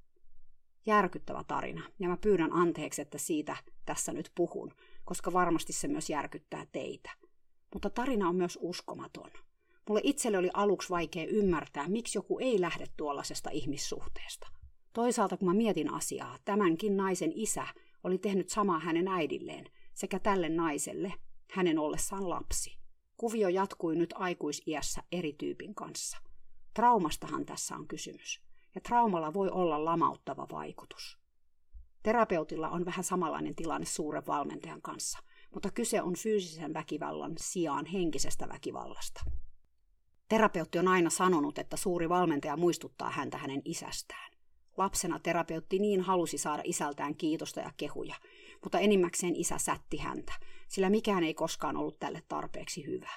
Järkyttävä 0.86 1.44
tarina, 1.48 1.82
ja 2.00 2.10
mä 2.10 2.17
pyydän 2.17 2.54
anteeksi, 2.54 3.02
että 3.02 3.17
siitä 3.17 3.56
tässä 3.86 4.13
nyt 4.13 4.32
puhun, 4.36 4.72
koska 5.06 5.34
varmasti 5.34 5.74
se 5.74 5.88
myös 5.88 6.10
järkyttää 6.10 6.66
teitä. 6.72 7.12
Mutta 7.74 7.90
tarina 7.90 8.30
on 8.30 8.36
myös 8.36 8.60
uskomaton. 8.62 9.32
Mulle 9.88 10.02
itselle 10.04 10.38
oli 10.38 10.50
aluksi 10.54 10.90
vaikea 10.90 11.26
ymmärtää, 11.26 11.88
miksi 11.88 12.18
joku 12.18 12.40
ei 12.40 12.62
lähde 12.62 12.86
tuollaisesta 12.98 13.50
ihmissuhteesta. 13.50 14.48
Toisaalta 14.94 15.38
kun 15.38 15.48
mä 15.48 15.54
mietin 15.54 15.94
asiaa, 15.94 16.38
tämänkin 16.46 16.98
naisen 16.98 17.32
isä 17.36 17.68
oli 18.04 18.18
tehnyt 18.18 18.50
samaa 18.50 18.80
hänen 18.80 19.08
äidilleen 19.08 19.66
sekä 19.94 20.20
tälle 20.20 20.50
naiselle, 20.50 21.14
hänen 21.52 21.80
ollessaan 21.80 22.30
lapsi. 22.30 22.78
Kuvio 23.18 23.50
jatkui 23.50 23.96
nyt 23.96 24.14
aikuisiässä 24.18 25.04
eri 25.12 25.34
tyypin 25.34 25.76
kanssa. 25.76 26.18
Traumastahan 26.74 27.46
tässä 27.46 27.76
on 27.76 27.88
kysymys, 27.88 28.42
ja 28.76 28.82
traumalla 28.82 29.34
voi 29.34 29.50
olla 29.50 29.86
lamauttava 29.86 30.48
vaikutus. 30.52 31.21
Terapeutilla 32.04 32.70
on 32.70 32.86
vähän 32.86 33.04
samanlainen 33.04 33.56
tilanne 33.56 33.86
suuren 33.86 34.28
valmentajan 34.28 34.82
kanssa, 34.82 35.20
mutta 35.54 35.72
kyse 35.72 36.02
on 36.02 36.16
fyysisen 36.16 36.74
väkivallan 36.74 37.34
sijaan 37.38 37.86
henkisestä 37.86 38.50
väkivallasta. 38.50 39.24
Terapeutti 40.30 40.80
on 40.80 40.88
aina 40.88 41.10
sanonut, 41.10 41.58
että 41.58 41.78
suuri 41.78 42.10
valmentaja 42.10 42.58
muistuttaa 42.58 43.10
häntä 43.10 43.38
hänen 43.38 43.62
isästään. 43.66 44.32
Lapsena 44.78 45.20
terapeutti 45.20 45.80
niin 45.80 46.02
halusi 46.02 46.38
saada 46.38 46.62
isältään 46.66 47.16
kiitosta 47.16 47.60
ja 47.60 47.72
kehuja, 47.78 48.16
mutta 48.64 48.80
enimmäkseen 48.80 49.36
isä 49.36 49.58
sätti 49.58 49.98
häntä, 49.98 50.34
sillä 50.68 50.90
mikään 50.90 51.24
ei 51.24 51.34
koskaan 51.34 51.78
ollut 51.78 52.00
tälle 52.00 52.24
tarpeeksi 52.28 52.86
hyvä. 52.86 53.10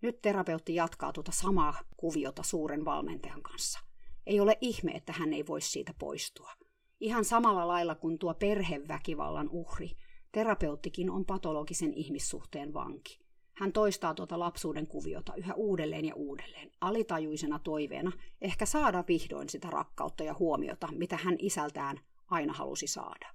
Nyt 0.00 0.22
terapeutti 0.22 0.74
jatkaa 0.74 1.12
tuota 1.12 1.32
samaa 1.32 1.74
kuviota 1.96 2.42
suuren 2.42 2.84
valmentajan 2.84 3.42
kanssa. 3.42 3.80
Ei 4.26 4.40
ole 4.40 4.58
ihme, 4.60 4.92
että 4.92 5.12
hän 5.12 5.32
ei 5.32 5.46
voi 5.46 5.60
siitä 5.60 5.94
poistua– 5.98 6.52
Ihan 7.00 7.24
samalla 7.24 7.68
lailla 7.68 7.94
kuin 7.94 8.18
tuo 8.18 8.34
perheväkivallan 8.34 9.48
uhri, 9.48 9.96
terapeuttikin 10.32 11.10
on 11.10 11.24
patologisen 11.24 11.94
ihmissuhteen 11.94 12.74
vanki. 12.74 13.18
Hän 13.52 13.72
toistaa 13.72 14.14
tuota 14.14 14.38
lapsuuden 14.38 14.86
kuviota 14.86 15.34
yhä 15.34 15.54
uudelleen 15.54 16.04
ja 16.04 16.14
uudelleen, 16.14 16.70
alitajuisena 16.80 17.58
toiveena 17.58 18.12
ehkä 18.40 18.66
saada 18.66 19.04
vihdoin 19.08 19.48
sitä 19.48 19.70
rakkautta 19.70 20.24
ja 20.24 20.34
huomiota, 20.38 20.88
mitä 20.92 21.16
hän 21.16 21.36
isältään 21.38 22.00
aina 22.26 22.52
halusi 22.52 22.86
saada. 22.86 23.26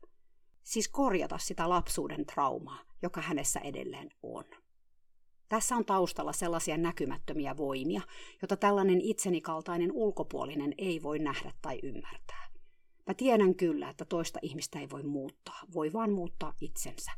Siis 0.64 0.88
korjata 0.88 1.38
sitä 1.38 1.70
lapsuuden 1.70 2.26
traumaa, 2.26 2.80
joka 3.02 3.22
hänessä 3.22 3.60
edelleen 3.60 4.10
on. 4.24 4.46
Tässä 5.50 5.76
on 5.76 5.86
taustalla 5.86 6.34
sellaisia 6.34 6.78
näkymättömiä 6.78 7.58
voimia, 7.58 8.02
jota 8.42 8.58
tällainen 8.58 9.02
itseni 9.02 9.42
kaltainen 9.42 9.92
ulkopuolinen 9.92 10.74
ei 10.78 11.04
voi 11.04 11.20
nähdä 11.20 11.52
tai 11.62 11.80
ymmärtää. 11.84 12.51
Mä 13.08 13.14
tiedän 13.14 13.56
kyllä, 13.56 13.90
että 13.90 14.06
toista 14.06 14.40
ihmistä 14.42 14.80
ei 14.80 14.90
voi 14.90 15.04
muuttaa, 15.04 15.60
voi 15.74 15.94
vaan 15.94 16.12
muuttaa 16.12 16.54
itsensä. 16.62 17.12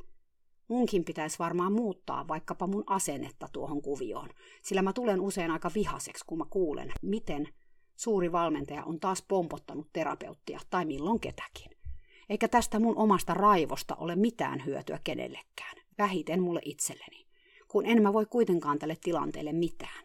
Munkin 0.68 1.06
pitäisi 1.06 1.40
varmaan 1.40 1.74
muuttaa 1.74 2.28
vaikkapa 2.28 2.68
mun 2.68 2.84
asennetta 2.88 3.48
tuohon 3.54 3.82
kuvioon, 3.82 4.30
sillä 4.62 4.82
mä 4.82 4.94
tulen 4.94 5.22
usein 5.22 5.52
aika 5.52 5.72
vihaseksi, 5.76 6.24
kun 6.28 6.38
mä 6.38 6.46
kuulen, 6.50 6.92
miten 7.02 7.48
suuri 7.96 8.32
valmentaja 8.32 8.84
on 8.84 9.00
taas 9.00 9.22
pompottanut 9.28 9.88
terapeuttia 9.94 10.60
tai 10.70 10.86
milloin 10.86 11.20
ketäkin. 11.20 11.72
Eikä 12.30 12.48
tästä 12.48 12.80
mun 12.80 12.98
omasta 12.98 13.34
raivosta 13.34 13.96
ole 13.96 14.16
mitään 14.16 14.66
hyötyä 14.66 15.00
kenellekään, 15.04 15.78
vähiten 15.98 16.42
mulle 16.42 16.62
itselleni, 16.66 17.26
kun 17.68 17.86
en 17.86 18.02
mä 18.02 18.14
voi 18.14 18.26
kuitenkaan 18.26 18.80
tälle 18.80 18.98
tilanteelle 19.04 19.54
mitään. 19.54 20.04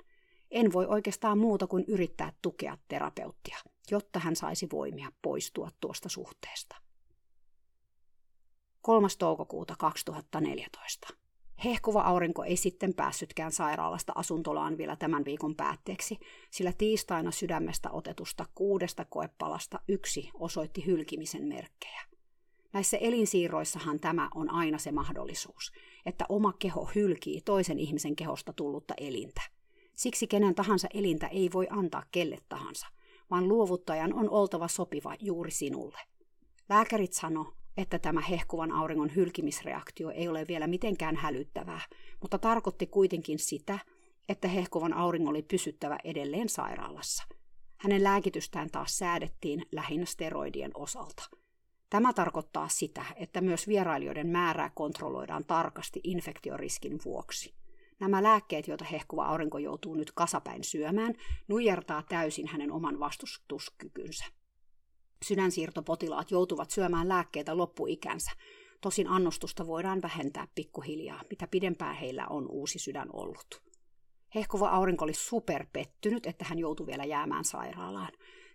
En 0.50 0.72
voi 0.72 0.86
oikeastaan 0.86 1.38
muuta 1.38 1.66
kuin 1.66 1.84
yrittää 1.88 2.32
tukea 2.42 2.78
terapeuttia, 2.88 3.56
jotta 3.90 4.18
hän 4.18 4.36
saisi 4.36 4.68
voimia 4.72 5.12
poistua 5.22 5.70
tuosta 5.80 6.08
suhteesta. 6.08 6.76
3. 8.80 9.08
toukokuuta 9.18 9.74
2014. 9.78 11.08
Hehkuva 11.64 12.00
aurinko 12.00 12.44
ei 12.44 12.56
sitten 12.56 12.94
päässytkään 12.94 13.52
sairaalasta 13.52 14.12
asuntolaan 14.16 14.78
vielä 14.78 14.96
tämän 14.96 15.24
viikon 15.24 15.56
päätteeksi, 15.56 16.18
sillä 16.50 16.72
tiistaina 16.78 17.30
sydämestä 17.30 17.90
otetusta 17.90 18.46
kuudesta 18.54 19.04
koepalasta 19.04 19.80
yksi 19.88 20.30
osoitti 20.34 20.86
hylkimisen 20.86 21.46
merkkejä. 21.46 22.00
Näissä 22.72 22.96
elinsiirroissahan 22.96 24.00
tämä 24.00 24.28
on 24.34 24.50
aina 24.50 24.78
se 24.78 24.92
mahdollisuus, 24.92 25.72
että 26.06 26.24
oma 26.28 26.52
keho 26.58 26.90
hylkii 26.94 27.40
toisen 27.40 27.78
ihmisen 27.78 28.16
kehosta 28.16 28.52
tullutta 28.52 28.94
elintä. 28.96 29.42
Siksi 29.94 30.26
kenen 30.26 30.54
tahansa 30.54 30.88
elintä 30.94 31.26
ei 31.26 31.50
voi 31.52 31.66
antaa 31.70 32.04
kelle 32.10 32.38
tahansa, 32.48 32.86
vaan 33.30 33.48
luovuttajan 33.48 34.14
on 34.14 34.30
oltava 34.30 34.68
sopiva 34.68 35.14
juuri 35.20 35.50
sinulle. 35.50 35.98
Lääkärit 36.68 37.12
sano, 37.12 37.52
että 37.76 37.98
tämä 37.98 38.20
hehkuvan 38.20 38.72
auringon 38.72 39.14
hylkimisreaktio 39.16 40.10
ei 40.10 40.28
ole 40.28 40.44
vielä 40.48 40.66
mitenkään 40.66 41.16
hälyttävää, 41.16 41.80
mutta 42.22 42.38
tarkoitti 42.38 42.86
kuitenkin 42.86 43.38
sitä, 43.38 43.78
että 44.28 44.48
hehkuvan 44.48 44.92
auringon 44.92 45.30
oli 45.30 45.42
pysyttävä 45.42 45.98
edelleen 46.04 46.48
sairaalassa. 46.48 47.24
Hänen 47.76 48.04
lääkitystään 48.04 48.70
taas 48.70 48.98
säädettiin 48.98 49.66
lähinnä 49.72 50.06
steroidien 50.06 50.70
osalta. 50.74 51.22
Tämä 51.90 52.12
tarkoittaa 52.12 52.68
sitä, 52.68 53.04
että 53.16 53.40
myös 53.40 53.68
vierailijoiden 53.68 54.26
määrää 54.26 54.70
kontrolloidaan 54.74 55.44
tarkasti 55.44 56.00
infektioriskin 56.04 56.98
vuoksi. 57.04 57.57
Nämä 58.00 58.22
lääkkeet, 58.22 58.68
joita 58.68 58.84
hehkuva 58.84 59.26
aurinko 59.26 59.58
joutuu 59.58 59.94
nyt 59.94 60.12
kasapäin 60.12 60.64
syömään, 60.64 61.14
nujertaa 61.48 62.02
täysin 62.02 62.46
hänen 62.46 62.72
oman 62.72 63.00
vastustuskykynsä. 63.00 64.24
Sydänsiirtopotilaat 65.24 66.30
joutuvat 66.30 66.70
syömään 66.70 67.08
lääkkeitä 67.08 67.56
loppuikänsä. 67.56 68.30
Tosin 68.80 69.08
annostusta 69.08 69.66
voidaan 69.66 70.02
vähentää 70.02 70.48
pikkuhiljaa, 70.54 71.22
mitä 71.30 71.46
pidempään 71.46 71.94
heillä 71.94 72.26
on 72.26 72.48
uusi 72.50 72.78
sydän 72.78 73.08
ollut. 73.12 73.62
Hehkuva 74.34 74.68
aurinko 74.68 75.04
oli 75.04 75.14
superpettynyt, 75.14 76.26
että 76.26 76.44
hän 76.44 76.58
joutui 76.58 76.86
vielä 76.86 77.04
jäämään 77.04 77.44
sairaalaan. 77.44 78.12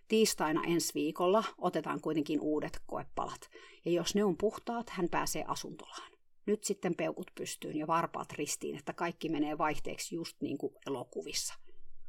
Tiistaina 0.08 0.62
ensi 0.64 0.94
viikolla 0.94 1.44
otetaan 1.58 2.00
kuitenkin 2.00 2.40
uudet 2.40 2.82
koepalat, 2.86 3.50
ja 3.84 3.92
jos 3.92 4.14
ne 4.14 4.24
on 4.24 4.36
puhtaat, 4.36 4.90
hän 4.90 5.08
pääsee 5.08 5.44
asuntolaan. 5.48 6.13
Nyt 6.46 6.64
sitten 6.64 6.94
peukut 6.94 7.30
pystyyn 7.34 7.76
ja 7.76 7.86
varpaat 7.86 8.32
ristiin, 8.32 8.78
että 8.78 8.92
kaikki 8.92 9.28
menee 9.28 9.58
vaihteeksi 9.58 10.14
just 10.14 10.36
niin 10.40 10.58
kuin 10.58 10.74
elokuvissa. 10.86 11.54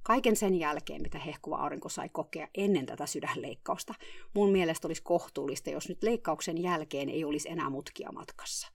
Kaiken 0.04 0.36
sen 0.36 0.56
jälkeen, 0.56 1.02
mitä 1.02 1.20
hehkuva 1.20 1.58
aurinko 1.58 1.90
sai 1.90 2.10
kokea 2.10 2.48
ennen 2.56 2.86
tätä 2.86 3.06
sydänleikkausta, 3.06 3.94
mun 4.34 4.52
mielestä 4.52 4.88
olisi 4.88 5.04
kohtuullista, 5.04 5.70
jos 5.70 5.90
nyt 5.90 6.04
leikkauksen 6.04 6.64
jälkeen 6.64 7.10
ei 7.10 7.24
olisi 7.24 7.50
enää 7.50 7.70
mutkia 7.70 8.12
matkassa. 8.12 8.72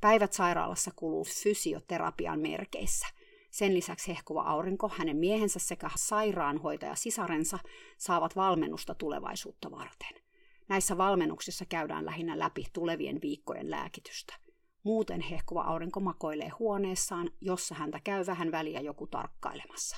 Päivät 0.00 0.32
sairaalassa 0.32 0.90
kuluu 0.96 1.24
fysioterapian 1.24 2.40
merkeissä. 2.40 3.06
Sen 3.50 3.74
lisäksi 3.74 4.08
hehkuva 4.08 4.42
aurinko, 4.42 4.88
hänen 4.88 5.16
miehensä 5.16 5.58
sekä 5.58 5.90
sairaanhoitaja 5.96 6.94
sisarensa 6.94 7.58
saavat 7.98 8.36
valmennusta 8.36 8.94
tulevaisuutta 8.94 9.70
varten. 9.70 10.22
Näissä 10.68 10.98
valmennuksissa 10.98 11.64
käydään 11.64 12.06
lähinnä 12.06 12.38
läpi 12.38 12.64
tulevien 12.72 13.20
viikkojen 13.22 13.70
lääkitystä. 13.70 14.45
Muuten 14.86 15.20
hehkuva 15.20 15.62
aurinko 15.62 16.00
makoilee 16.00 16.48
huoneessaan, 16.48 17.30
jossa 17.40 17.74
häntä 17.74 18.00
käy 18.04 18.26
vähän 18.26 18.52
väliä 18.52 18.80
joku 18.80 19.06
tarkkailemassa. 19.06 19.96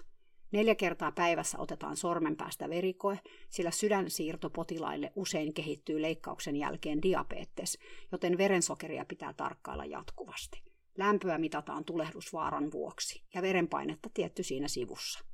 Neljä 0.52 0.74
kertaa 0.74 1.12
päivässä 1.12 1.58
otetaan 1.58 1.96
sormenpäästä 1.96 2.68
verikoe, 2.68 3.20
sillä 3.50 3.70
sydänsiirtopotilaille 3.70 5.12
usein 5.16 5.54
kehittyy 5.54 6.02
leikkauksen 6.02 6.56
jälkeen 6.56 7.02
diabetes, 7.02 7.78
joten 8.12 8.38
verensokeria 8.38 9.04
pitää 9.04 9.32
tarkkailla 9.32 9.84
jatkuvasti. 9.84 10.62
Lämpöä 10.98 11.38
mitataan 11.38 11.84
tulehdusvaaran 11.84 12.72
vuoksi 12.72 13.22
ja 13.34 13.42
verenpainetta 13.42 14.10
tietty 14.14 14.42
siinä 14.42 14.68
sivussa. 14.68 15.24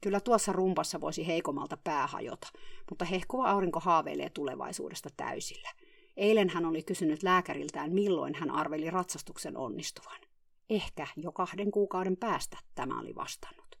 Kyllä 0.00 0.20
tuossa 0.20 0.52
rumpassa 0.52 1.00
voisi 1.00 1.26
heikommalta 1.26 1.76
pää 1.84 2.06
hajota, 2.06 2.48
mutta 2.90 3.04
hehkuva 3.04 3.50
aurinko 3.50 3.80
haaveilee 3.80 4.30
tulevaisuudesta 4.30 5.08
täysillä. 5.16 5.68
Eilen 6.16 6.48
hän 6.48 6.66
oli 6.66 6.82
kysynyt 6.82 7.22
lääkäriltään, 7.22 7.92
milloin 7.92 8.34
hän 8.34 8.50
arveli 8.50 8.90
ratsastuksen 8.90 9.56
onnistuvan. 9.56 10.20
Ehkä 10.70 11.06
jo 11.16 11.32
kahden 11.32 11.70
kuukauden 11.70 12.16
päästä 12.16 12.58
tämä 12.74 13.00
oli 13.00 13.14
vastannut. 13.14 13.78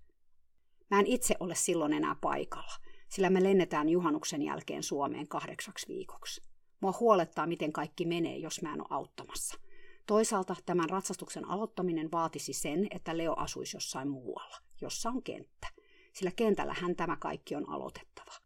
Mä 0.90 1.00
en 1.00 1.06
itse 1.06 1.34
ole 1.40 1.54
silloin 1.54 1.92
enää 1.92 2.16
paikalla, 2.20 2.72
sillä 3.08 3.30
me 3.30 3.42
lennetään 3.42 3.88
juhannuksen 3.88 4.42
jälkeen 4.42 4.82
Suomeen 4.82 5.28
kahdeksaksi 5.28 5.88
viikoksi. 5.88 6.42
Mua 6.80 6.94
huolettaa, 7.00 7.46
miten 7.46 7.72
kaikki 7.72 8.06
menee, 8.06 8.36
jos 8.36 8.62
mä 8.62 8.74
en 8.74 8.80
ole 8.80 8.88
auttamassa. 8.90 9.58
Toisaalta 10.06 10.56
tämän 10.66 10.90
ratsastuksen 10.90 11.48
aloittaminen 11.48 12.12
vaatisi 12.12 12.52
sen, 12.52 12.86
että 12.90 13.16
Leo 13.16 13.34
asuisi 13.36 13.76
jossain 13.76 14.08
muualla, 14.08 14.56
jossa 14.80 15.08
on 15.08 15.22
kenttä, 15.22 15.66
sillä 16.12 16.30
kentällähän 16.36 16.96
tämä 16.96 17.16
kaikki 17.16 17.54
on 17.54 17.68
aloitettava. 17.68 18.43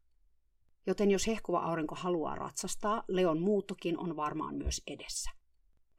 Joten 0.89 1.11
jos 1.11 1.27
hehkuva 1.27 1.59
aurinko 1.59 1.95
haluaa 1.95 2.35
ratsastaa, 2.35 3.05
Leon 3.09 3.41
muuttokin 3.41 3.99
on 3.99 4.17
varmaan 4.17 4.55
myös 4.55 4.83
edessä. 4.87 5.31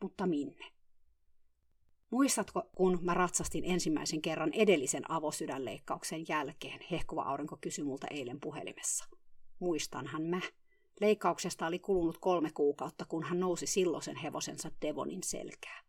Mutta 0.02 0.28
minne? 0.28 0.66
Muistatko, 2.12 2.64
kun 2.76 3.00
mä 3.02 3.14
ratsastin 3.14 3.64
ensimmäisen 3.66 4.22
kerran 4.22 4.54
edellisen 4.54 5.12
avosydänleikkauksen 5.12 6.26
jälkeen, 6.30 6.80
hehkuva 6.92 7.22
aurinko 7.22 7.58
kysyi 7.62 7.86
multa 7.86 8.08
eilen 8.12 8.40
puhelimessa. 8.40 9.06
Muistanhan 9.60 10.22
mä. 10.22 10.42
Leikkauksesta 11.02 11.68
oli 11.68 11.80
kulunut 11.80 12.18
kolme 12.18 12.52
kuukautta, 12.52 13.06
kun 13.06 13.24
hän 13.24 13.40
nousi 13.40 13.68
silloisen 13.68 14.16
hevosensa 14.16 14.72
Devonin 14.82 15.24
selkää. 15.24 15.84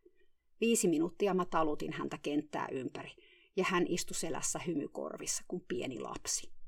Viisi 0.61 0.89
minuuttia 0.89 1.35
mä 1.35 1.45
talutin 1.45 1.93
häntä 1.93 2.19
kenttää 2.23 2.69
ympäri, 2.73 3.11
ja 3.57 3.65
hän 3.69 3.87
istui 3.89 4.15
selässä 4.15 4.61
hymykorvissa 4.67 5.45
kuin 5.49 5.65
pieni 5.69 6.01
lapsi. 6.01 6.60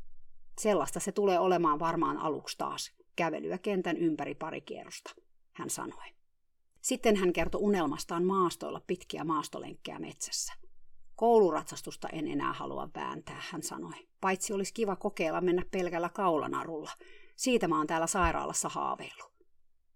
Sellaista 0.61 1.01
se 1.01 1.13
tulee 1.13 1.39
olemaan 1.39 1.79
varmaan 1.79 2.19
aluksi 2.19 2.59
taas, 2.59 2.93
kävelyä 3.17 3.59
kentän 3.59 3.97
ympäri 3.97 4.35
pari 4.35 4.61
kierrosta, 4.61 5.15
hän 5.53 5.71
sanoi. 5.71 6.15
Sitten 6.81 7.17
hän 7.17 7.33
kertoi 7.33 7.61
unelmastaan 7.61 8.25
maastoilla 8.25 8.81
pitkiä 8.87 9.25
maastolenkkejä 9.25 9.99
metsässä. 9.99 10.53
Kouluratsastusta 11.17 12.09
en 12.09 12.29
enää 12.29 12.53
halua 12.53 12.89
vääntää, 12.95 13.43
hän 13.51 13.63
sanoi. 13.63 14.09
Paitsi 14.21 14.53
olisi 14.53 14.75
kiva 14.75 14.97
kokeilla 14.97 15.41
mennä 15.41 15.63
pelkällä 15.71 16.09
kaulanarulla. 16.09 16.91
Siitä 17.37 17.69
mä 17.69 17.79
oon 17.79 17.87
täällä 17.87 18.07
sairaalassa 18.07 18.69
haaveillut. 18.69 19.33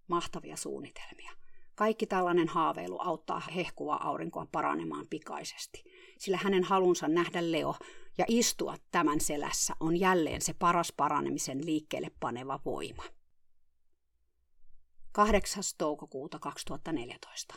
Mahtavia 0.08 0.56
suunnitelmia. 0.56 1.32
Kaikki 1.76 2.06
tällainen 2.06 2.48
haaveilu 2.48 2.98
auttaa 3.00 3.40
hehkuvaa 3.54 4.08
aurinkoa 4.08 4.46
paranemaan 4.52 5.06
pikaisesti, 5.10 5.84
sillä 6.18 6.38
hänen 6.42 6.64
halunsa 6.64 7.08
nähdä 7.08 7.52
Leo 7.52 7.74
ja 8.18 8.24
istua 8.28 8.74
tämän 8.90 9.20
selässä 9.20 9.74
on 9.80 10.00
jälleen 10.00 10.40
se 10.40 10.54
paras 10.54 10.92
paranemisen 10.96 11.66
liikkeelle 11.66 12.10
paneva 12.20 12.60
voima. 12.64 13.02
8. 15.12 15.62
toukokuuta 15.78 16.38
2014. 16.38 17.54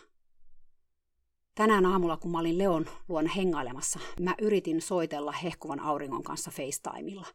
Tänään 1.56 1.86
aamulla, 1.86 2.18
kun 2.18 2.32
mä 2.32 2.40
olin 2.40 2.58
Leon 2.58 2.86
luona 3.08 3.30
hengailemassa, 3.30 4.00
mä 4.20 4.36
yritin 4.42 4.82
soitella 4.82 5.32
hehkuvan 5.32 5.80
auringon 5.80 6.24
kanssa 6.24 6.52
FaceTimella. 6.52 7.28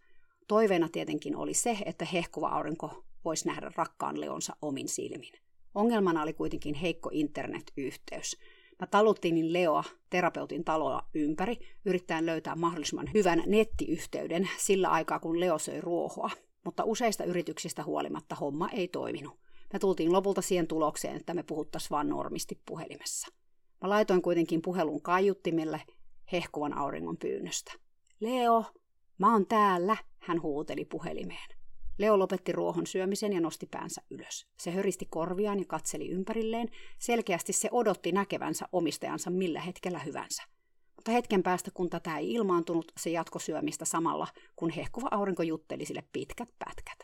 Toiveena 0.49 0.89
tietenkin 0.89 1.37
oli 1.37 1.55
se, 1.55 1.79
että 1.85 2.05
hehkuva 2.05 2.49
aurinko 2.49 3.05
voisi 3.25 3.49
nähdä 3.49 3.73
rakkaan 3.77 4.21
Leonsa 4.21 4.57
omin 4.63 4.89
silmin. 4.89 5.44
Ongelmana 5.75 6.23
oli 6.23 6.33
kuitenkin 6.33 6.75
heikko 6.75 7.11
internetyhteys. 7.13 8.37
Mä 8.81 8.87
taluttiin 8.87 9.53
Leoa 9.53 9.85
terapeutin 10.11 10.65
taloa 10.65 11.03
ympäri, 11.15 11.59
yrittäen 11.85 12.27
löytää 12.27 12.57
mahdollisimman 12.57 13.11
hyvän 13.15 13.43
nettiyhteyden 13.47 14.49
sillä 14.59 14.91
aikaa, 14.91 15.19
kun 15.19 15.41
Leo 15.41 15.59
söi 15.59 15.81
ruohoa. 15.81 16.31
Mutta 16.65 16.85
useista 16.85 17.25
yrityksistä 17.25 17.85
huolimatta 17.85 18.35
homma 18.35 18.69
ei 18.69 18.89
toiminut. 18.89 19.39
Me 19.73 19.79
tultiin 19.79 20.13
lopulta 20.13 20.43
siihen 20.43 20.67
tulokseen, 20.67 21.17
että 21.17 21.35
me 21.35 21.43
puhuttaisiin 21.43 21.91
vain 21.91 22.09
normisti 22.09 22.61
puhelimessa. 22.67 23.29
Mä 23.81 23.89
laitoin 23.89 24.23
kuitenkin 24.23 24.63
puhelun 24.63 25.03
kaiuttimelle 25.03 25.83
hehkuvan 26.33 26.79
auringon 26.79 27.17
pyynnöstä. 27.17 27.73
Leo, 28.21 28.65
mä 29.19 29.33
oon 29.33 29.47
täällä, 29.47 29.97
hän 30.19 30.43
huuteli 30.43 30.85
puhelimeen. 30.85 31.49
Leo 31.99 32.19
lopetti 32.19 32.53
ruohon 32.53 32.87
syömisen 32.87 33.33
ja 33.33 33.41
nosti 33.41 33.67
päänsä 33.67 34.03
ylös. 34.11 34.47
Se 34.59 34.71
höristi 34.71 35.07
korviaan 35.11 35.59
ja 35.59 35.65
katseli 35.65 36.09
ympärilleen. 36.09 36.69
Selkeästi 36.99 37.53
se 37.53 37.69
odotti 37.73 38.13
näkevänsä 38.13 38.69
omistajansa 38.73 39.31
millä 39.31 39.61
hetkellä 39.61 39.99
hyvänsä. 39.99 40.43
Mutta 40.97 41.13
hetken 41.13 41.43
päästä, 41.43 41.71
kun 41.75 41.91
tätä 41.91 42.19
ei 42.19 42.33
ilmaantunut, 42.33 42.93
se 43.01 43.11
jatko 43.11 43.39
syömistä 43.39 43.85
samalla, 43.85 44.27
kun 44.57 44.71
hehkuva 44.71 45.09
aurinko 45.11 45.43
jutteli 45.43 45.85
sille 45.85 46.05
pitkät 46.13 46.49
pätkät. 46.59 46.99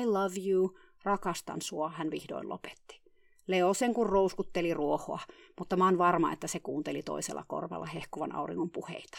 I 0.00 0.06
love 0.06 0.48
you, 0.48 0.78
Rakastan 1.02 1.62
sua, 1.62 1.88
hän 1.88 2.10
vihdoin 2.10 2.48
lopetti. 2.48 3.00
Leo 3.46 3.74
sen 3.74 3.94
kun 3.94 4.06
rouskutteli 4.06 4.74
ruohoa, 4.74 5.20
mutta 5.58 5.76
mä 5.76 5.84
oon 5.84 5.98
varma, 5.98 6.32
että 6.32 6.46
se 6.46 6.60
kuunteli 6.60 7.02
toisella 7.02 7.44
korvalla 7.48 7.86
hehkuvan 7.86 8.34
auringon 8.34 8.70
puheita. 8.70 9.18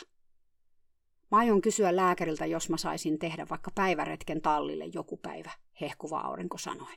Mä 1.35 1.39
aion 1.39 1.61
kysyä 1.61 1.95
lääkäriltä, 1.95 2.45
jos 2.45 2.69
mä 2.69 2.77
saisin 2.77 3.19
tehdä 3.19 3.47
vaikka 3.49 3.71
päiväretken 3.75 4.41
tallille 4.41 4.85
joku 4.85 5.17
päivä, 5.17 5.51
hehkuva 5.81 6.19
aurinko 6.19 6.57
sanoi. 6.57 6.93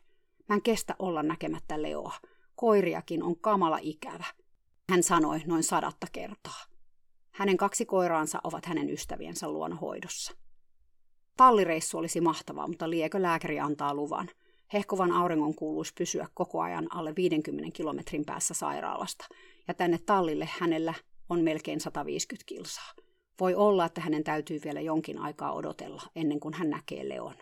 Mä 0.48 0.54
en 0.54 0.62
kestä 0.62 0.94
olla 0.98 1.22
näkemättä 1.22 1.82
Leoa. 1.82 2.14
Koiriakin 2.56 3.22
on 3.22 3.36
kamala 3.40 3.78
ikävä. 3.82 4.24
Hän 4.90 5.02
sanoi 5.02 5.42
noin 5.46 5.62
sadatta 5.62 6.06
kertaa. 6.12 6.64
Hänen 7.30 7.56
kaksi 7.56 7.86
koiraansa 7.86 8.40
ovat 8.44 8.66
hänen 8.66 8.90
ystäviensä 8.90 9.48
luona 9.48 9.76
hoidossa. 9.76 10.32
Tallireissu 11.36 11.98
olisi 11.98 12.20
mahtavaa, 12.20 12.68
mutta 12.68 12.90
liekö 12.90 13.22
lääkäri 13.22 13.60
antaa 13.60 13.94
luvan– 13.94 14.30
Hehkovan 14.72 15.12
auringon 15.12 15.54
kuuluisi 15.54 15.92
pysyä 15.98 16.26
koko 16.34 16.60
ajan 16.60 16.86
alle 16.94 17.14
50 17.16 17.70
kilometrin 17.76 18.24
päässä 18.24 18.54
sairaalasta, 18.54 19.26
ja 19.68 19.74
tänne 19.74 19.98
tallille 20.06 20.48
hänellä 20.58 20.94
on 21.28 21.40
melkein 21.40 21.80
150 21.80 22.46
kilsaa. 22.46 23.07
Voi 23.40 23.54
olla, 23.54 23.84
että 23.84 24.00
hänen 24.00 24.24
täytyy 24.24 24.60
vielä 24.64 24.80
jonkin 24.80 25.18
aikaa 25.18 25.52
odotella 25.52 26.02
ennen 26.16 26.40
kuin 26.40 26.54
hän 26.54 26.70
näkee 26.70 27.08
Leon. 27.08 27.34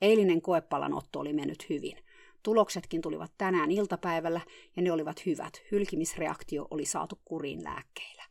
Eilinen 0.00 0.42
koepalanotto 0.42 1.20
oli 1.20 1.32
mennyt 1.32 1.68
hyvin. 1.68 1.96
Tuloksetkin 2.42 3.00
tulivat 3.00 3.32
tänään 3.38 3.70
iltapäivällä 3.70 4.40
ja 4.76 4.82
ne 4.82 4.92
olivat 4.92 5.26
hyvät. 5.26 5.62
Hylkimisreaktio 5.70 6.66
oli 6.70 6.84
saatu 6.84 7.18
kuriin 7.24 7.64
lääkkeillä. 7.64 8.24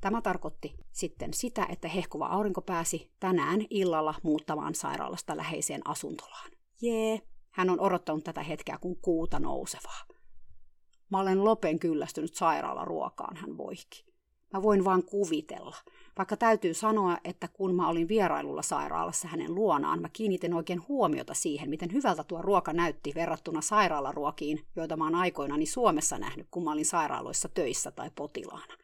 Tämä 0.00 0.22
tarkoitti 0.22 0.74
sitten 0.92 1.34
sitä, 1.34 1.66
että 1.68 1.88
hehkuva 1.88 2.26
aurinko 2.26 2.62
pääsi 2.62 3.10
tänään 3.20 3.60
illalla 3.70 4.14
muuttamaan 4.22 4.74
sairaalasta 4.74 5.36
läheiseen 5.36 5.80
asuntolaan. 5.84 6.50
Jee, 6.82 7.20
hän 7.50 7.70
on 7.70 7.80
odottanut 7.80 8.24
tätä 8.24 8.42
hetkeä 8.42 8.78
kuin 8.80 8.96
kuuta 9.02 9.40
nousevaa. 9.40 10.04
Mä 11.10 11.20
olen 11.20 11.44
lopen 11.44 11.78
kyllästynyt 11.78 12.34
sairaalaruokaan, 12.34 13.36
hän 13.36 13.56
voihki. 13.56 14.03
Mä 14.54 14.62
voin 14.62 14.84
vaan 14.84 15.02
kuvitella. 15.02 15.76
Vaikka 16.18 16.36
täytyy 16.36 16.74
sanoa, 16.74 17.18
että 17.24 17.48
kun 17.48 17.74
mä 17.74 17.88
olin 17.88 18.08
vierailulla 18.08 18.62
sairaalassa 18.62 19.28
hänen 19.28 19.54
luonaan, 19.54 20.00
mä 20.00 20.08
kiinnitin 20.08 20.54
oikein 20.54 20.88
huomiota 20.88 21.34
siihen, 21.34 21.70
miten 21.70 21.92
hyvältä 21.92 22.24
tuo 22.24 22.42
ruoka 22.42 22.72
näytti 22.72 23.12
verrattuna 23.14 23.60
sairaalaruokiin, 23.60 24.64
joita 24.76 24.96
mä 24.96 25.04
oon 25.04 25.14
aikoinani 25.14 25.66
Suomessa 25.66 26.18
nähnyt, 26.18 26.46
kun 26.50 26.64
mä 26.64 26.72
olin 26.72 26.84
sairaaloissa 26.84 27.48
töissä 27.48 27.90
tai 27.90 28.10
potilaana. 28.14 28.74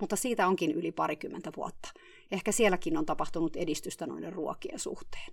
Mutta 0.00 0.16
siitä 0.16 0.46
onkin 0.46 0.70
yli 0.70 0.92
parikymmentä 0.92 1.52
vuotta. 1.56 1.88
Ehkä 2.30 2.52
sielläkin 2.52 2.96
on 2.96 3.06
tapahtunut 3.06 3.56
edistystä 3.56 4.06
noiden 4.06 4.32
ruokien 4.32 4.78
suhteen. 4.78 5.32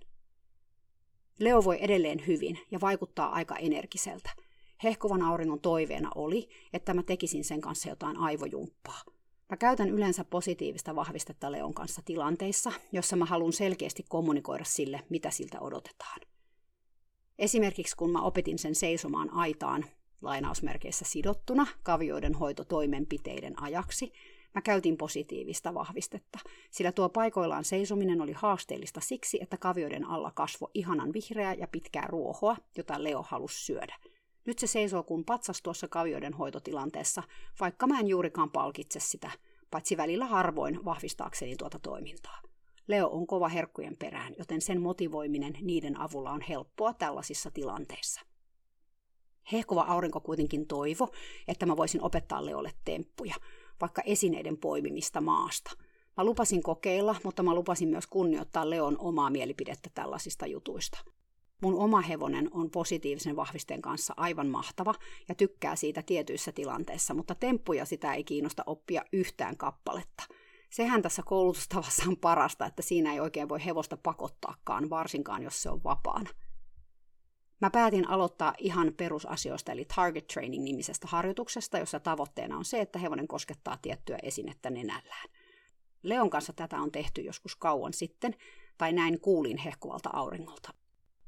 Leo 1.40 1.64
voi 1.64 1.78
edelleen 1.80 2.26
hyvin 2.26 2.58
ja 2.70 2.80
vaikuttaa 2.80 3.32
aika 3.32 3.56
energiseltä. 3.56 4.30
Hehkuvan 4.84 5.22
auringon 5.22 5.60
toiveena 5.60 6.10
oli, 6.14 6.48
että 6.72 6.94
mä 6.94 7.02
tekisin 7.02 7.44
sen 7.44 7.60
kanssa 7.60 7.88
jotain 7.88 8.16
aivojumppaa. 8.16 9.00
Mä 9.50 9.56
käytän 9.56 9.90
yleensä 9.90 10.24
positiivista 10.24 10.96
vahvistetta 10.96 11.52
Leon 11.52 11.74
kanssa 11.74 12.02
tilanteissa, 12.04 12.72
jossa 12.92 13.16
mä 13.16 13.24
haluan 13.24 13.52
selkeästi 13.52 14.04
kommunikoida 14.08 14.64
sille, 14.64 15.02
mitä 15.08 15.30
siltä 15.30 15.60
odotetaan. 15.60 16.20
Esimerkiksi 17.38 17.96
kun 17.96 18.10
mä 18.10 18.22
opetin 18.22 18.58
sen 18.58 18.74
seisomaan 18.74 19.34
aitaan 19.34 19.84
lainausmerkeissä 20.22 21.04
sidottuna 21.04 21.66
kavioiden 21.82 22.34
hoitotoimenpiteiden 22.34 23.62
ajaksi, 23.62 24.12
mä 24.54 24.62
käytin 24.62 24.96
positiivista 24.96 25.74
vahvistetta, 25.74 26.38
sillä 26.70 26.92
tuo 26.92 27.08
paikoillaan 27.08 27.64
seisominen 27.64 28.20
oli 28.20 28.32
haasteellista 28.32 29.00
siksi, 29.00 29.38
että 29.42 29.56
kavioiden 29.56 30.04
alla 30.04 30.30
kasvo 30.30 30.70
ihanan 30.74 31.12
vihreää 31.12 31.54
ja 31.54 31.68
pitkää 31.68 32.06
ruohoa, 32.06 32.56
jota 32.76 33.04
Leo 33.04 33.22
halusi 33.22 33.64
syödä– 33.64 33.96
nyt 34.50 34.58
se 34.58 34.66
seisoo 34.66 35.02
kuin 35.02 35.24
patsas 35.24 35.62
tuossa 35.62 35.88
kavioiden 35.88 36.34
hoitotilanteessa, 36.34 37.22
vaikka 37.60 37.86
mä 37.86 38.00
en 38.00 38.08
juurikaan 38.08 38.50
palkitse 38.50 39.00
sitä, 39.00 39.30
paitsi 39.70 39.96
välillä 39.96 40.26
harvoin 40.26 40.84
vahvistaakseni 40.84 41.56
tuota 41.56 41.78
toimintaa. 41.78 42.40
Leo 42.88 43.08
on 43.08 43.26
kova 43.26 43.48
herkkujen 43.48 43.96
perään, 43.96 44.34
joten 44.38 44.60
sen 44.60 44.80
motivoiminen 44.80 45.52
niiden 45.62 46.00
avulla 46.00 46.30
on 46.30 46.40
helppoa 46.40 46.94
tällaisissa 46.94 47.50
tilanteissa. 47.50 48.20
Hehkova 49.52 49.82
aurinko 49.82 50.20
kuitenkin 50.20 50.66
toivo, 50.66 51.08
että 51.48 51.66
mä 51.66 51.76
voisin 51.76 52.02
opettaa 52.02 52.46
Leolle 52.46 52.72
temppuja, 52.84 53.34
vaikka 53.80 54.02
esineiden 54.02 54.56
poimimista 54.56 55.20
maasta. 55.20 55.70
Mä 56.16 56.24
lupasin 56.24 56.62
kokeilla, 56.62 57.16
mutta 57.24 57.42
mä 57.42 57.54
lupasin 57.54 57.88
myös 57.88 58.06
kunnioittaa 58.06 58.70
Leon 58.70 58.96
omaa 58.98 59.30
mielipidettä 59.30 59.90
tällaisista 59.94 60.46
jutuista. 60.46 60.98
Mun 61.60 61.74
oma 61.74 62.00
hevonen 62.00 62.48
on 62.52 62.70
positiivisen 62.70 63.36
vahvisteen 63.36 63.82
kanssa 63.82 64.14
aivan 64.16 64.46
mahtava 64.46 64.94
ja 65.28 65.34
tykkää 65.34 65.76
siitä 65.76 66.02
tietyissä 66.02 66.52
tilanteissa, 66.52 67.14
mutta 67.14 67.34
temppuja 67.34 67.84
sitä 67.84 68.14
ei 68.14 68.24
kiinnosta 68.24 68.62
oppia 68.66 69.04
yhtään 69.12 69.56
kappaletta. 69.56 70.24
Sehän 70.70 71.02
tässä 71.02 71.22
koulutustavassa 71.24 72.04
on 72.08 72.16
parasta, 72.16 72.66
että 72.66 72.82
siinä 72.82 73.12
ei 73.12 73.20
oikein 73.20 73.48
voi 73.48 73.64
hevosta 73.64 73.96
pakottaakaan, 73.96 74.90
varsinkaan 74.90 75.42
jos 75.42 75.62
se 75.62 75.70
on 75.70 75.84
vapaana. 75.84 76.30
Mä 77.60 77.70
päätin 77.70 78.08
aloittaa 78.08 78.54
ihan 78.58 78.92
perusasioista, 78.96 79.72
eli 79.72 79.84
target 79.84 80.26
training 80.26 80.64
nimisestä 80.64 81.06
harjoituksesta, 81.10 81.78
jossa 81.78 82.00
tavoitteena 82.00 82.56
on 82.56 82.64
se, 82.64 82.80
että 82.80 82.98
hevonen 82.98 83.28
koskettaa 83.28 83.76
tiettyä 83.82 84.18
esinettä 84.22 84.70
nenällään. 84.70 85.28
Leon 86.02 86.30
kanssa 86.30 86.52
tätä 86.52 86.76
on 86.76 86.92
tehty 86.92 87.20
joskus 87.20 87.56
kauan 87.56 87.92
sitten, 87.92 88.34
tai 88.78 88.92
näin 88.92 89.20
kuulin 89.20 89.56
hehkuvalta 89.56 90.10
auringolta. 90.12 90.79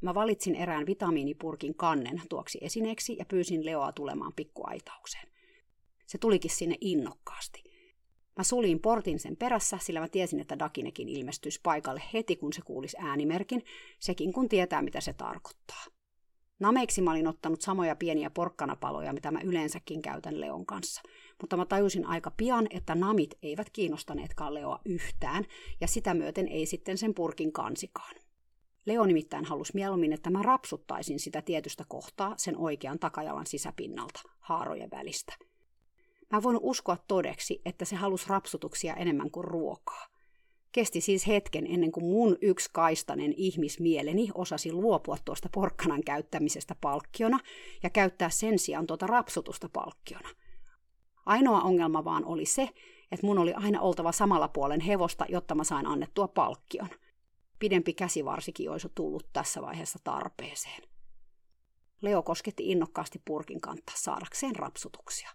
Mä 0.02 0.14
valitsin 0.14 0.54
erään 0.54 0.86
vitamiinipurkin 0.86 1.74
kannen 1.74 2.22
tuoksi 2.28 2.58
esineeksi 2.60 3.16
ja 3.18 3.24
pyysin 3.24 3.66
Leoa 3.66 3.92
tulemaan 3.92 4.32
pikkuaitaukseen. 4.36 5.28
Se 6.06 6.18
tulikin 6.18 6.50
sinne 6.50 6.76
innokkaasti. 6.80 7.62
Mä 8.36 8.44
sulin 8.44 8.80
portin 8.80 9.18
sen 9.18 9.36
perässä, 9.36 9.78
sillä 9.80 10.00
mä 10.00 10.08
tiesin, 10.08 10.40
että 10.40 10.58
Dakinekin 10.58 11.08
ilmestyisi 11.08 11.60
paikalle 11.62 12.02
heti, 12.12 12.36
kun 12.36 12.52
se 12.52 12.62
kuulisi 12.62 12.96
äänimerkin, 13.00 13.64
sekin 13.98 14.32
kun 14.32 14.48
tietää, 14.48 14.82
mitä 14.82 15.00
se 15.00 15.12
tarkoittaa. 15.12 15.84
Nameiksi 16.60 17.02
mä 17.02 17.10
olin 17.10 17.28
ottanut 17.28 17.60
samoja 17.60 17.96
pieniä 17.96 18.30
porkkanapaloja, 18.30 19.12
mitä 19.12 19.30
mä 19.30 19.40
yleensäkin 19.44 20.02
käytän 20.02 20.40
Leon 20.40 20.66
kanssa, 20.66 21.02
mutta 21.40 21.56
mä 21.56 21.66
tajusin 21.66 22.06
aika 22.06 22.30
pian, 22.36 22.66
että 22.70 22.94
namit 22.94 23.34
eivät 23.42 23.70
kiinnostaneetkaan 23.70 24.54
Leoa 24.54 24.80
yhtään, 24.84 25.44
ja 25.80 25.86
sitä 25.86 26.14
myöten 26.14 26.48
ei 26.48 26.66
sitten 26.66 26.98
sen 26.98 27.14
purkin 27.14 27.52
kansikaan. 27.52 28.14
Leo 28.86 29.06
nimittäin 29.06 29.44
halusi 29.44 29.72
mieluummin, 29.74 30.12
että 30.12 30.30
mä 30.30 30.42
rapsuttaisin 30.42 31.20
sitä 31.20 31.42
tietystä 31.42 31.84
kohtaa 31.88 32.34
sen 32.36 32.56
oikean 32.56 32.98
takajalan 32.98 33.46
sisäpinnalta, 33.46 34.20
haarojen 34.38 34.90
välistä. 34.90 35.34
Mä 36.30 36.42
voin 36.42 36.58
uskoa 36.60 36.96
todeksi, 37.08 37.60
että 37.64 37.84
se 37.84 37.96
halusi 37.96 38.28
rapsutuksia 38.28 38.94
enemmän 38.94 39.30
kuin 39.30 39.44
ruokaa. 39.44 40.06
Kesti 40.72 41.00
siis 41.00 41.26
hetken 41.26 41.66
ennen 41.66 41.92
kuin 41.92 42.04
mun 42.04 42.36
yksi 42.40 42.70
kaistanen 42.72 43.34
ihmismieleni 43.36 44.28
osasi 44.34 44.72
luopua 44.72 45.16
tuosta 45.24 45.48
porkkanan 45.54 46.04
käyttämisestä 46.04 46.76
palkkiona 46.80 47.38
ja 47.82 47.90
käyttää 47.90 48.30
sen 48.30 48.58
sijaan 48.58 48.86
tuota 48.86 49.06
rapsutusta 49.06 49.68
palkkiona. 49.72 50.28
Ainoa 51.26 51.60
ongelma 51.60 52.04
vaan 52.04 52.24
oli 52.24 52.44
se, 52.44 52.68
että 53.12 53.26
mun 53.26 53.38
oli 53.38 53.52
aina 53.52 53.80
oltava 53.80 54.12
samalla 54.12 54.48
puolen 54.48 54.80
hevosta, 54.80 55.24
jotta 55.28 55.54
mä 55.54 55.64
sain 55.64 55.86
annettua 55.86 56.28
palkkion 56.28 56.88
pidempi 57.62 57.92
käsivarsikin 57.92 58.70
olisi 58.70 58.88
tullut 58.94 59.26
tässä 59.32 59.62
vaiheessa 59.62 59.98
tarpeeseen. 60.04 60.82
Leo 62.00 62.22
kosketti 62.22 62.70
innokkaasti 62.70 63.22
purkin 63.24 63.60
kantta 63.60 63.92
saadakseen 63.96 64.56
rapsutuksia. 64.56 65.30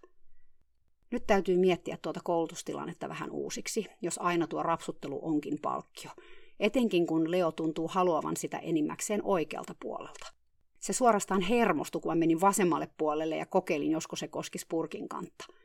Nyt 1.11 1.28
täytyy 1.28 1.57
miettiä 1.57 1.97
tuota 2.01 2.19
koulutustilannetta 2.23 3.09
vähän 3.09 3.32
uusiksi, 3.32 3.86
jos 4.01 4.17
aina 4.17 4.47
tuo 4.47 4.63
rapsuttelu 4.63 5.19
onkin 5.21 5.59
palkkio, 5.61 6.11
etenkin 6.59 7.07
kun 7.07 7.32
Leo 7.32 7.51
tuntuu 7.51 7.88
haluavan 7.88 8.38
sitä 8.38 8.57
enimmäkseen 8.57 9.21
oikealta 9.23 9.75
puolelta. 9.80 10.34
Se 10.80 10.93
suorastaan 10.93 11.41
hermostui, 11.41 12.01
kun 12.01 12.17
menin 12.17 12.41
vasemmalle 12.41 12.89
puolelle 12.97 13.38
ja 13.38 13.45
kokeilin, 13.45 13.91
josko 13.91 14.15
se 14.15 14.28
koskisi 14.28 14.65
purkin 14.69 15.09
kantta– 15.09 15.45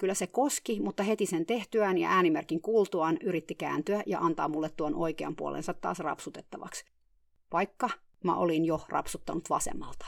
Kyllä 0.00 0.14
se 0.14 0.26
koski, 0.26 0.80
mutta 0.80 1.02
heti 1.02 1.26
sen 1.26 1.46
tehtyään 1.46 1.98
ja 1.98 2.10
äänimerkin 2.10 2.60
kuultuaan 2.60 3.18
yritti 3.22 3.54
kääntyä 3.54 4.02
ja 4.06 4.18
antaa 4.18 4.48
mulle 4.48 4.70
tuon 4.70 4.94
oikean 4.94 5.36
puolensa 5.36 5.74
taas 5.74 5.98
rapsutettavaksi. 5.98 6.84
Vaikka 7.52 7.90
mä 8.24 8.36
olin 8.36 8.64
jo 8.64 8.80
rapsuttanut 8.88 9.50
vasemmalta. 9.50 10.06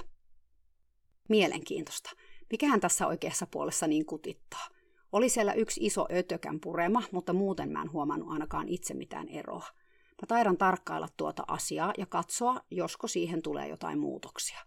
Mielenkiintoista. 1.28 2.11
Mikähän 2.51 2.80
tässä 2.80 3.07
oikeassa 3.07 3.47
puolessa 3.47 3.86
niin 3.86 4.07
kutittaa? 4.07 4.66
Oli 5.12 5.28
siellä 5.28 5.53
yksi 5.53 5.86
iso 5.86 6.07
ötökän 6.12 6.61
purema, 6.61 7.03
mutta 7.12 7.32
muuten 7.32 7.68
mä 7.68 7.82
en 7.82 7.93
huomannut 7.93 8.32
ainakaan 8.32 8.68
itse 8.68 8.95
mitään 8.95 9.28
eroa. 9.28 9.66
Mä 10.22 10.26
taidan 10.28 10.57
tarkkailla 10.57 11.09
tuota 11.16 11.45
asiaa 11.49 11.93
ja 11.99 12.07
katsoa, 12.07 12.61
josko 12.70 13.07
siihen 13.07 13.43
tulee 13.43 13.68
jotain 13.68 13.99
muutoksia. 13.99 14.61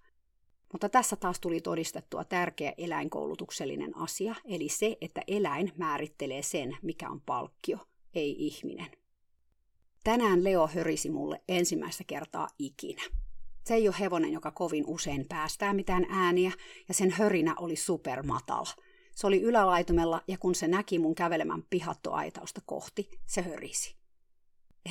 Mutta 0.75 0.89
tässä 0.89 1.15
taas 1.15 1.39
tuli 1.39 1.61
todistettua 1.61 2.23
tärkeä 2.23 2.73
eläinkoulutuksellinen 2.77 3.97
asia, 3.97 4.35
eli 4.45 4.69
se, 4.69 4.97
että 5.01 5.21
eläin 5.27 5.71
määrittelee 5.77 6.41
sen, 6.41 6.77
mikä 6.81 7.09
on 7.09 7.21
palkkio, 7.21 7.77
ei 8.13 8.35
ihminen. 8.39 8.87
Tänään 10.03 10.43
Leo 10.43 10.67
hörisi 10.67 11.09
mulle 11.09 11.41
ensimmäistä 11.47 12.03
kertaa 12.07 12.47
ikinä. 12.59 13.03
Se 13.65 13.73
ei 13.73 13.87
ole 13.87 13.95
hevonen, 13.99 14.33
joka 14.33 14.51
kovin 14.51 14.83
usein 14.87 15.25
päästää 15.29 15.73
mitään 15.73 16.05
ääniä, 16.09 16.51
ja 16.87 16.93
sen 16.93 17.11
hörinä 17.11 17.55
oli 17.59 17.75
supermatala. 17.75 18.69
Se 19.15 19.27
oli 19.27 19.41
ylälaitumella, 19.41 20.21
ja 20.27 20.37
kun 20.37 20.55
se 20.55 20.67
näki 20.67 20.99
mun 20.99 21.15
kävelemän 21.15 21.63
pihattoaitausta 21.69 22.61
kohti, 22.65 23.09
se 23.25 23.41
hörisi. 23.41 23.95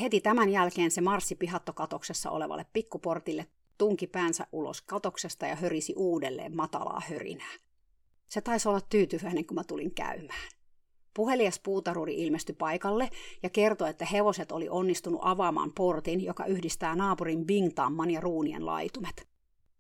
Heti 0.01 0.20
tämän 0.20 0.49
jälkeen 0.49 0.91
se 0.91 1.01
marssi 1.01 1.35
pihattokatoksessa 1.35 2.30
olevalle 2.30 2.66
pikkuportille 2.72 3.47
tunki 3.78 4.06
päänsä 4.06 4.46
ulos 4.52 4.82
katoksesta 4.82 5.46
ja 5.46 5.56
hörisi 5.56 5.94
uudelleen 5.96 6.56
matalaa 6.56 7.02
hörinää. 7.10 7.54
Se 8.28 8.40
taisi 8.40 8.68
olla 8.68 8.80
tyytyväinen, 8.80 9.46
kun 9.46 9.54
mä 9.54 9.64
tulin 9.64 9.94
käymään. 9.94 10.48
Puhelias 11.14 11.60
puutaruri 11.60 12.14
ilmestyi 12.22 12.54
paikalle 12.54 13.10
ja 13.42 13.50
kertoi, 13.50 13.90
että 13.90 14.04
hevoset 14.04 14.52
oli 14.52 14.68
onnistunut 14.68 15.20
avaamaan 15.24 15.72
portin, 15.72 16.24
joka 16.24 16.46
yhdistää 16.46 16.96
naapurin 16.96 17.46
Bingtamman 17.46 18.10
ja 18.10 18.20
Ruunien 18.20 18.66
laitumet. 18.66 19.28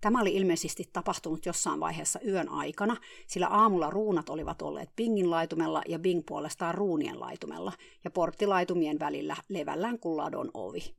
Tämä 0.00 0.20
oli 0.20 0.34
ilmeisesti 0.34 0.84
tapahtunut 0.92 1.46
jossain 1.46 1.80
vaiheessa 1.80 2.20
yön 2.26 2.48
aikana, 2.48 2.96
sillä 3.26 3.46
aamulla 3.46 3.90
ruunat 3.90 4.28
olivat 4.28 4.62
olleet 4.62 4.90
Bingin 4.96 5.30
laitumella 5.30 5.82
ja 5.88 5.98
Bing 5.98 6.22
puolestaan 6.26 6.74
ruunien 6.74 7.20
laitumella, 7.20 7.72
ja 8.04 8.10
porttilaitumien 8.10 8.98
välillä 8.98 9.36
levällään 9.48 9.98
kuin 9.98 10.16
ladon 10.16 10.50
ovi. 10.54 10.94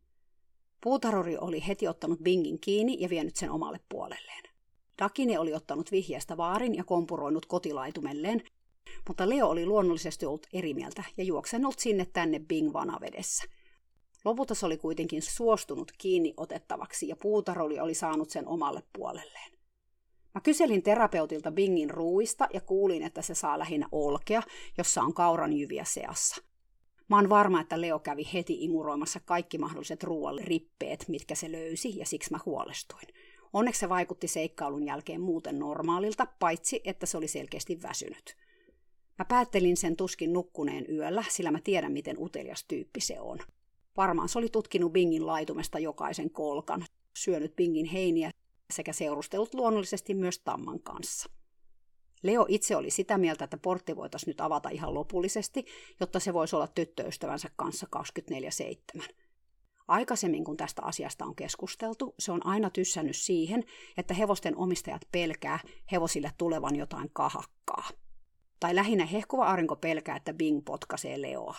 Puutarori 0.85 1.37
oli 1.37 1.67
heti 1.67 1.87
ottanut 1.87 2.19
Bingin 2.19 2.59
kiinni 2.59 2.97
ja 2.99 3.09
vienyt 3.09 3.35
sen 3.35 3.51
omalle 3.51 3.79
puolelleen. 3.89 4.43
Dakine 4.99 5.39
oli 5.39 5.53
ottanut 5.53 5.91
vihjeestä 5.91 6.37
vaarin 6.37 6.75
ja 6.75 6.83
kompuroinut 6.83 7.45
kotilaitumelleen, 7.45 8.43
mutta 9.07 9.29
Leo 9.29 9.47
oli 9.47 9.65
luonnollisesti 9.65 10.25
ollut 10.25 10.47
eri 10.53 10.73
mieltä 10.73 11.03
ja 11.17 11.23
juoksenut 11.23 11.79
sinne 11.79 12.05
tänne 12.13 12.39
Bing 12.39 12.73
vanavedessä. 12.73 13.43
Lopulta 14.25 14.55
se 14.55 14.65
oli 14.65 14.77
kuitenkin 14.77 15.21
suostunut 15.21 15.91
kiinni 15.97 16.33
otettavaksi 16.37 17.07
ja 17.07 17.15
puutaroli 17.15 17.79
oli 17.79 17.93
saanut 17.93 18.29
sen 18.29 18.47
omalle 18.47 18.83
puolelleen. 18.93 19.51
Mä 20.35 20.41
kyselin 20.41 20.83
terapeutilta 20.83 21.51
Bingin 21.51 21.89
ruuista 21.89 22.47
ja 22.53 22.61
kuulin, 22.61 23.03
että 23.03 23.21
se 23.21 23.35
saa 23.35 23.59
lähinnä 23.59 23.87
olkea, 23.91 24.41
jossa 24.77 25.01
on 25.01 25.13
kauranjyviä 25.13 25.83
seassa. 25.83 26.43
Mä 27.09 27.15
oon 27.15 27.29
varma, 27.29 27.61
että 27.61 27.81
Leo 27.81 27.99
kävi 27.99 28.27
heti 28.33 28.63
imuroimassa 28.63 29.19
kaikki 29.19 29.57
mahdolliset 29.57 30.03
ruoalle 30.03 30.41
rippeet, 30.45 31.05
mitkä 31.07 31.35
se 31.35 31.51
löysi, 31.51 31.97
ja 31.97 32.05
siksi 32.05 32.31
mä 32.31 32.39
huolestuin. 32.45 33.07
Onneksi 33.53 33.79
se 33.79 33.89
vaikutti 33.89 34.27
seikkailun 34.27 34.85
jälkeen 34.85 35.21
muuten 35.21 35.59
normaalilta, 35.59 36.27
paitsi 36.39 36.81
että 36.83 37.05
se 37.05 37.17
oli 37.17 37.27
selkeästi 37.27 37.81
väsynyt. 37.81 38.37
Mä 39.19 39.25
päättelin 39.25 39.77
sen 39.77 39.95
tuskin 39.95 40.33
nukkuneen 40.33 40.85
yöllä, 40.89 41.23
sillä 41.29 41.51
mä 41.51 41.59
tiedän, 41.63 41.91
miten 41.91 42.15
utelias 42.19 42.63
tyyppi 42.67 43.01
se 43.01 43.19
on. 43.19 43.39
Varmaan 43.97 44.29
se 44.29 44.39
oli 44.39 44.49
tutkinut 44.49 44.93
Bingin 44.93 45.27
laitumesta 45.27 45.79
jokaisen 45.79 46.29
kolkan, 46.29 46.85
syönyt 47.17 47.55
Bingin 47.55 47.85
heiniä 47.85 48.31
sekä 48.73 48.93
seurustellut 48.93 49.53
luonnollisesti 49.53 50.13
myös 50.13 50.39
Tamman 50.39 50.79
kanssa. 50.79 51.29
Leo 52.25 52.45
itse 52.49 52.75
oli 52.75 52.89
sitä 52.89 53.17
mieltä, 53.17 53.43
että 53.43 53.57
portti 53.57 53.95
voitaisiin 53.95 54.27
nyt 54.27 54.41
avata 54.41 54.69
ihan 54.69 54.93
lopullisesti, 54.93 55.65
jotta 55.99 56.19
se 56.19 56.33
voisi 56.33 56.55
olla 56.55 56.67
tyttöystävänsä 56.67 57.49
kanssa 57.55 57.87
24-7. 58.99 59.01
Aikaisemmin, 59.87 60.43
kun 60.43 60.57
tästä 60.57 60.81
asiasta 60.81 61.25
on 61.25 61.35
keskusteltu, 61.35 62.15
se 62.19 62.31
on 62.31 62.45
aina 62.45 62.69
tyssännyt 62.69 63.15
siihen, 63.15 63.63
että 63.97 64.13
hevosten 64.13 64.57
omistajat 64.57 65.01
pelkää 65.11 65.59
hevosille 65.91 66.31
tulevan 66.37 66.75
jotain 66.75 67.09
kahakkaa. 67.13 67.89
Tai 68.59 68.75
lähinnä 68.75 69.05
hehkuva 69.05 69.47
aurinko 69.47 69.75
pelkää, 69.75 70.15
että 70.15 70.33
Bing 70.33 70.61
potkaisee 70.65 71.21
Leoa. 71.21 71.55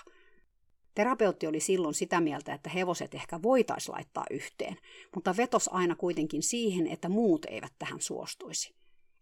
Terapeutti 0.95 1.47
oli 1.47 1.61
silloin 1.61 1.95
sitä 1.95 2.21
mieltä, 2.21 2.55
että 2.55 2.71
hevoset 2.71 3.15
ehkä 3.15 3.43
voitaisiin 3.43 3.95
laittaa 3.95 4.25
yhteen, 4.31 4.77
mutta 5.15 5.37
vetos 5.37 5.69
aina 5.73 5.97
kuitenkin 5.97 6.43
siihen, 6.43 6.87
että 6.87 7.09
muut 7.09 7.45
eivät 7.45 7.73
tähän 7.79 8.01
suostuisi. 8.01 8.76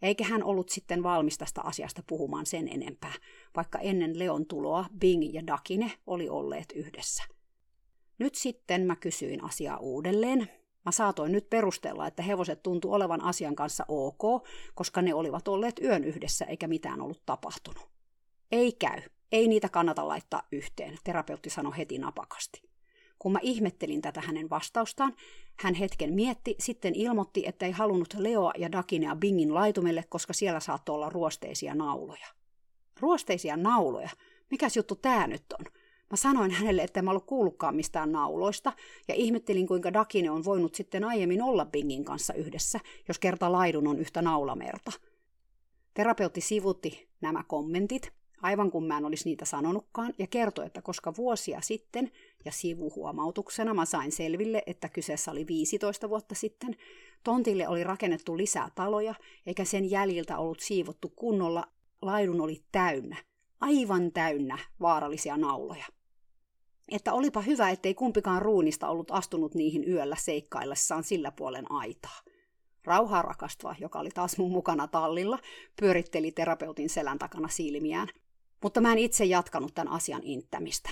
Eikä 0.04 0.24
hän 0.24 0.44
ollut 0.44 0.68
sitten 0.68 1.02
valmis 1.02 1.38
tästä 1.38 1.62
asiasta 1.62 2.02
puhumaan 2.06 2.46
sen 2.46 2.68
enempää, 2.68 3.12
vaikka 3.56 3.78
ennen 3.78 4.18
Leon 4.18 4.46
tuloa 4.46 4.86
Bing 4.98 5.34
ja 5.34 5.46
Dakine 5.46 5.92
oli 6.06 6.28
olleet 6.28 6.72
yhdessä. 6.74 7.24
Nyt 8.18 8.34
sitten 8.34 8.86
mä 8.86 8.96
kysyin 8.96 9.44
asiaa 9.44 9.76
uudelleen. 9.76 10.50
Mä 10.84 10.92
saatoin 10.92 11.32
nyt 11.32 11.50
perustella, 11.50 12.06
että 12.06 12.22
hevoset 12.22 12.62
tuntu 12.62 12.92
olevan 12.92 13.20
asian 13.20 13.56
kanssa 13.56 13.84
ok, 13.88 14.48
koska 14.74 15.02
ne 15.02 15.14
olivat 15.14 15.48
olleet 15.48 15.78
yön 15.78 16.04
yhdessä 16.04 16.44
eikä 16.44 16.68
mitään 16.68 17.00
ollut 17.00 17.22
tapahtunut. 17.26 17.88
Ei 18.52 18.72
käy, 18.72 19.02
ei 19.32 19.48
niitä 19.48 19.68
kannata 19.68 20.08
laittaa 20.08 20.42
yhteen, 20.52 20.98
terapeutti 21.04 21.50
sanoi 21.50 21.76
heti 21.76 21.98
napakasti. 21.98 22.73
Kun 23.24 23.32
mä 23.32 23.38
ihmettelin 23.42 24.02
tätä 24.02 24.20
hänen 24.20 24.50
vastaustaan, 24.50 25.14
hän 25.56 25.74
hetken 25.74 26.12
mietti, 26.12 26.54
sitten 26.58 26.94
ilmoitti, 26.94 27.42
että 27.46 27.66
ei 27.66 27.72
halunnut 27.72 28.14
Leoa 28.14 28.52
ja 28.58 28.72
Dakinea 28.72 29.16
Bingin 29.16 29.54
laitumelle, 29.54 30.04
koska 30.08 30.32
siellä 30.32 30.60
saattoi 30.60 30.94
olla 30.94 31.08
ruosteisia 31.08 31.74
nauloja. 31.74 32.26
Ruosteisia 33.00 33.56
nauloja? 33.56 34.08
Mikäs 34.50 34.76
juttu 34.76 34.94
tää 34.94 35.26
nyt 35.26 35.44
on? 35.58 35.66
Mä 36.10 36.16
sanoin 36.16 36.50
hänelle, 36.50 36.82
että 36.82 37.00
en 37.00 37.08
ollut 37.08 37.26
kuullutkaan 37.26 37.76
mistään 37.76 38.12
nauloista, 38.12 38.72
ja 39.08 39.14
ihmettelin, 39.14 39.66
kuinka 39.66 39.92
Dakine 39.92 40.30
on 40.30 40.44
voinut 40.44 40.74
sitten 40.74 41.04
aiemmin 41.04 41.42
olla 41.42 41.66
Bingin 41.66 42.04
kanssa 42.04 42.34
yhdessä, 42.34 42.80
jos 43.08 43.18
kerta 43.18 43.52
laidun 43.52 43.86
on 43.86 43.98
yhtä 43.98 44.22
naulamerta. 44.22 44.92
Terapeutti 45.94 46.40
sivutti 46.40 47.08
nämä 47.20 47.44
kommentit, 47.48 48.12
aivan 48.42 48.70
kun 48.70 48.86
mä 48.86 48.96
en 48.96 49.04
olisi 49.04 49.28
niitä 49.28 49.44
sanonutkaan, 49.44 50.14
ja 50.18 50.26
kertoi, 50.26 50.66
että 50.66 50.82
koska 50.82 51.12
vuosia 51.16 51.60
sitten, 51.60 52.10
ja 52.44 52.52
sivuhuomautuksena 52.52 53.74
mä 53.74 53.84
sain 53.84 54.12
selville, 54.12 54.62
että 54.66 54.88
kyseessä 54.88 55.30
oli 55.30 55.46
15 55.46 56.08
vuotta 56.08 56.34
sitten, 56.34 56.76
tontille 57.24 57.68
oli 57.68 57.84
rakennettu 57.84 58.36
lisää 58.36 58.70
taloja, 58.74 59.14
eikä 59.46 59.64
sen 59.64 59.90
jäljiltä 59.90 60.38
ollut 60.38 60.60
siivottu 60.60 61.08
kunnolla, 61.08 61.64
laidun 62.02 62.40
oli 62.40 62.62
täynnä, 62.72 63.16
aivan 63.60 64.12
täynnä 64.12 64.58
vaarallisia 64.80 65.36
nauloja. 65.36 65.84
Että 66.88 67.12
olipa 67.12 67.40
hyvä, 67.40 67.70
ettei 67.70 67.94
kumpikaan 67.94 68.42
ruunista 68.42 68.88
ollut 68.88 69.10
astunut 69.10 69.54
niihin 69.54 69.88
yöllä 69.88 70.16
seikkaillessaan 70.16 71.04
sillä 71.04 71.30
puolen 71.30 71.72
aitaa. 71.72 72.20
Rauhaa 72.84 73.22
rakastava, 73.22 73.74
joka 73.80 73.98
oli 73.98 74.10
taas 74.10 74.38
mun 74.38 74.50
mukana 74.50 74.88
tallilla, 74.88 75.38
pyöritteli 75.80 76.32
terapeutin 76.32 76.88
selän 76.88 77.18
takana 77.18 77.48
silmiään, 77.48 78.08
mutta 78.64 78.80
mä 78.80 78.92
en 78.92 78.98
itse 78.98 79.24
jatkanut 79.24 79.74
tämän 79.74 79.92
asian 79.92 80.20
inttämistä. 80.22 80.90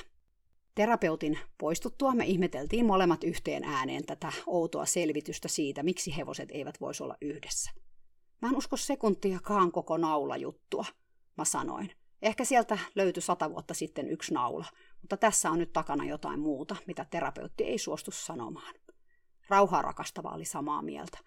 Terapeutin 0.74 1.38
poistuttua 1.58 2.14
me 2.14 2.24
ihmeteltiin 2.24 2.86
molemmat 2.86 3.24
yhteen 3.24 3.64
ääneen 3.64 4.06
tätä 4.06 4.32
outoa 4.46 4.86
selvitystä 4.86 5.48
siitä, 5.48 5.82
miksi 5.82 6.16
hevoset 6.16 6.48
eivät 6.52 6.80
voisi 6.80 7.02
olla 7.02 7.16
yhdessä. 7.20 7.70
Mä 8.42 8.48
en 8.48 8.56
usko 8.56 8.76
sekuntiakaan 8.76 9.72
koko 9.72 9.96
naula 9.96 10.36
juttua, 10.36 10.84
mä 11.36 11.44
sanoin. 11.44 11.92
Ehkä 12.22 12.44
sieltä 12.44 12.78
löytyi 12.94 13.22
sata 13.22 13.50
vuotta 13.50 13.74
sitten 13.74 14.10
yksi 14.10 14.34
naula, 14.34 14.66
mutta 15.00 15.16
tässä 15.16 15.50
on 15.50 15.58
nyt 15.58 15.72
takana 15.72 16.04
jotain 16.04 16.40
muuta, 16.40 16.76
mitä 16.86 17.06
terapeutti 17.10 17.64
ei 17.64 17.78
suostu 17.78 18.10
sanomaan. 18.10 18.74
Rauhaa 19.48 19.82
rakastava 19.82 20.28
oli 20.28 20.44
samaa 20.44 20.82
mieltä. 20.82 21.18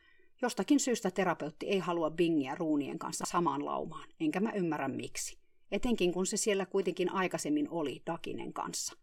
Jostakin 0.42 0.80
syystä 0.80 1.12
terapeutti 1.12 1.68
ei 1.68 1.80
halua 1.80 2.12
Bingiä 2.12 2.56
ruunien 2.56 3.00
kanssa 3.00 3.26
samaan 3.28 3.66
laumaan, 3.66 4.10
enkä 4.20 4.40
mä 4.40 4.52
ymmärrä 4.52 4.88
miksi. 4.88 5.45
Etenkin 5.72 6.14
kun 6.14 6.26
se 6.26 6.38
siellä 6.38 6.66
kuitenkin 6.66 7.12
aikaisemmin 7.12 7.70
oli 7.70 8.02
Dakinen 8.06 8.54
kanssa. 8.54 8.94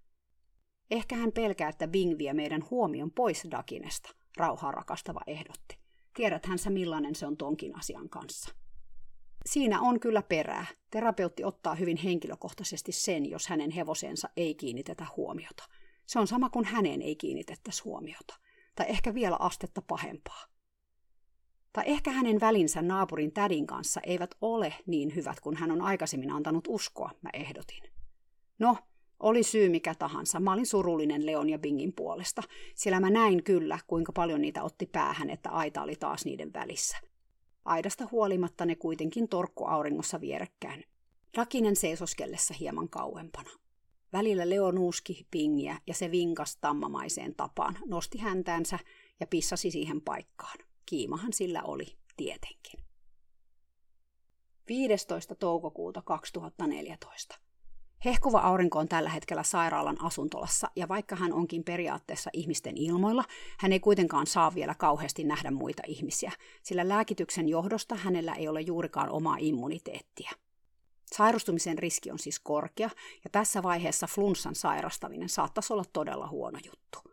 Ehkä 0.91 1.17
hän 1.17 1.33
pelkää, 1.33 1.69
että 1.69 1.89
Bing 1.89 2.19
vie 2.19 2.33
meidän 2.33 2.65
huomion 2.71 3.11
pois 3.11 3.47
Dakinesta, 3.51 4.11
rauhaa 4.37 4.73
rakastava 4.73 5.21
ehdotti. 5.27 5.79
Tiedäthän 6.15 6.59
sä 6.59 6.71
millainen 6.71 7.15
se 7.15 7.27
on 7.27 7.37
tonkin 7.37 7.79
asian 7.79 8.09
kanssa. 8.09 8.55
Siinä 9.47 9.81
on 9.81 10.01
kyllä 10.01 10.23
perää. 10.23 10.67
Terapeutti 10.91 11.45
ottaa 11.45 11.75
hyvin 11.75 11.97
henkilökohtaisesti 11.97 12.93
sen, 12.93 13.31
jos 13.31 13.47
hänen 13.47 13.71
hevosensa 13.71 14.29
ei 14.37 14.55
kiinnitetä 14.55 15.07
huomiota. 15.17 15.65
Se 16.07 16.19
on 16.19 16.27
sama 16.27 16.51
kuin 16.51 16.65
hänen 16.65 17.03
ei 17.03 17.17
kiinnitettäisi 17.17 17.83
huomiota. 17.83 18.39
Tai 18.75 18.87
ehkä 18.89 19.15
vielä 19.15 19.37
astetta 19.39 19.83
pahempaa. 19.83 20.45
Tai 21.73 21.85
ehkä 21.87 22.11
hänen 22.11 22.41
välinsä 22.41 22.83
naapurin 22.83 23.33
tädin 23.33 23.67
kanssa 23.67 24.01
eivät 24.07 24.35
ole 24.41 24.75
niin 24.87 25.15
hyvät 25.15 25.41
kuin 25.41 25.57
hän 25.57 25.71
on 25.71 25.83
aikaisemmin 25.83 26.31
antanut 26.31 26.69
uskoa, 26.69 27.11
mä 27.23 27.31
ehdotin. 27.33 27.83
No, 28.59 28.77
oli 29.21 29.43
syy 29.43 29.69
mikä 29.69 29.95
tahansa, 29.95 30.41
mä 30.41 30.53
olin 30.53 30.67
surullinen 30.67 31.27
Leon 31.27 31.51
ja 31.51 31.59
Bingin 31.59 31.93
puolesta, 31.93 32.43
sillä 32.75 33.01
mä 33.01 33.11
näin 33.11 33.45
kyllä, 33.45 33.79
kuinka 33.87 34.13
paljon 34.13 34.41
niitä 34.41 34.63
otti 34.63 34.87
päähän, 34.87 35.31
että 35.31 35.51
aita 35.51 35.83
oli 35.83 35.97
taas 35.97 36.25
niiden 36.25 36.53
välissä. 36.53 36.97
Aidasta 37.65 38.09
huolimatta 38.11 38.67
ne 38.67 38.77
kuitenkin 38.77 39.29
torkku 39.29 39.65
auringossa 39.65 40.21
vierekkäin. 40.21 40.85
Rakinen 41.37 41.77
seisoskellessa 41.77 42.55
hieman 42.61 42.89
kauempana. 42.89 43.51
Välillä 44.13 44.51
Leo 44.51 44.71
nuuski 44.71 45.27
pingiä 45.31 45.79
ja 45.87 45.95
se 45.95 46.11
vinkas 46.11 46.57
tammamaiseen 46.57 47.35
tapaan, 47.35 47.79
nosti 47.87 48.19
häntäänsä 48.19 48.79
ja 49.21 49.27
pissasi 49.27 49.71
siihen 49.71 50.01
paikkaan. 50.01 50.59
Kiimahan 50.87 51.33
sillä 51.33 51.63
oli 51.63 51.97
tietenkin. 52.17 52.81
15. 54.69 55.35
toukokuuta 55.35 56.03
2014. 56.03 57.39
Hehkuva 58.05 58.39
aurinko 58.39 58.79
on 58.79 58.89
tällä 58.89 59.11
hetkellä 59.11 59.43
sairaalan 59.43 60.05
asuntolassa, 60.05 60.71
ja 60.77 60.89
vaikka 60.89 61.17
hän 61.17 61.33
onkin 61.33 61.65
periaatteessa 61.65 62.31
ihmisten 62.33 62.77
ilmoilla, 62.77 63.25
hän 63.59 63.73
ei 63.73 63.81
kuitenkaan 63.81 64.27
saa 64.27 64.55
vielä 64.55 64.75
kauheasti 64.75 65.25
nähdä 65.25 65.51
muita 65.51 65.83
ihmisiä, 65.87 66.33
sillä 66.63 66.89
lääkityksen 66.89 67.49
johdosta 67.49 67.95
hänellä 67.95 68.35
ei 68.35 68.49
ole 68.49 68.61
juurikaan 68.61 69.11
omaa 69.11 69.37
immuniteettia. 69.41 70.31
Sairastumisen 71.15 71.79
riski 71.79 72.11
on 72.11 72.19
siis 72.19 72.41
korkea, 72.41 72.91
ja 73.25 73.31
tässä 73.33 73.63
vaiheessa 73.63 74.07
flunssan 74.07 74.55
sairastaminen 74.55 75.29
saattaisi 75.29 75.73
olla 75.73 75.85
todella 75.93 76.29
huono 76.29 76.59
juttu. 76.65 77.12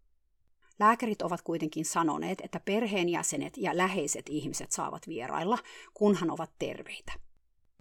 Lääkärit 0.80 1.21
ovat 1.21 1.41
kuitenkin 1.41 1.86
sanoneet, 1.86 2.41
että 2.41 2.59
perheenjäsenet 2.59 3.57
ja 3.57 3.77
läheiset 3.77 4.30
ihmiset 4.30 4.71
saavat 4.71 5.07
vierailla, 5.07 5.57
kunhan 5.93 6.32
ovat 6.32 6.51
terveitä. 6.59 7.13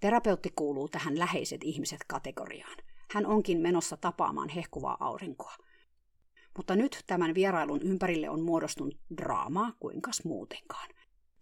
Terapeutti 0.00 0.52
kuuluu 0.56 0.88
tähän 0.88 1.18
läheiset 1.18 1.60
ihmiset 1.64 2.04
kategoriaan. 2.06 2.76
Hän 3.10 3.26
onkin 3.26 3.58
menossa 3.58 3.96
tapaamaan 3.96 4.48
hehkuvaa 4.48 4.96
aurinkoa. 5.00 5.54
Mutta 6.56 6.76
nyt 6.76 7.04
tämän 7.06 7.34
vierailun 7.34 7.82
ympärille 7.82 8.30
on 8.30 8.40
muodostunut 8.40 8.98
draamaa, 9.16 9.72
kuinkas 9.80 10.24
muutenkaan. 10.24 10.88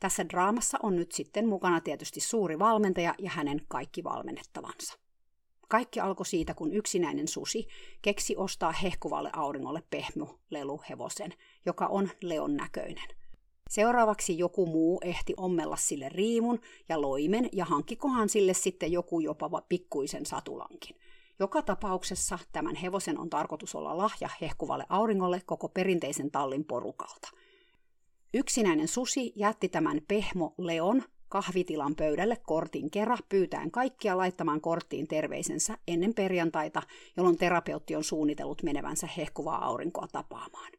Tässä 0.00 0.28
draamassa 0.28 0.78
on 0.82 0.96
nyt 0.96 1.12
sitten 1.12 1.48
mukana 1.48 1.80
tietysti 1.80 2.20
suuri 2.20 2.58
valmentaja 2.58 3.14
ja 3.18 3.30
hänen 3.30 3.60
kaikki 3.68 4.04
valmennettavansa. 4.04 5.05
Kaikki 5.68 6.00
alkoi 6.00 6.26
siitä, 6.26 6.54
kun 6.54 6.72
yksinäinen 6.72 7.28
susi 7.28 7.66
keksi 8.02 8.36
ostaa 8.36 8.72
hehkuvalle 8.72 9.30
auringolle 9.32 9.82
pehmu 9.90 10.26
leluhevosen, 10.50 11.34
joka 11.66 11.86
on 11.86 12.10
leon 12.22 12.56
näköinen. 12.56 13.08
Seuraavaksi 13.70 14.38
joku 14.38 14.66
muu 14.66 15.00
ehti 15.04 15.34
ommella 15.36 15.76
sille 15.76 16.08
riimun 16.08 16.60
ja 16.88 17.00
loimen 17.00 17.48
ja 17.52 17.64
hankkikohan 17.64 18.28
sille 18.28 18.54
sitten 18.54 18.92
joku 18.92 19.20
jopa 19.20 19.62
pikkuisen 19.68 20.26
satulankin. 20.26 20.96
Joka 21.38 21.62
tapauksessa 21.62 22.38
tämän 22.52 22.74
hevosen 22.74 23.18
on 23.18 23.30
tarkoitus 23.30 23.74
olla 23.74 23.98
lahja 23.98 24.28
hehkuvalle 24.40 24.86
auringolle 24.88 25.42
koko 25.46 25.68
perinteisen 25.68 26.30
tallin 26.30 26.64
porukalta. 26.64 27.30
Yksinäinen 28.34 28.88
susi 28.88 29.32
jätti 29.36 29.68
tämän 29.68 30.00
pehmo 30.08 30.54
Leon 30.58 31.02
kahvitilan 31.28 31.96
pöydälle 31.96 32.36
kortin 32.46 32.90
kerran 32.90 33.18
pyytäen 33.28 33.70
kaikkia 33.70 34.16
laittamaan 34.16 34.60
korttiin 34.60 35.08
terveisensä 35.08 35.78
ennen 35.88 36.14
perjantaita, 36.14 36.82
jolloin 37.16 37.38
terapeutti 37.38 37.96
on 37.96 38.04
suunnitellut 38.04 38.62
menevänsä 38.62 39.08
hehkuvaa 39.16 39.64
aurinkoa 39.64 40.08
tapaamaan. 40.12 40.72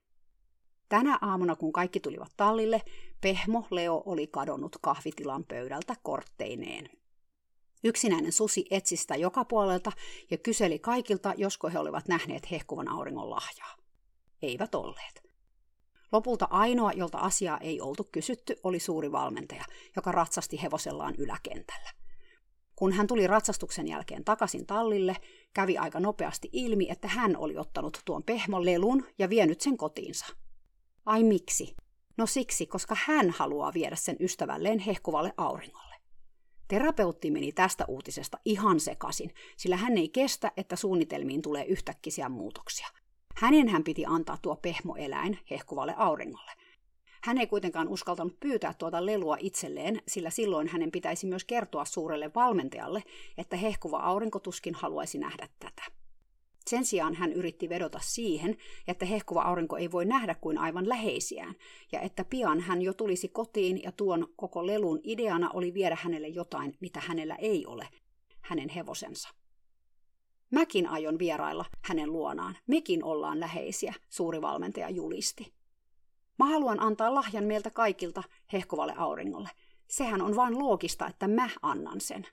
Tänä 0.89 1.19
aamuna, 1.21 1.55
kun 1.55 1.73
kaikki 1.73 1.99
tulivat 1.99 2.31
tallille, 2.37 2.81
Pehmo 3.21 3.67
Leo 3.71 4.03
oli 4.05 4.27
kadonnut 4.27 4.75
kahvitilan 4.81 5.43
pöydältä 5.43 5.95
kortteineen. 6.03 6.89
Yksinäinen 7.83 8.31
susi 8.31 8.65
etsi 8.69 8.97
sitä 8.97 9.15
joka 9.15 9.45
puolelta 9.45 9.91
ja 10.31 10.37
kyseli 10.37 10.79
kaikilta, 10.79 11.33
josko 11.37 11.69
he 11.69 11.79
olivat 11.79 12.07
nähneet 12.07 12.51
hehkuvan 12.51 12.87
auringon 12.87 13.29
lahjaa. 13.29 13.75
Eivät 14.41 14.75
olleet. 14.75 15.26
Lopulta 16.11 16.47
ainoa, 16.49 16.91
jolta 16.91 17.17
asiaa 17.17 17.57
ei 17.57 17.81
oltu 17.81 18.09
kysytty, 18.11 18.55
oli 18.63 18.79
suuri 18.79 19.11
valmentaja, 19.11 19.63
joka 19.95 20.11
ratsasti 20.11 20.61
hevosellaan 20.61 21.15
yläkentällä. 21.17 21.89
Kun 22.75 22.93
hän 22.93 23.07
tuli 23.07 23.27
ratsastuksen 23.27 23.87
jälkeen 23.87 24.23
takaisin 24.23 24.65
tallille, 24.65 25.15
kävi 25.53 25.77
aika 25.77 25.99
nopeasti 25.99 26.49
ilmi, 26.51 26.87
että 26.89 27.07
hän 27.07 27.37
oli 27.37 27.57
ottanut 27.57 28.01
tuon 28.05 28.23
pehmon 28.23 28.65
lelun 28.65 29.05
ja 29.19 29.29
vienyt 29.29 29.61
sen 29.61 29.77
kotiinsa. 29.77 30.25
Ai 31.05 31.23
miksi? 31.23 31.75
No 32.17 32.25
siksi, 32.25 32.65
koska 32.65 32.97
hän 33.05 33.29
haluaa 33.29 33.73
viedä 33.73 33.95
sen 33.95 34.15
ystävälleen 34.19 34.79
hehkuvalle 34.79 35.33
auringolle. 35.37 35.95
Terapeutti 36.67 37.31
meni 37.31 37.51
tästä 37.51 37.85
uutisesta 37.87 38.37
ihan 38.45 38.79
sekasin, 38.79 39.33
sillä 39.57 39.77
hän 39.77 39.97
ei 39.97 40.09
kestä, 40.09 40.51
että 40.57 40.75
suunnitelmiin 40.75 41.41
tulee 41.41 41.65
yhtäkkisiä 41.65 42.29
muutoksia. 42.29 42.87
Hänen 43.37 43.67
hän 43.67 43.83
piti 43.83 44.05
antaa 44.05 44.37
tuo 44.41 44.55
pehmoeläin 44.55 45.39
hehkuvalle 45.49 45.93
auringolle. 45.97 46.51
Hän 47.23 47.37
ei 47.37 47.47
kuitenkaan 47.47 47.87
uskaltanut 47.87 48.39
pyytää 48.39 48.73
tuota 48.73 49.05
lelua 49.05 49.37
itselleen, 49.39 50.01
sillä 50.07 50.29
silloin 50.29 50.67
hänen 50.67 50.91
pitäisi 50.91 51.27
myös 51.27 51.45
kertoa 51.45 51.85
suurelle 51.85 52.31
valmentajalle, 52.35 53.03
että 53.37 53.57
hehkuva 53.57 53.97
aurinko 53.97 54.39
tuskin 54.39 54.75
haluaisi 54.75 55.17
nähdä 55.17 55.49
tätä. 55.59 55.83
Sen 56.67 56.85
sijaan 56.85 57.13
hän 57.13 57.33
yritti 57.33 57.69
vedota 57.69 57.99
siihen, 58.01 58.57
että 58.87 59.05
hehkuva 59.05 59.41
aurinko 59.41 59.77
ei 59.77 59.91
voi 59.91 60.05
nähdä 60.05 60.35
kuin 60.35 60.57
aivan 60.57 60.89
läheisiään, 60.89 61.55
ja 61.91 62.01
että 62.01 62.25
pian 62.25 62.59
hän 62.59 62.81
jo 62.81 62.93
tulisi 62.93 63.27
kotiin 63.27 63.83
ja 63.83 63.91
tuon 63.91 64.27
koko 64.35 64.67
lelun 64.67 64.99
ideana 65.03 65.49
oli 65.53 65.73
viedä 65.73 65.97
hänelle 66.01 66.27
jotain, 66.27 66.77
mitä 66.79 66.99
hänellä 66.99 67.35
ei 67.35 67.65
ole, 67.65 67.87
hänen 68.41 68.69
hevosensa. 68.69 69.29
Mäkin 70.51 70.87
aion 70.87 71.19
vierailla 71.19 71.65
hänen 71.81 72.13
luonaan. 72.13 72.57
Mekin 72.67 73.03
ollaan 73.03 73.39
läheisiä, 73.39 73.93
suuri 74.09 74.41
valmentaja 74.41 74.89
julisti. 74.89 75.53
Mä 76.39 76.45
haluan 76.45 76.79
antaa 76.79 77.15
lahjan 77.15 77.43
meiltä 77.43 77.69
kaikilta 77.69 78.23
hehkuvalle 78.53 78.93
auringolle. 78.97 79.49
Sehän 79.87 80.21
on 80.21 80.35
vain 80.35 80.59
loogista, 80.59 81.07
että 81.07 81.27
mä 81.27 81.49
annan 81.61 82.01
sen. 82.01 82.27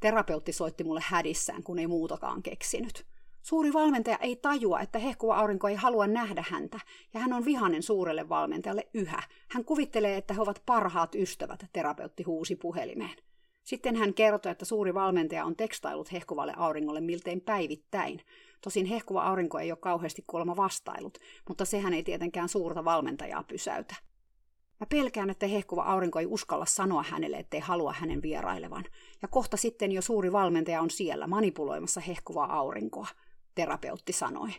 Terapeutti 0.00 0.52
soitti 0.52 0.84
mulle 0.84 1.00
hädissään, 1.04 1.62
kun 1.62 1.78
ei 1.78 1.86
muutakaan 1.86 2.42
keksinyt. 2.42 3.06
Suuri 3.42 3.72
valmentaja 3.72 4.16
ei 4.16 4.36
tajua, 4.36 4.80
että 4.80 4.98
hehkuva 4.98 5.36
aurinko 5.36 5.68
ei 5.68 5.74
halua 5.74 6.06
nähdä 6.06 6.44
häntä, 6.48 6.80
ja 7.14 7.20
hän 7.20 7.32
on 7.32 7.44
vihanen 7.44 7.82
suurelle 7.82 8.28
valmentajalle 8.28 8.88
yhä. 8.94 9.22
Hän 9.48 9.64
kuvittelee, 9.64 10.16
että 10.16 10.34
he 10.34 10.40
ovat 10.40 10.62
parhaat 10.66 11.14
ystävät, 11.14 11.66
terapeutti 11.72 12.22
huusi 12.22 12.56
puhelimeen. 12.56 13.16
Sitten 13.62 13.96
hän 13.96 14.14
kertoi, 14.14 14.52
että 14.52 14.64
suuri 14.64 14.94
valmentaja 14.94 15.44
on 15.44 15.56
tekstailut 15.56 16.12
hehkuvalle 16.12 16.54
auringolle 16.56 17.00
miltein 17.00 17.40
päivittäin. 17.40 18.20
Tosin 18.60 18.86
hehkuva 18.86 19.22
aurinko 19.22 19.58
ei 19.58 19.72
ole 19.72 19.78
kauheasti 19.78 20.24
kuolema 20.26 20.56
vastailut, 20.56 21.18
mutta 21.48 21.64
sehän 21.64 21.94
ei 21.94 22.02
tietenkään 22.02 22.48
suurta 22.48 22.84
valmentajaa 22.84 23.42
pysäytä. 23.42 23.94
Mä 24.80 24.86
pelkään, 24.86 25.30
että 25.30 25.46
hehkuva 25.46 25.82
aurinko 25.82 26.18
ei 26.18 26.26
uskalla 26.26 26.66
sanoa 26.66 27.02
hänelle, 27.02 27.36
ettei 27.36 27.60
halua 27.60 27.92
hänen 27.92 28.22
vierailevan. 28.22 28.84
Ja 29.22 29.28
kohta 29.28 29.56
sitten 29.56 29.92
jo 29.92 30.02
suuri 30.02 30.32
valmentaja 30.32 30.80
on 30.80 30.90
siellä 30.90 31.26
manipuloimassa 31.26 32.00
hehkuvaa 32.00 32.56
aurinkoa, 32.56 33.06
terapeutti 33.54 34.12
sanoi. 34.12 34.50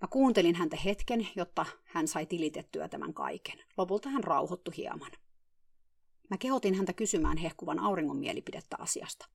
Mä 0.00 0.08
kuuntelin 0.10 0.54
häntä 0.54 0.76
hetken, 0.84 1.28
jotta 1.36 1.66
hän 1.84 2.08
sai 2.08 2.26
tilitettyä 2.26 2.88
tämän 2.88 3.14
kaiken. 3.14 3.58
Lopulta 3.76 4.08
hän 4.08 4.24
rauhoittui 4.24 4.76
hieman. 4.76 5.10
Mä 6.30 6.36
kehotin 6.38 6.74
häntä 6.74 6.92
kysymään 6.92 7.36
hehkuvan 7.36 7.78
auringon 7.78 8.16
mielipidettä 8.16 8.76
asiasta. 8.78 9.26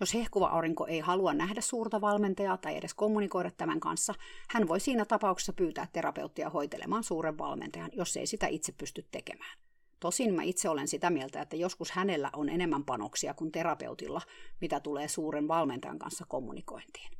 Jos 0.00 0.14
hehkuva 0.14 0.46
aurinko 0.46 0.86
ei 0.86 1.00
halua 1.00 1.34
nähdä 1.34 1.60
suurta 1.60 2.00
valmentajaa 2.00 2.56
tai 2.56 2.76
edes 2.76 2.94
kommunikoida 2.94 3.50
tämän 3.50 3.80
kanssa, 3.80 4.14
hän 4.50 4.68
voi 4.68 4.80
siinä 4.80 5.04
tapauksessa 5.04 5.52
pyytää 5.52 5.88
terapeuttia 5.92 6.50
hoitelemaan 6.50 7.04
suuren 7.04 7.38
valmentajan, 7.38 7.90
jos 7.92 8.16
ei 8.16 8.26
sitä 8.26 8.46
itse 8.46 8.72
pysty 8.72 9.06
tekemään. 9.10 9.58
Tosin 10.00 10.34
mä 10.34 10.42
itse 10.42 10.68
olen 10.68 10.88
sitä 10.88 11.10
mieltä, 11.10 11.42
että 11.42 11.56
joskus 11.56 11.90
hänellä 11.90 12.30
on 12.36 12.48
enemmän 12.48 12.84
panoksia 12.84 13.34
kuin 13.34 13.52
terapeutilla, 13.52 14.20
mitä 14.60 14.80
tulee 14.80 15.08
suuren 15.08 15.48
valmentajan 15.48 15.98
kanssa 15.98 16.24
kommunikointiin. 16.28 17.10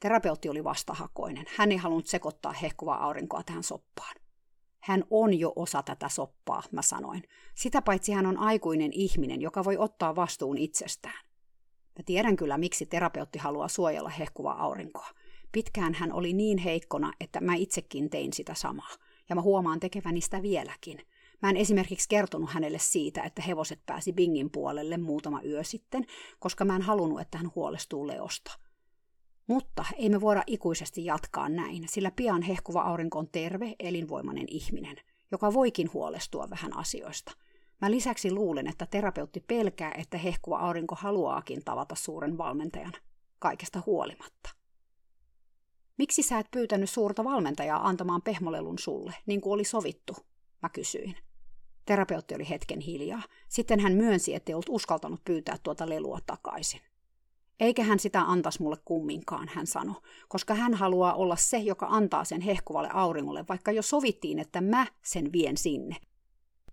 Terapeutti 0.00 0.48
oli 0.48 0.64
vastahakoinen. 0.64 1.46
Hän 1.56 1.72
ei 1.72 1.78
halunnut 1.78 2.06
sekoittaa 2.06 2.52
hehkuvaa 2.52 3.04
aurinkoa 3.04 3.42
tähän 3.42 3.62
soppaan. 3.62 4.14
Hän 4.80 5.04
on 5.10 5.38
jo 5.38 5.52
osa 5.56 5.82
tätä 5.82 6.08
soppaa, 6.08 6.62
mä 6.72 6.82
sanoin. 6.82 7.22
Sitä 7.54 7.82
paitsi 7.82 8.12
hän 8.12 8.26
on 8.26 8.38
aikuinen 8.38 8.90
ihminen, 8.92 9.40
joka 9.40 9.64
voi 9.64 9.76
ottaa 9.78 10.16
vastuun 10.16 10.58
itsestään. 10.58 11.24
Mä 11.98 12.02
tiedän 12.06 12.36
kyllä, 12.36 12.58
miksi 12.58 12.86
terapeutti 12.86 13.38
haluaa 13.38 13.68
suojella 13.68 14.08
hehkuvaa 14.08 14.62
aurinkoa. 14.62 15.08
Pitkään 15.52 15.94
hän 15.94 16.12
oli 16.12 16.32
niin 16.32 16.58
heikkona, 16.58 17.12
että 17.20 17.40
mä 17.40 17.54
itsekin 17.54 18.10
tein 18.10 18.32
sitä 18.32 18.54
samaa. 18.54 18.90
Ja 19.28 19.34
mä 19.34 19.42
huomaan 19.42 19.80
tekeväni 19.80 20.20
sitä 20.20 20.42
vieläkin. 20.42 20.98
Mä 21.42 21.50
en 21.50 21.56
esimerkiksi 21.56 22.08
kertonut 22.08 22.50
hänelle 22.50 22.78
siitä, 22.78 23.22
että 23.22 23.42
hevoset 23.42 23.80
pääsi 23.86 24.12
Bingin 24.12 24.50
puolelle 24.50 24.96
muutama 24.96 25.42
yö 25.42 25.64
sitten, 25.64 26.06
koska 26.38 26.64
mä 26.64 26.76
en 26.76 26.82
halunnut, 26.82 27.20
että 27.20 27.38
hän 27.38 27.50
huolestuu 27.54 28.06
Leosta. 28.06 28.58
Mutta 29.50 29.84
ei 29.96 30.08
me 30.08 30.20
voida 30.20 30.42
ikuisesti 30.46 31.04
jatkaa 31.04 31.48
näin, 31.48 31.88
sillä 31.88 32.10
pian 32.10 32.42
hehkuva 32.42 32.82
aurinko 32.82 33.18
on 33.18 33.28
terve, 33.32 33.74
elinvoimainen 33.78 34.46
ihminen, 34.48 34.96
joka 35.30 35.54
voikin 35.54 35.90
huolestua 35.94 36.50
vähän 36.50 36.76
asioista. 36.76 37.32
Mä 37.80 37.90
lisäksi 37.90 38.32
luulen, 38.32 38.66
että 38.66 38.86
terapeutti 38.86 39.44
pelkää, 39.46 39.92
että 39.98 40.18
hehkuva 40.18 40.58
aurinko 40.58 40.94
haluaakin 40.94 41.64
tavata 41.64 41.94
suuren 41.94 42.38
valmentajan, 42.38 42.92
kaikesta 43.38 43.82
huolimatta. 43.86 44.50
Miksi 45.98 46.22
sä 46.22 46.38
et 46.38 46.50
pyytänyt 46.50 46.90
suurta 46.90 47.24
valmentajaa 47.24 47.88
antamaan 47.88 48.22
pehmolelun 48.22 48.78
sulle, 48.78 49.14
niin 49.26 49.40
kuin 49.40 49.52
oli 49.52 49.64
sovittu? 49.64 50.16
Mä 50.62 50.68
kysyin. 50.68 51.16
Terapeutti 51.84 52.34
oli 52.34 52.48
hetken 52.48 52.80
hiljaa. 52.80 53.22
Sitten 53.48 53.80
hän 53.80 53.92
myönsi, 53.92 54.34
ettei 54.34 54.54
ollut 54.54 54.68
uskaltanut 54.68 55.24
pyytää 55.24 55.56
tuota 55.62 55.88
lelua 55.88 56.18
takaisin. 56.26 56.80
Eikä 57.60 57.84
hän 57.84 57.98
sitä 57.98 58.20
antaisi 58.20 58.62
mulle 58.62 58.76
kumminkaan, 58.84 59.48
hän 59.54 59.66
sanoi, 59.66 60.00
koska 60.28 60.54
hän 60.54 60.74
haluaa 60.74 61.14
olla 61.14 61.36
se, 61.36 61.58
joka 61.58 61.86
antaa 61.90 62.24
sen 62.24 62.40
hehkuvalle 62.40 62.88
auringolle, 62.92 63.44
vaikka 63.48 63.72
jo 63.72 63.82
sovittiin, 63.82 64.38
että 64.38 64.60
mä 64.60 64.86
sen 65.02 65.32
vien 65.32 65.56
sinne. 65.56 65.96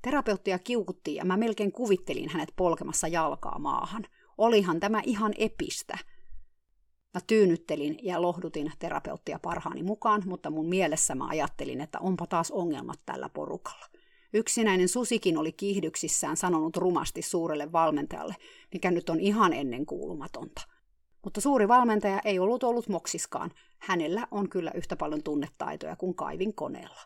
Terapeuttia 0.01 0.59
kiukuttiin 0.59 1.15
ja 1.15 1.25
mä 1.25 1.37
melkein 1.37 1.71
kuvittelin 1.71 2.29
hänet 2.29 2.53
polkemassa 2.55 3.07
jalkaa 3.07 3.59
maahan. 3.59 4.03
Olihan 4.37 4.79
tämä 4.79 5.01
ihan 5.05 5.33
epistä. 5.37 5.97
Mä 7.13 7.21
tyynnyttelin 7.27 7.97
ja 8.03 8.21
lohdutin 8.21 8.71
terapeuttia 8.79 9.39
parhaani 9.39 9.83
mukaan, 9.83 10.23
mutta 10.25 10.49
mun 10.49 10.69
mielessä 10.69 11.15
mä 11.15 11.27
ajattelin, 11.27 11.81
että 11.81 11.99
onpa 11.99 12.27
taas 12.27 12.51
ongelmat 12.51 12.99
tällä 13.05 13.29
porukalla. 13.29 13.85
Yksinäinen 14.33 14.89
susikin 14.89 15.37
oli 15.37 15.51
kiihdyksissään 15.51 16.37
sanonut 16.37 16.77
rumasti 16.77 17.21
suurelle 17.21 17.71
valmentajalle, 17.71 18.35
mikä 18.73 18.91
nyt 18.91 19.09
on 19.09 19.19
ihan 19.19 19.53
ennen 19.53 19.85
kuulumatonta. 19.85 20.76
Mutta 21.27 21.41
suuri 21.41 21.67
valmentaja 21.67 22.21
ei 22.25 22.39
ollut 22.39 22.63
ollut 22.63 22.89
moksiskaan. 22.89 23.51
Hänellä 23.77 24.27
on 24.31 24.49
kyllä 24.49 24.71
yhtä 24.75 24.95
paljon 24.95 25.23
tunnetaitoja 25.23 25.95
kuin 25.95 26.15
kaivin 26.15 26.53
koneella. 26.53 26.99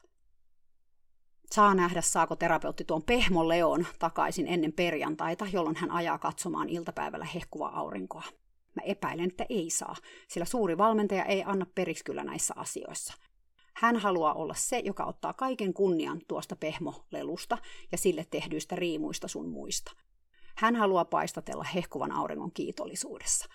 Saa 1.51 1.75
nähdä, 1.75 2.01
saako 2.01 2.35
terapeutti 2.35 2.83
tuon 2.83 3.03
pehmon 3.03 3.47
Leon 3.47 3.87
takaisin 3.99 4.47
ennen 4.47 4.73
perjantaita, 4.73 5.47
jolloin 5.53 5.75
hän 5.75 5.91
ajaa 5.91 6.17
katsomaan 6.17 6.69
iltapäivällä 6.69 7.25
hehkuvaa 7.25 7.79
aurinkoa. 7.79 8.23
Mä 8.75 8.81
epäilen, 8.85 9.29
että 9.29 9.45
ei 9.49 9.69
saa, 9.69 9.95
sillä 10.27 10.45
suuri 10.45 10.77
valmentaja 10.77 11.25
ei 11.25 11.43
anna 11.45 11.65
periksi 11.75 12.03
kyllä 12.03 12.23
näissä 12.23 12.53
asioissa. 12.57 13.13
Hän 13.75 13.97
haluaa 13.97 14.33
olla 14.33 14.53
se, 14.53 14.79
joka 14.79 15.05
ottaa 15.05 15.33
kaiken 15.33 15.73
kunnian 15.73 16.21
tuosta 16.27 16.55
pehmolelusta 16.55 17.57
ja 17.91 17.97
sille 17.97 18.25
tehdyistä 18.31 18.75
riimuista 18.75 19.27
sun 19.27 19.49
muista. 19.49 19.91
Hän 20.55 20.75
haluaa 20.75 21.05
paistatella 21.05 21.63
hehkuvan 21.63 22.11
auringon 22.11 22.51
kiitollisuudessa. 22.51 23.45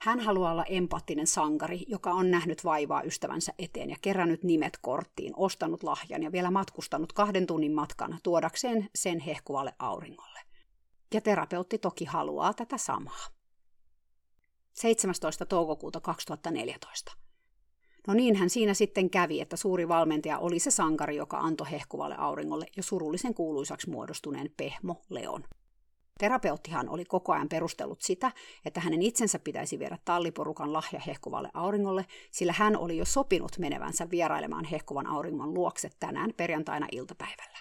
Hän 0.00 0.20
haluaa 0.20 0.52
olla 0.52 0.64
empaattinen 0.64 1.26
sankari, 1.26 1.84
joka 1.88 2.12
on 2.12 2.30
nähnyt 2.30 2.64
vaivaa 2.64 3.02
ystävänsä 3.02 3.52
eteen 3.58 3.90
ja 3.90 3.96
kerännyt 4.00 4.42
nimet 4.42 4.78
korttiin, 4.82 5.32
ostanut 5.36 5.82
lahjan 5.82 6.22
ja 6.22 6.32
vielä 6.32 6.50
matkustanut 6.50 7.12
kahden 7.12 7.46
tunnin 7.46 7.72
matkan 7.72 8.18
tuodakseen 8.22 8.90
sen 8.94 9.20
hehkuvalle 9.20 9.72
auringolle. 9.78 10.40
Ja 11.14 11.20
terapeutti 11.20 11.78
toki 11.78 12.04
haluaa 12.04 12.54
tätä 12.54 12.78
samaa. 12.78 13.26
17. 14.72 15.46
toukokuuta 15.46 16.00
2014. 16.00 17.12
No 18.06 18.14
niinhän 18.14 18.50
siinä 18.50 18.74
sitten 18.74 19.10
kävi, 19.10 19.40
että 19.40 19.56
suuri 19.56 19.88
valmentaja 19.88 20.38
oli 20.38 20.58
se 20.58 20.70
sankari, 20.70 21.16
joka 21.16 21.38
antoi 21.38 21.70
hehkuvalle 21.70 22.14
auringolle 22.18 22.66
jo 22.76 22.82
surullisen 22.82 23.34
kuuluisaksi 23.34 23.90
muodostuneen 23.90 24.50
Pehmo 24.56 25.02
Leon. 25.08 25.44
Terapeuttihan 26.18 26.88
oli 26.88 27.04
koko 27.04 27.32
ajan 27.32 27.48
perustellut 27.48 28.02
sitä, 28.02 28.32
että 28.64 28.80
hänen 28.80 29.02
itsensä 29.02 29.38
pitäisi 29.38 29.78
viedä 29.78 29.98
talliporukan 30.04 30.72
lahja 30.72 31.00
hehkuvalle 31.06 31.50
auringolle, 31.54 32.06
sillä 32.30 32.54
hän 32.56 32.76
oli 32.76 32.96
jo 32.96 33.04
sopinut 33.04 33.58
menevänsä 33.58 34.10
vierailemaan 34.10 34.64
hehkuvan 34.64 35.06
auringon 35.06 35.54
luokse 35.54 35.90
tänään 36.00 36.34
perjantaina 36.36 36.86
iltapäivällä. 36.92 37.58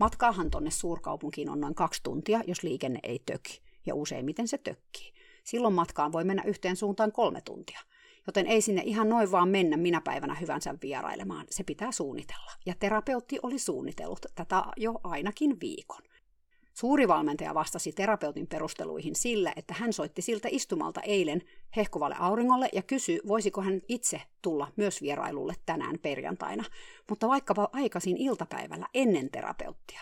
Matkaahan 0.00 0.50
tonne 0.50 0.70
suurkaupunkiin 0.70 1.50
on 1.50 1.60
noin 1.60 1.74
kaksi 1.74 2.02
tuntia, 2.02 2.40
jos 2.46 2.62
liikenne 2.62 2.98
ei 3.02 3.18
töki, 3.26 3.60
ja 3.86 3.94
useimmiten 3.94 4.48
se 4.48 4.58
tökkii. 4.58 5.12
Silloin 5.44 5.74
matkaan 5.74 6.12
voi 6.12 6.24
mennä 6.24 6.42
yhteen 6.46 6.76
suuntaan 6.76 7.12
kolme 7.12 7.40
tuntia. 7.40 7.80
Joten 8.26 8.46
ei 8.46 8.60
sinne 8.60 8.82
ihan 8.84 9.08
noin 9.08 9.30
vaan 9.30 9.48
mennä 9.48 9.76
minä 9.76 10.00
päivänä 10.00 10.34
hyvänsä 10.34 10.74
vierailemaan, 10.82 11.46
se 11.50 11.64
pitää 11.64 11.92
suunnitella. 11.92 12.52
Ja 12.66 12.74
terapeutti 12.78 13.38
oli 13.42 13.58
suunnitellut 13.58 14.26
tätä 14.34 14.64
jo 14.76 15.00
ainakin 15.04 15.60
viikon. 15.60 16.02
Suuri 16.74 17.08
valmentaja 17.08 17.54
vastasi 17.54 17.92
terapeutin 17.92 18.46
perusteluihin 18.46 19.14
sillä, 19.14 19.52
että 19.56 19.74
hän 19.74 19.92
soitti 19.92 20.22
siltä 20.22 20.48
istumalta 20.50 21.00
eilen 21.00 21.42
hehkuvalle 21.76 22.16
auringolle 22.18 22.68
ja 22.72 22.82
kysyi, 22.82 23.20
voisiko 23.28 23.62
hän 23.62 23.82
itse 23.88 24.22
tulla 24.42 24.72
myös 24.76 25.02
vierailulle 25.02 25.54
tänään 25.66 25.98
perjantaina, 25.98 26.64
mutta 27.08 27.28
vaikkapa 27.28 27.68
aikaisin 27.72 28.16
iltapäivällä 28.16 28.86
ennen 28.94 29.30
terapeuttia. 29.30 30.00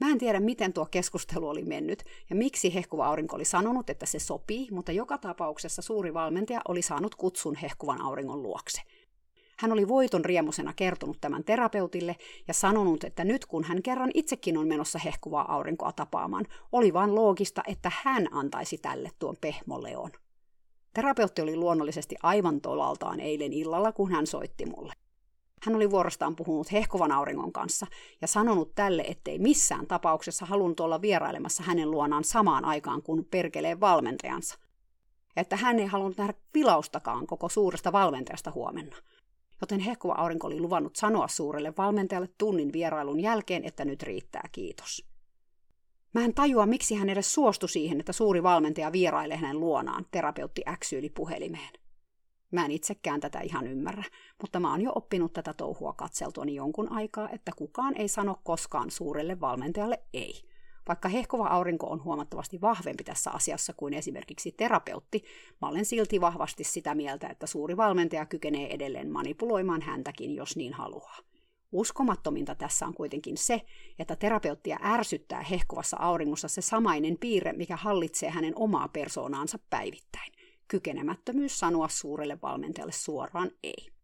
Mä 0.00 0.10
en 0.10 0.18
tiedä, 0.18 0.40
miten 0.40 0.72
tuo 0.72 0.86
keskustelu 0.86 1.48
oli 1.48 1.64
mennyt 1.64 2.02
ja 2.30 2.36
miksi 2.36 2.74
hehkuva 2.74 3.06
aurinko 3.06 3.36
oli 3.36 3.44
sanonut, 3.44 3.90
että 3.90 4.06
se 4.06 4.18
sopii, 4.18 4.68
mutta 4.70 4.92
joka 4.92 5.18
tapauksessa 5.18 5.82
suuri 5.82 6.14
valmentaja 6.14 6.60
oli 6.68 6.82
saanut 6.82 7.14
kutsun 7.14 7.56
hehkuvan 7.56 8.00
auringon 8.00 8.42
luokse– 8.42 8.80
hän 9.62 9.72
oli 9.72 9.88
voiton 9.88 10.24
riemusena 10.24 10.72
kertonut 10.72 11.18
tämän 11.20 11.44
terapeutille 11.44 12.16
ja 12.48 12.54
sanonut, 12.54 13.04
että 13.04 13.24
nyt 13.24 13.46
kun 13.46 13.64
hän 13.64 13.82
kerran 13.82 14.10
itsekin 14.14 14.58
on 14.58 14.68
menossa 14.68 14.98
hehkuvaa 14.98 15.54
aurinkoa 15.54 15.92
tapaamaan, 15.92 16.44
oli 16.72 16.92
vain 16.92 17.14
loogista, 17.14 17.62
että 17.68 17.92
hän 18.02 18.28
antaisi 18.32 18.78
tälle 18.78 19.10
tuon 19.18 19.36
pehmoleon. 19.40 20.10
Terapeutti 20.94 21.42
oli 21.42 21.56
luonnollisesti 21.56 22.14
aivan 22.22 22.60
tolaltaan 22.60 23.20
eilen 23.20 23.52
illalla, 23.52 23.92
kun 23.92 24.10
hän 24.10 24.26
soitti 24.26 24.66
mulle. 24.66 24.92
Hän 25.62 25.76
oli 25.76 25.90
vuorostaan 25.90 26.36
puhunut 26.36 26.72
hehkuvan 26.72 27.12
auringon 27.12 27.52
kanssa 27.52 27.86
ja 28.20 28.26
sanonut 28.26 28.74
tälle, 28.74 29.02
ettei 29.02 29.38
missään 29.38 29.86
tapauksessa 29.86 30.46
halunnut 30.46 30.80
olla 30.80 31.02
vierailemassa 31.02 31.62
hänen 31.62 31.90
luonaan 31.90 32.24
samaan 32.24 32.64
aikaan 32.64 33.02
kuin 33.02 33.24
perkeleen 33.24 33.80
valmentajansa. 33.80 34.58
Että 35.36 35.56
hän 35.56 35.78
ei 35.78 35.86
halunnut 35.86 36.18
nähdä 36.18 36.34
vilaustakaan 36.54 37.26
koko 37.26 37.48
suuresta 37.48 37.92
valmentajasta 37.92 38.50
huomenna– 38.50 38.96
joten 39.62 39.80
hehkuva 39.80 40.12
aurinko 40.12 40.46
oli 40.46 40.60
luvannut 40.60 40.96
sanoa 40.96 41.28
suurelle 41.28 41.72
valmentajalle 41.78 42.28
tunnin 42.38 42.72
vierailun 42.72 43.20
jälkeen, 43.20 43.64
että 43.64 43.84
nyt 43.84 44.02
riittää 44.02 44.48
kiitos. 44.52 45.06
Mä 46.14 46.24
en 46.24 46.34
tajua, 46.34 46.66
miksi 46.66 46.94
hän 46.94 47.08
edes 47.08 47.34
suostui 47.34 47.68
siihen, 47.68 48.00
että 48.00 48.12
suuri 48.12 48.42
valmentaja 48.42 48.92
vierailee 48.92 49.36
hänen 49.36 49.60
luonaan, 49.60 50.06
terapeutti 50.10 50.62
äksyyli 50.68 51.10
puhelimeen. 51.10 51.70
Mä 52.50 52.64
en 52.64 52.70
itsekään 52.70 53.20
tätä 53.20 53.40
ihan 53.40 53.66
ymmärrä, 53.66 54.04
mutta 54.42 54.60
mä 54.60 54.70
oon 54.70 54.82
jo 54.82 54.92
oppinut 54.94 55.32
tätä 55.32 55.52
touhua 55.52 55.92
katseltuani 55.92 56.54
jonkun 56.54 56.92
aikaa, 56.92 57.30
että 57.30 57.52
kukaan 57.56 57.96
ei 57.96 58.08
sano 58.08 58.40
koskaan 58.44 58.90
suurelle 58.90 59.40
valmentajalle 59.40 60.02
ei– 60.12 60.42
vaikka 60.88 61.08
hehkova 61.08 61.46
aurinko 61.46 61.86
on 61.86 62.04
huomattavasti 62.04 62.60
vahvempi 62.60 63.04
tässä 63.04 63.30
asiassa 63.30 63.72
kuin 63.72 63.94
esimerkiksi 63.94 64.52
terapeutti, 64.52 65.24
mä 65.62 65.68
olen 65.68 65.84
silti 65.84 66.20
vahvasti 66.20 66.64
sitä 66.64 66.94
mieltä, 66.94 67.28
että 67.28 67.46
suuri 67.46 67.76
valmentaja 67.76 68.26
kykenee 68.26 68.74
edelleen 68.74 69.12
manipuloimaan 69.12 69.82
häntäkin, 69.82 70.34
jos 70.34 70.56
niin 70.56 70.72
haluaa. 70.72 71.18
Uskomattominta 71.72 72.54
tässä 72.54 72.86
on 72.86 72.94
kuitenkin 72.94 73.36
se, 73.36 73.62
että 73.98 74.16
terapeuttia 74.16 74.78
ärsyttää 74.84 75.42
hehkuvassa 75.42 75.96
auringossa 75.96 76.48
se 76.48 76.62
samainen 76.62 77.18
piirre, 77.20 77.52
mikä 77.52 77.76
hallitsee 77.76 78.30
hänen 78.30 78.52
omaa 78.56 78.88
persoonaansa 78.88 79.58
päivittäin. 79.70 80.32
Kykenemättömyys 80.68 81.58
sanoa 81.58 81.88
suurelle 81.88 82.38
valmentajalle 82.42 82.92
suoraan 82.92 83.50
ei. 83.62 84.01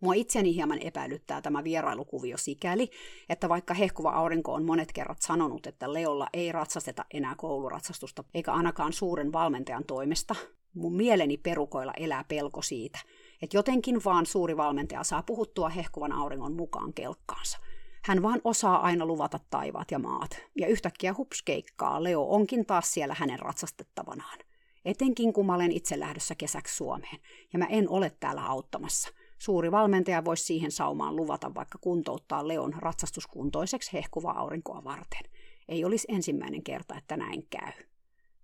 Mua 0.00 0.14
itseni 0.14 0.54
hieman 0.54 0.78
epäilyttää 0.82 1.42
tämä 1.42 1.64
vierailukuvio 1.64 2.36
sikäli, 2.36 2.90
että 3.28 3.48
vaikka 3.48 3.74
hehkuva 3.74 4.10
aurinko 4.10 4.52
on 4.54 4.64
monet 4.64 4.92
kerrat 4.92 5.22
sanonut, 5.22 5.66
että 5.66 5.92
Leolla 5.92 6.28
ei 6.32 6.52
ratsasteta 6.52 7.04
enää 7.14 7.34
kouluratsastusta, 7.34 8.24
eikä 8.34 8.52
ainakaan 8.52 8.92
suuren 8.92 9.32
valmentajan 9.32 9.84
toimesta, 9.84 10.34
mun 10.74 10.96
mieleni 10.96 11.36
perukoilla 11.36 11.92
elää 11.96 12.24
pelko 12.24 12.62
siitä, 12.62 12.98
että 13.42 13.56
jotenkin 13.56 14.04
vaan 14.04 14.26
suuri 14.26 14.56
valmentaja 14.56 15.04
saa 15.04 15.22
puhuttua 15.22 15.68
hehkuvan 15.68 16.12
auringon 16.12 16.52
mukaan 16.52 16.92
kelkkaansa. 16.92 17.58
Hän 18.04 18.22
vaan 18.22 18.40
osaa 18.44 18.80
aina 18.80 19.06
luvata 19.06 19.40
taivaat 19.50 19.90
ja 19.90 19.98
maat, 19.98 20.40
ja 20.56 20.66
yhtäkkiä 20.66 21.14
hupskeikkaa 21.16 22.02
Leo 22.02 22.22
onkin 22.22 22.66
taas 22.66 22.94
siellä 22.94 23.14
hänen 23.18 23.38
ratsastettavanaan. 23.38 24.38
Etenkin 24.84 25.32
kun 25.32 25.46
mä 25.46 25.54
olen 25.54 25.72
itse 25.72 26.00
lähdössä 26.00 26.34
kesäksi 26.34 26.76
Suomeen, 26.76 27.18
ja 27.52 27.58
mä 27.58 27.66
en 27.66 27.88
ole 27.88 28.12
täällä 28.20 28.44
auttamassa– 28.44 29.10
Suuri 29.38 29.72
valmentaja 29.72 30.24
voisi 30.24 30.44
siihen 30.44 30.70
saumaan 30.70 31.16
luvata 31.16 31.54
vaikka 31.54 31.78
kuntouttaa 31.80 32.48
Leon 32.48 32.74
ratsastuskuntoiseksi 32.78 33.92
hehkuvaa 33.92 34.38
aurinkoa 34.38 34.84
varten. 34.84 35.30
Ei 35.68 35.84
olisi 35.84 36.06
ensimmäinen 36.10 36.62
kerta, 36.62 36.96
että 36.98 37.16
näin 37.16 37.46
käy. 37.50 37.72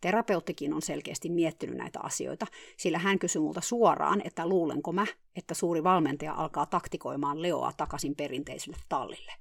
Terapeuttikin 0.00 0.74
on 0.74 0.82
selkeästi 0.82 1.28
miettinyt 1.28 1.76
näitä 1.76 2.00
asioita, 2.00 2.46
sillä 2.76 2.98
hän 2.98 3.18
kysyi 3.18 3.42
multa 3.42 3.60
suoraan, 3.60 4.22
että 4.24 4.48
luulenko 4.48 4.92
mä, 4.92 5.06
että 5.36 5.54
suuri 5.54 5.84
valmentaja 5.84 6.34
alkaa 6.34 6.66
taktikoimaan 6.66 7.42
Leoa 7.42 7.72
takaisin 7.76 8.14
perinteiselle 8.16 8.76
tallille. 8.88 9.32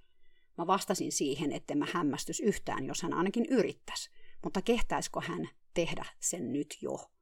Mä 0.57 0.67
vastasin 0.67 1.11
siihen, 1.11 1.51
että 1.51 1.75
mä 1.75 1.87
hämmästys 1.93 2.39
yhtään, 2.39 2.85
jos 2.85 3.01
hän 3.01 3.13
ainakin 3.13 3.45
yrittäisi, 3.49 4.09
mutta 4.43 4.61
kehtäisikö 4.61 5.21
hän 5.21 5.49
tehdä 5.73 6.05
sen 6.19 6.53
nyt 6.53 6.77
jo? 6.81 7.12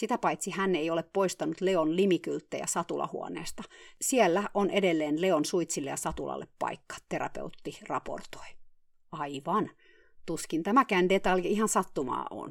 Sitä 0.00 0.18
paitsi 0.18 0.50
hän 0.50 0.76
ei 0.76 0.90
ole 0.90 1.04
poistanut 1.12 1.60
Leon 1.60 1.96
limikylttejä 1.96 2.66
satulahuoneesta. 2.66 3.62
Siellä 4.00 4.48
on 4.54 4.70
edelleen 4.70 5.20
Leon 5.20 5.44
suitsille 5.44 5.90
ja 5.90 5.96
satulalle 5.96 6.48
paikka, 6.58 6.96
terapeutti 7.08 7.78
raportoi. 7.88 8.46
Aivan. 9.12 9.70
Tuskin 10.26 10.62
tämäkään 10.62 11.08
detalji 11.08 11.52
ihan 11.52 11.68
sattumaa 11.68 12.26
on. 12.30 12.50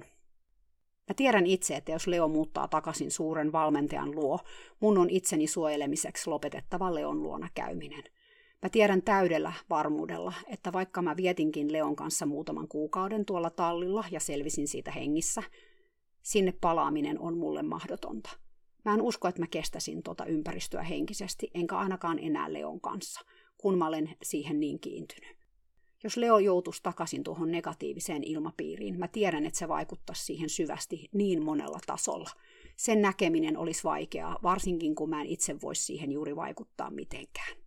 Mä 1.09 1.13
tiedän 1.15 1.45
itse, 1.45 1.75
että 1.75 1.91
jos 1.91 2.07
Leo 2.07 2.27
muuttaa 2.27 2.67
takaisin 2.67 3.11
suuren 3.11 3.51
valmentajan 3.51 4.15
luo, 4.15 4.39
mun 4.79 4.97
on 4.97 5.09
itseni 5.09 5.47
suojelemiseksi 5.47 6.29
lopetettava 6.29 6.95
Leon 6.95 7.23
luona 7.23 7.49
käyminen. 7.53 8.03
Mä 8.61 8.69
tiedän 8.69 9.01
täydellä 9.01 9.53
varmuudella, 9.69 10.33
että 10.47 10.73
vaikka 10.73 11.01
mä 11.01 11.17
vietinkin 11.17 11.71
Leon 11.71 11.95
kanssa 11.95 12.25
muutaman 12.25 12.67
kuukauden 12.67 13.25
tuolla 13.25 13.49
tallilla 13.49 14.03
ja 14.11 14.19
selvisin 14.19 14.67
siitä 14.67 14.91
hengissä, 14.91 15.43
sinne 16.24 16.53
palaaminen 16.61 17.20
on 17.20 17.38
mulle 17.38 17.63
mahdotonta. 17.63 18.30
Mä 18.86 18.93
en 18.93 19.01
usko, 19.01 19.28
että 19.28 19.41
mä 19.41 19.47
kestäisin 19.47 20.03
tuota 20.03 20.26
ympäristöä 20.26 20.84
henkisesti, 20.84 21.51
enkä 21.53 21.78
ainakaan 21.78 22.20
enää 22.20 22.53
Leon 22.53 22.82
kanssa, 22.82 23.22
kun 23.57 23.78
mä 23.78 23.88
olen 23.88 24.15
siihen 24.24 24.59
niin 24.59 24.80
kiintynyt. 24.80 25.38
Jos 26.03 26.17
Leo 26.17 26.39
joutuisi 26.39 26.84
takaisin 26.84 27.24
tuohon 27.24 27.51
negatiiviseen 27.51 28.24
ilmapiiriin, 28.24 28.99
mä 28.99 29.07
tiedän, 29.07 29.45
että 29.45 29.59
se 29.59 29.67
vaikuttaisi 29.67 30.26
siihen 30.26 30.49
syvästi 30.49 31.09
niin 31.13 31.43
monella 31.43 31.80
tasolla. 31.86 32.30
Sen 32.78 33.01
näkeminen 33.01 33.57
olisi 33.57 33.84
vaikeaa, 33.84 34.39
varsinkin 34.43 34.95
kun 34.95 35.09
mä 35.09 35.22
en 35.22 35.28
itse 35.28 35.61
voisi 35.61 35.84
siihen 35.84 36.11
juuri 36.11 36.36
vaikuttaa 36.36 36.91
mitenkään. 36.91 37.57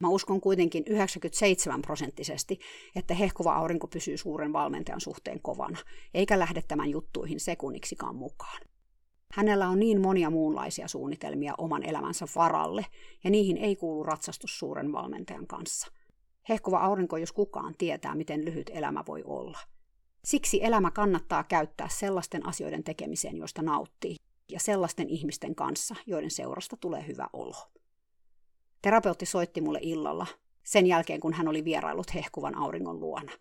Mä 0.00 0.08
uskon 0.08 0.40
kuitenkin 0.40 0.84
97 0.86 1.82
prosenttisesti, 1.82 2.60
että 2.96 3.14
hehkuva 3.14 3.54
aurinko 3.54 3.86
pysyy 3.86 4.16
suuren 4.16 4.52
valmentajan 4.52 5.00
suhteen 5.00 5.42
kovana, 5.42 5.78
eikä 6.14 6.38
lähde 6.38 6.62
tämän 6.68 6.90
juttuihin 6.90 7.40
sekunniksikaan 7.40 8.16
mukaan. 8.16 8.60
Hänellä 9.32 9.68
on 9.68 9.78
niin 9.78 10.00
monia 10.00 10.30
muunlaisia 10.30 10.88
suunnitelmia 10.88 11.54
oman 11.58 11.82
elämänsä 11.82 12.26
varalle, 12.34 12.86
ja 13.24 13.30
niihin 13.30 13.56
ei 13.56 13.76
kuulu 13.76 14.02
ratsastus 14.02 14.58
suuren 14.58 14.92
valmentajan 14.92 15.46
kanssa. 15.46 15.92
Hehkuva 16.48 16.78
aurinko, 16.78 17.16
jos 17.16 17.32
kukaan 17.32 17.74
tietää, 17.78 18.14
miten 18.14 18.44
lyhyt 18.44 18.70
elämä 18.74 19.04
voi 19.06 19.22
olla. 19.24 19.58
Siksi 20.24 20.64
elämä 20.64 20.90
kannattaa 20.90 21.44
käyttää 21.44 21.88
sellaisten 21.88 22.46
asioiden 22.46 22.84
tekemiseen, 22.84 23.36
joista 23.36 23.62
nauttii, 23.62 24.16
ja 24.52 24.60
sellaisten 24.60 25.08
ihmisten 25.08 25.54
kanssa, 25.54 25.94
joiden 26.06 26.30
seurasta 26.30 26.76
tulee 26.76 27.06
hyvä 27.06 27.28
olo. 27.32 27.54
Terapeutti 28.82 29.26
soitti 29.26 29.60
mulle 29.60 29.78
illalla, 29.82 30.26
sen 30.64 30.86
jälkeen 30.86 31.20
kun 31.20 31.32
hän 31.32 31.48
oli 31.48 31.64
vierailut 31.64 32.14
hehkuvan 32.14 32.54
auringon 32.54 33.00
luona. 33.00 33.32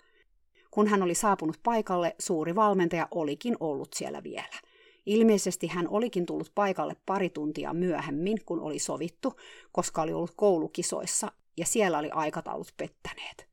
Kun 0.71 0.87
hän 0.87 1.03
oli 1.03 1.15
saapunut 1.15 1.59
paikalle, 1.63 2.15
suuri 2.19 2.55
valmentaja 2.55 3.07
olikin 3.11 3.57
ollut 3.59 3.93
siellä 3.93 4.23
vielä. 4.23 4.59
Ilmeisesti 5.05 5.67
hän 5.67 5.87
olikin 5.89 6.25
tullut 6.25 6.51
paikalle 6.55 6.95
pari 7.05 7.29
tuntia 7.29 7.73
myöhemmin, 7.73 8.37
kun 8.45 8.59
oli 8.59 8.79
sovittu, 8.79 9.33
koska 9.71 10.01
oli 10.01 10.13
ollut 10.13 10.33
koulukisoissa 10.35 11.31
ja 11.57 11.65
siellä 11.65 11.97
oli 11.97 12.09
aikataulut 12.09 12.73
pettäneet. 12.77 13.47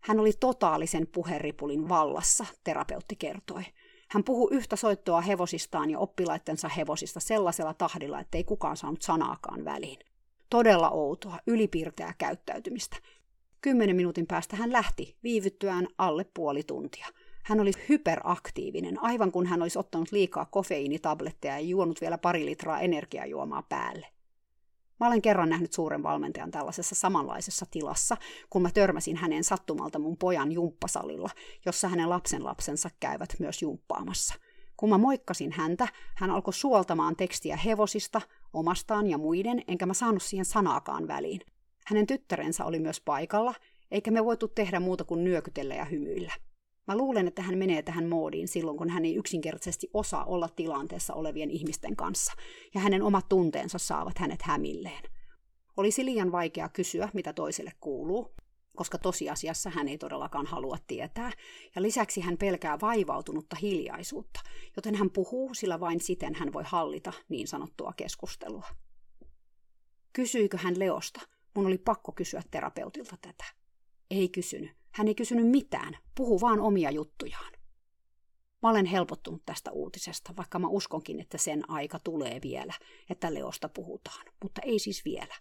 Hän 0.00 0.20
oli 0.20 0.32
totaalisen 0.40 1.06
puheripulin 1.06 1.88
vallassa, 1.88 2.46
terapeutti 2.64 3.16
kertoi. 3.16 3.62
Hän 4.08 4.24
puhui 4.24 4.48
yhtä 4.50 4.76
soittoa 4.76 5.20
hevosistaan 5.20 5.90
ja 5.90 5.98
oppilaittensa 5.98 6.68
hevosista 6.68 7.20
sellaisella 7.20 7.74
tahdilla, 7.74 8.20
ettei 8.20 8.44
kukaan 8.44 8.76
saanut 8.76 9.02
sanaakaan 9.02 9.64
väliin. 9.64 10.09
Todella 10.50 10.90
outoa, 10.90 11.38
ylipiirteää 11.46 12.14
käyttäytymistä. 12.18 12.96
Kymmenen 13.60 13.96
minuutin 13.96 14.26
päästä 14.26 14.56
hän 14.56 14.72
lähti, 14.72 15.16
viivyttyään 15.22 15.88
alle 15.98 16.24
puoli 16.34 16.62
tuntia. 16.62 17.06
Hän 17.44 17.60
oli 17.60 17.70
hyperaktiivinen, 17.88 19.02
aivan 19.02 19.32
kun 19.32 19.46
hän 19.46 19.62
olisi 19.62 19.78
ottanut 19.78 20.12
liikaa 20.12 20.44
kofeiinitabletteja 20.44 21.54
ja 21.54 21.60
juonut 21.60 22.00
vielä 22.00 22.18
pari 22.18 22.46
litraa 22.46 22.80
energiajuomaa 22.80 23.62
päälle. 23.62 24.06
Mä 25.00 25.06
olen 25.06 25.22
kerran 25.22 25.48
nähnyt 25.48 25.72
suuren 25.72 26.02
valmentajan 26.02 26.50
tällaisessa 26.50 26.94
samanlaisessa 26.94 27.66
tilassa, 27.70 28.16
kun 28.50 28.62
mä 28.62 28.70
törmäsin 28.74 29.16
hänen 29.16 29.44
sattumalta 29.44 29.98
mun 29.98 30.16
pojan 30.16 30.52
jumppasalilla, 30.52 31.30
jossa 31.66 31.88
hänen 31.88 32.10
lapsenlapsensa 32.10 32.90
käyvät 33.00 33.34
myös 33.38 33.62
jumppaamassa. 33.62 34.34
Kun 34.76 34.88
mä 34.88 34.98
moikkasin 34.98 35.52
häntä, 35.52 35.88
hän 36.16 36.30
alkoi 36.30 36.54
suoltamaan 36.54 37.16
tekstiä 37.16 37.56
hevosista, 37.56 38.20
omastaan 38.52 39.06
ja 39.06 39.18
muiden, 39.18 39.62
enkä 39.68 39.86
mä 39.86 39.94
saanut 39.94 40.22
siihen 40.22 40.44
sanaakaan 40.44 41.08
väliin. 41.08 41.40
Hänen 41.86 42.06
tyttärensä 42.06 42.64
oli 42.64 42.78
myös 42.78 43.00
paikalla, 43.00 43.54
eikä 43.90 44.10
me 44.10 44.24
voitu 44.24 44.48
tehdä 44.48 44.80
muuta 44.80 45.04
kuin 45.04 45.24
nyökytellä 45.24 45.74
ja 45.74 45.84
hymyillä. 45.84 46.32
Mä 46.86 46.96
luulen, 46.96 47.28
että 47.28 47.42
hän 47.42 47.58
menee 47.58 47.82
tähän 47.82 48.08
moodiin 48.08 48.48
silloin, 48.48 48.76
kun 48.76 48.90
hän 48.90 49.04
ei 49.04 49.14
yksinkertaisesti 49.14 49.90
osaa 49.94 50.24
olla 50.24 50.48
tilanteessa 50.48 51.14
olevien 51.14 51.50
ihmisten 51.50 51.96
kanssa, 51.96 52.32
ja 52.74 52.80
hänen 52.80 53.02
omat 53.02 53.28
tunteensa 53.28 53.78
saavat 53.78 54.18
hänet 54.18 54.42
hämilleen. 54.42 55.02
Olisi 55.76 56.04
liian 56.04 56.32
vaikea 56.32 56.68
kysyä, 56.68 57.08
mitä 57.14 57.32
toiselle 57.32 57.72
kuuluu, 57.80 58.34
koska 58.76 58.98
tosiasiassa 58.98 59.70
hän 59.70 59.88
ei 59.88 59.98
todellakaan 59.98 60.46
halua 60.46 60.76
tietää, 60.86 61.32
ja 61.74 61.82
lisäksi 61.82 62.20
hän 62.20 62.38
pelkää 62.38 62.78
vaivautunutta 62.80 63.56
hiljaisuutta, 63.56 64.40
joten 64.76 64.94
hän 64.94 65.10
puhuu, 65.10 65.54
sillä 65.54 65.80
vain 65.80 66.00
siten 66.00 66.34
hän 66.34 66.52
voi 66.52 66.62
hallita 66.66 67.12
niin 67.28 67.48
sanottua 67.48 67.92
keskustelua. 67.96 68.66
Kysyikö 70.12 70.58
hän 70.58 70.78
Leosta? 70.78 71.20
Mun 71.56 71.66
oli 71.66 71.78
pakko 71.78 72.12
kysyä 72.12 72.42
terapeutilta 72.50 73.16
tätä. 73.20 73.44
Ei 74.10 74.28
kysynyt. 74.28 74.70
Hän 74.90 75.08
ei 75.08 75.14
kysynyt 75.14 75.48
mitään, 75.48 75.96
puhu 76.14 76.40
vaan 76.40 76.60
omia 76.60 76.90
juttujaan. 76.90 77.52
Mä 78.62 78.70
olen 78.70 78.86
helpottunut 78.86 79.42
tästä 79.46 79.70
uutisesta, 79.70 80.36
vaikka 80.36 80.58
mä 80.58 80.68
uskonkin, 80.68 81.20
että 81.20 81.38
sen 81.38 81.70
aika 81.70 81.98
tulee 81.98 82.40
vielä, 82.42 82.74
että 83.10 83.34
Leosta 83.34 83.68
puhutaan, 83.68 84.26
mutta 84.42 84.60
ei 84.64 84.78
siis 84.78 85.04
vielä. 85.04 85.34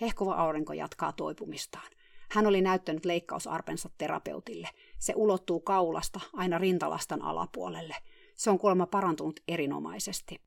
Hehkova 0.00 0.34
aurinko 0.34 0.72
jatkaa 0.72 1.12
toipumistaan. 1.12 1.90
Hän 2.30 2.46
oli 2.46 2.60
näyttänyt 2.60 3.04
leikkausarpensa 3.04 3.90
terapeutille. 3.98 4.68
Se 4.98 5.12
ulottuu 5.16 5.60
kaulasta 5.60 6.20
aina 6.32 6.58
rintalastan 6.58 7.22
alapuolelle. 7.22 7.96
Se 8.36 8.50
on 8.50 8.58
kuulemma 8.58 8.86
parantunut 8.86 9.40
erinomaisesti. 9.48 10.40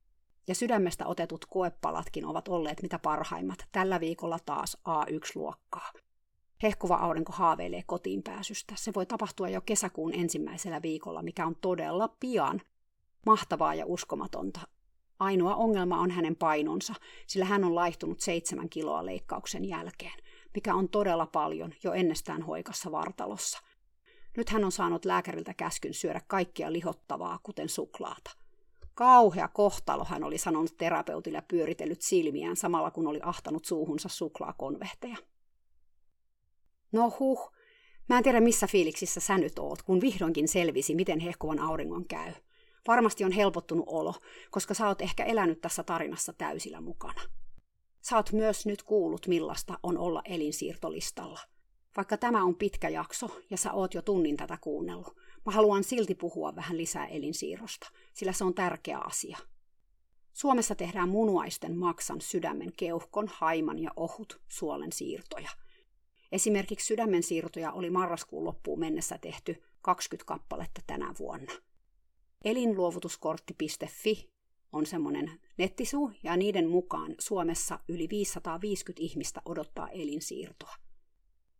Ja 0.48 0.56
sydämestä 0.56 1.06
otetut 1.06 1.46
koepalatkin 1.46 2.26
ovat 2.26 2.48
olleet 2.48 2.82
mitä 2.82 3.00
parhaimmat. 3.00 3.68
Tällä 3.72 4.00
viikolla 4.00 4.40
taas 4.46 4.78
A1-luokkaa. 4.90 5.92
Hehkuva 6.64 6.96
aurinko 6.96 7.34
haaveilee 7.34 7.84
kotiin 7.86 8.24
pääsystä. 8.24 8.74
Se 8.78 8.94
voi 8.96 9.06
tapahtua 9.06 9.50
jo 9.50 9.62
kesäkuun 9.62 10.14
ensimmäisellä 10.14 10.82
viikolla, 10.82 11.22
mikä 11.22 11.46
on 11.46 11.56
todella 11.56 12.08
pian. 12.20 12.62
Mahtavaa 13.26 13.76
ja 13.76 13.86
uskomatonta. 13.86 14.60
Ainoa 15.20 15.56
ongelma 15.56 16.00
on 16.00 16.12
hänen 16.12 16.36
painonsa, 16.36 16.94
sillä 17.28 17.46
hän 17.46 17.64
on 17.64 17.76
laihtunut 17.76 18.20
seitsemän 18.20 18.70
kiloa 18.70 19.06
leikkauksen 19.06 19.66
jälkeen, 19.66 20.20
mikä 20.56 20.76
on 20.76 20.89
todella 20.89 21.26
paljon 21.26 21.74
jo 21.84 21.93
ennestään 21.93 22.41
hoikassa 22.41 22.91
vartalossa. 22.91 23.60
Nyt 24.38 24.49
hän 24.49 24.64
on 24.64 24.72
saanut 24.72 25.06
lääkäriltä 25.06 25.54
käskyn 25.54 25.93
syödä 25.93 26.22
kaikkia 26.28 26.74
lihottavaa, 26.74 27.39
kuten 27.43 27.70
suklaata. 27.70 28.32
Kauhea 28.93 29.47
kohtalo 29.47 30.06
hän 30.06 30.24
oli 30.24 30.38
sanonut 30.38 30.78
terapeutille 30.78 31.38
ja 31.38 31.41
pyöritellyt 31.41 32.02
silmiään 32.02 32.56
samalla 32.56 32.91
kun 32.91 33.08
oli 33.08 33.20
ahtanut 33.24 33.66
suuhunsa 33.66 34.10
suklaakonvehteja. 34.10 35.18
No 36.91 37.14
huh, 37.20 37.52
mä 38.10 38.18
en 38.18 38.24
tiedä 38.24 38.41
missä 38.41 38.68
fiiliksissä 38.68 39.20
sä 39.20 39.38
nyt 39.38 39.60
oot, 39.60 39.82
kun 39.82 40.02
vihdoinkin 40.02 40.47
selvisi, 40.47 40.95
miten 40.95 41.20
hehkuvan 41.20 41.60
auringon 41.60 42.08
käy. 42.08 42.34
Varmasti 42.88 43.24
on 43.24 43.32
helpottunut 43.32 43.86
olo, 43.88 44.14
koska 44.52 44.74
sä 44.74 44.88
oot 44.88 45.02
ehkä 45.02 45.24
elänyt 45.24 45.62
tässä 45.62 45.84
tarinassa 45.84 46.34
täysillä 46.34 46.82
mukana. 46.82 47.22
Oot 48.16 48.32
myös 48.32 48.66
nyt 48.66 48.84
kuullut, 48.84 49.28
millaista 49.28 49.80
on 49.84 49.97
olla 49.97 50.22
elinsiirtolistalla. 50.26 51.39
Vaikka 51.97 52.18
tämä 52.18 52.43
on 52.43 52.56
pitkä 52.56 52.89
jakso 52.89 53.41
ja 53.49 53.58
sä 53.58 53.74
oot 53.74 53.93
jo 53.93 54.02
tunnin 54.02 54.38
tätä 54.38 54.58
kuunnellut, 54.62 55.16
mä 55.45 55.52
haluan 55.52 55.84
silti 55.84 56.16
puhua 56.16 56.56
vähän 56.56 56.78
lisää 56.78 57.08
elinsiirrosta, 57.08 57.91
sillä 58.14 58.34
se 58.34 58.43
on 58.43 58.54
tärkeä 58.54 58.97
asia. 58.97 59.38
Suomessa 60.34 60.76
tehdään 60.76 61.10
munuaisten 61.10 61.78
maksan, 61.78 62.22
sydämen, 62.22 62.72
keuhkon, 62.78 63.28
haiman 63.34 63.80
ja 63.80 63.91
ohut 63.95 64.41
suolen 64.47 64.91
siirtoja– 64.91 65.49
Esimerkiksi 66.32 66.86
sydämen 66.86 67.24
siirtoja 67.24 67.72
oli 67.72 67.89
marraskuun 67.89 68.45
loppuun 68.45 68.80
mennessä 68.80 69.18
tehty 69.18 69.64
20 69.82 70.28
kappaletta 70.28 70.82
tänä 70.88 71.14
vuonna. 71.20 71.52
Elinluovutuskortti.fi 72.43 74.31
on 74.72 74.86
semmoinen 74.86 75.40
nettisuu, 75.58 76.12
ja 76.24 76.38
niiden 76.38 76.70
mukaan 76.70 77.16
Suomessa 77.20 77.80
yli 77.88 78.10
550 78.10 79.04
ihmistä 79.04 79.42
odottaa 79.46 79.90
elinsiirtoa. 79.90 80.76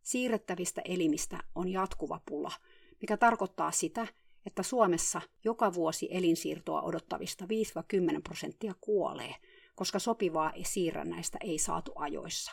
Siirrettävistä 0.02 0.82
elimistä 0.84 1.38
on 1.54 1.68
jatkuva 1.68 2.20
pula, 2.26 2.52
mikä 3.00 3.16
tarkoittaa 3.16 3.70
sitä, 3.70 4.06
että 4.46 4.62
Suomessa 4.62 5.20
joka 5.44 5.74
vuosi 5.74 6.08
elinsiirtoa 6.10 6.82
odottavista 6.82 7.44
5-10 7.44 7.48
prosenttia 8.22 8.74
kuolee, 8.80 9.34
koska 9.74 9.98
sopivaa 9.98 10.52
siirrännäistä 10.62 11.38
ei 11.40 11.58
saatu 11.58 11.92
ajoissa. 11.94 12.52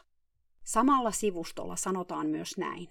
Samalla 0.63 1.11
sivustolla 1.11 1.75
sanotaan 1.75 2.27
myös 2.27 2.57
näin. 2.57 2.89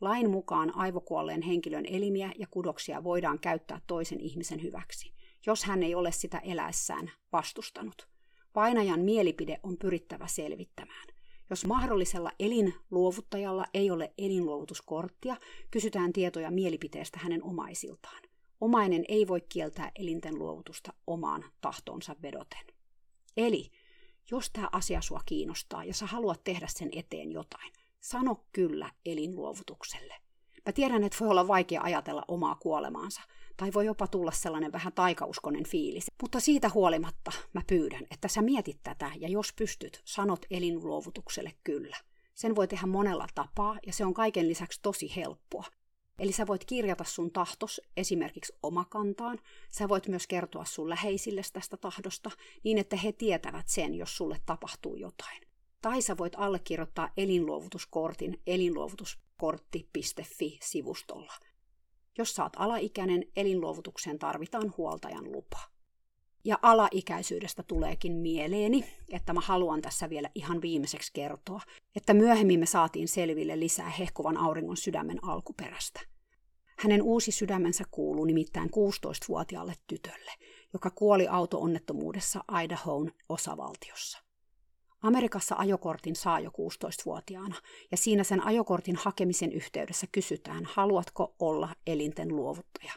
Lain 0.00 0.30
mukaan 0.30 0.76
aivokuolleen 0.76 1.42
henkilön 1.42 1.86
elimiä 1.86 2.32
ja 2.38 2.46
kudoksia 2.50 3.04
voidaan 3.04 3.38
käyttää 3.38 3.80
toisen 3.86 4.20
ihmisen 4.20 4.62
hyväksi, 4.62 5.12
jos 5.46 5.64
hän 5.64 5.82
ei 5.82 5.94
ole 5.94 6.12
sitä 6.12 6.38
eläessään 6.38 7.10
vastustanut. 7.32 8.08
Painajan 8.52 9.00
mielipide 9.00 9.60
on 9.62 9.76
pyrittävä 9.76 10.26
selvittämään. 10.26 11.06
Jos 11.50 11.64
mahdollisella 11.66 12.30
elinluovuttajalla 12.38 13.66
ei 13.74 13.90
ole 13.90 14.12
elinluovutuskorttia, 14.18 15.36
kysytään 15.70 16.12
tietoja 16.12 16.50
mielipiteestä 16.50 17.18
hänen 17.18 17.42
omaisiltaan. 17.42 18.22
Omainen 18.60 19.04
ei 19.08 19.28
voi 19.28 19.40
kieltää 19.40 19.90
elinten 19.94 20.38
luovutusta 20.38 20.92
omaan 21.06 21.44
tahtoonsa 21.60 22.16
vedoten. 22.22 22.66
Eli 23.36 23.70
jos 24.30 24.50
tämä 24.50 24.68
asia 24.72 25.00
sua 25.00 25.20
kiinnostaa 25.26 25.84
ja 25.84 25.94
sä 25.94 26.06
haluat 26.06 26.44
tehdä 26.44 26.66
sen 26.70 26.90
eteen 26.92 27.32
jotain, 27.32 27.72
sano 28.00 28.44
kyllä 28.52 28.90
elinluovutukselle. 29.06 30.14
Mä 30.66 30.72
tiedän, 30.72 31.04
että 31.04 31.18
voi 31.20 31.28
olla 31.28 31.48
vaikea 31.48 31.82
ajatella 31.82 32.24
omaa 32.28 32.54
kuolemaansa, 32.54 33.22
tai 33.56 33.70
voi 33.74 33.86
jopa 33.86 34.06
tulla 34.06 34.30
sellainen 34.30 34.72
vähän 34.72 34.92
taikauskonen 34.92 35.66
fiilis. 35.66 36.06
Mutta 36.22 36.40
siitä 36.40 36.68
huolimatta 36.68 37.32
mä 37.52 37.62
pyydän, 37.66 38.06
että 38.10 38.28
sä 38.28 38.42
mietit 38.42 38.82
tätä 38.82 39.10
ja 39.18 39.28
jos 39.28 39.52
pystyt, 39.52 40.02
sanot 40.04 40.46
elinluovutukselle 40.50 41.52
kyllä. 41.64 41.96
Sen 42.34 42.56
voi 42.56 42.68
tehdä 42.68 42.86
monella 42.86 43.26
tapaa 43.34 43.78
ja 43.86 43.92
se 43.92 44.04
on 44.04 44.14
kaiken 44.14 44.48
lisäksi 44.48 44.80
tosi 44.82 45.16
helppoa. 45.16 45.64
Eli 46.18 46.32
sä 46.32 46.46
voit 46.46 46.64
kirjata 46.64 47.04
sun 47.04 47.30
tahtos 47.30 47.80
esimerkiksi 47.96 48.52
omakantaan. 48.62 49.38
Sä 49.70 49.88
voit 49.88 50.08
myös 50.08 50.26
kertoa 50.26 50.64
sun 50.64 50.88
läheisille 50.88 51.42
tästä 51.52 51.76
tahdosta 51.76 52.30
niin, 52.64 52.78
että 52.78 52.96
he 52.96 53.12
tietävät 53.12 53.68
sen, 53.68 53.94
jos 53.94 54.16
sulle 54.16 54.40
tapahtuu 54.46 54.96
jotain. 54.96 55.42
Tai 55.82 56.02
sä 56.02 56.18
voit 56.18 56.32
allekirjoittaa 56.36 57.10
elinluovutuskortin 57.16 58.42
elinluovutuskortti.fi-sivustolla. 58.46 61.32
Jos 62.18 62.38
oot 62.38 62.52
alaikäinen, 62.56 63.24
elinluovutukseen 63.36 64.18
tarvitaan 64.18 64.74
huoltajan 64.76 65.32
lupa. 65.32 65.58
Ja 66.44 66.58
alaikäisyydestä 66.62 67.62
tuleekin 67.62 68.12
mieleeni, 68.12 68.84
että 69.12 69.32
mä 69.32 69.40
haluan 69.40 69.82
tässä 69.82 70.10
vielä 70.10 70.30
ihan 70.34 70.62
viimeiseksi 70.62 71.12
kertoa, 71.12 71.60
että 71.96 72.14
myöhemmin 72.14 72.60
me 72.60 72.66
saatiin 72.66 73.08
selville 73.08 73.60
lisää 73.60 73.90
hehkuvan 73.90 74.36
auringon 74.36 74.76
sydämen 74.76 75.24
alkuperästä. 75.24 76.00
Hänen 76.78 77.02
uusi 77.02 77.32
sydämensä 77.32 77.84
kuuluu 77.90 78.24
nimittäin 78.24 78.68
16-vuotiaalle 78.68 79.74
tytölle, 79.86 80.32
joka 80.72 80.90
kuoli 80.90 81.28
auto-onnettomuudessa 81.28 82.44
Idahoon 82.64 83.12
osavaltiossa. 83.28 84.25
Amerikassa 85.02 85.54
ajokortin 85.58 86.16
saa 86.16 86.40
jo 86.40 86.50
16-vuotiaana, 86.50 87.56
ja 87.90 87.96
siinä 87.96 88.24
sen 88.24 88.46
ajokortin 88.46 88.96
hakemisen 88.96 89.52
yhteydessä 89.52 90.06
kysytään, 90.12 90.64
haluatko 90.64 91.34
olla 91.38 91.68
elinten 91.86 92.36
luovuttaja. 92.36 92.92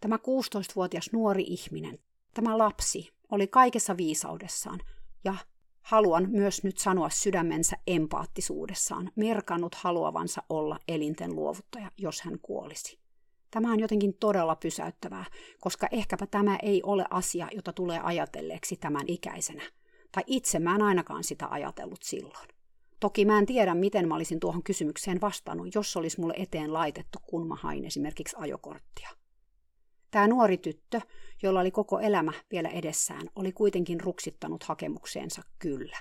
Tämä 0.00 0.16
16-vuotias 0.16 1.12
nuori 1.12 1.44
ihminen, 1.46 1.98
tämä 2.34 2.58
lapsi, 2.58 3.10
oli 3.30 3.46
kaikessa 3.46 3.96
viisaudessaan, 3.96 4.80
ja 5.24 5.34
haluan 5.82 6.30
myös 6.30 6.64
nyt 6.64 6.78
sanoa 6.78 7.10
sydämensä 7.10 7.76
empaattisuudessaan, 7.86 9.10
merkannut 9.16 9.74
haluavansa 9.74 10.42
olla 10.48 10.78
elinten 10.88 11.36
luovuttaja, 11.36 11.90
jos 11.98 12.22
hän 12.22 12.38
kuolisi. 12.42 12.98
Tämä 13.50 13.72
on 13.72 13.80
jotenkin 13.80 14.14
todella 14.14 14.56
pysäyttävää, 14.56 15.24
koska 15.60 15.88
ehkäpä 15.90 16.26
tämä 16.26 16.58
ei 16.62 16.82
ole 16.82 17.04
asia, 17.10 17.48
jota 17.54 17.72
tulee 17.72 18.00
ajatelleeksi 18.02 18.76
tämän 18.76 19.04
ikäisenä. 19.06 19.62
Tai 20.12 20.24
itse 20.26 20.58
mä 20.58 20.74
en 20.74 20.82
ainakaan 20.82 21.24
sitä 21.24 21.48
ajatellut 21.50 22.02
silloin. 22.02 22.48
Toki 23.00 23.24
mä 23.24 23.38
en 23.38 23.46
tiedä, 23.46 23.74
miten 23.74 24.08
mä 24.08 24.14
olisin 24.14 24.40
tuohon 24.40 24.62
kysymykseen 24.62 25.20
vastannut, 25.20 25.74
jos 25.74 25.96
olisi 25.96 26.20
mulle 26.20 26.34
eteen 26.36 26.72
laitettu, 26.72 27.18
kun 27.26 27.48
mä 27.48 27.54
hain 27.54 27.84
esimerkiksi 27.84 28.36
ajokorttia. 28.38 29.10
Tämä 30.10 30.28
nuori 30.28 30.58
tyttö, 30.58 31.00
jolla 31.42 31.60
oli 31.60 31.70
koko 31.70 32.00
elämä 32.00 32.32
vielä 32.50 32.68
edessään, 32.68 33.28
oli 33.36 33.52
kuitenkin 33.52 34.00
ruksittanut 34.00 34.62
hakemukseensa 34.62 35.42
kyllä. 35.58 35.96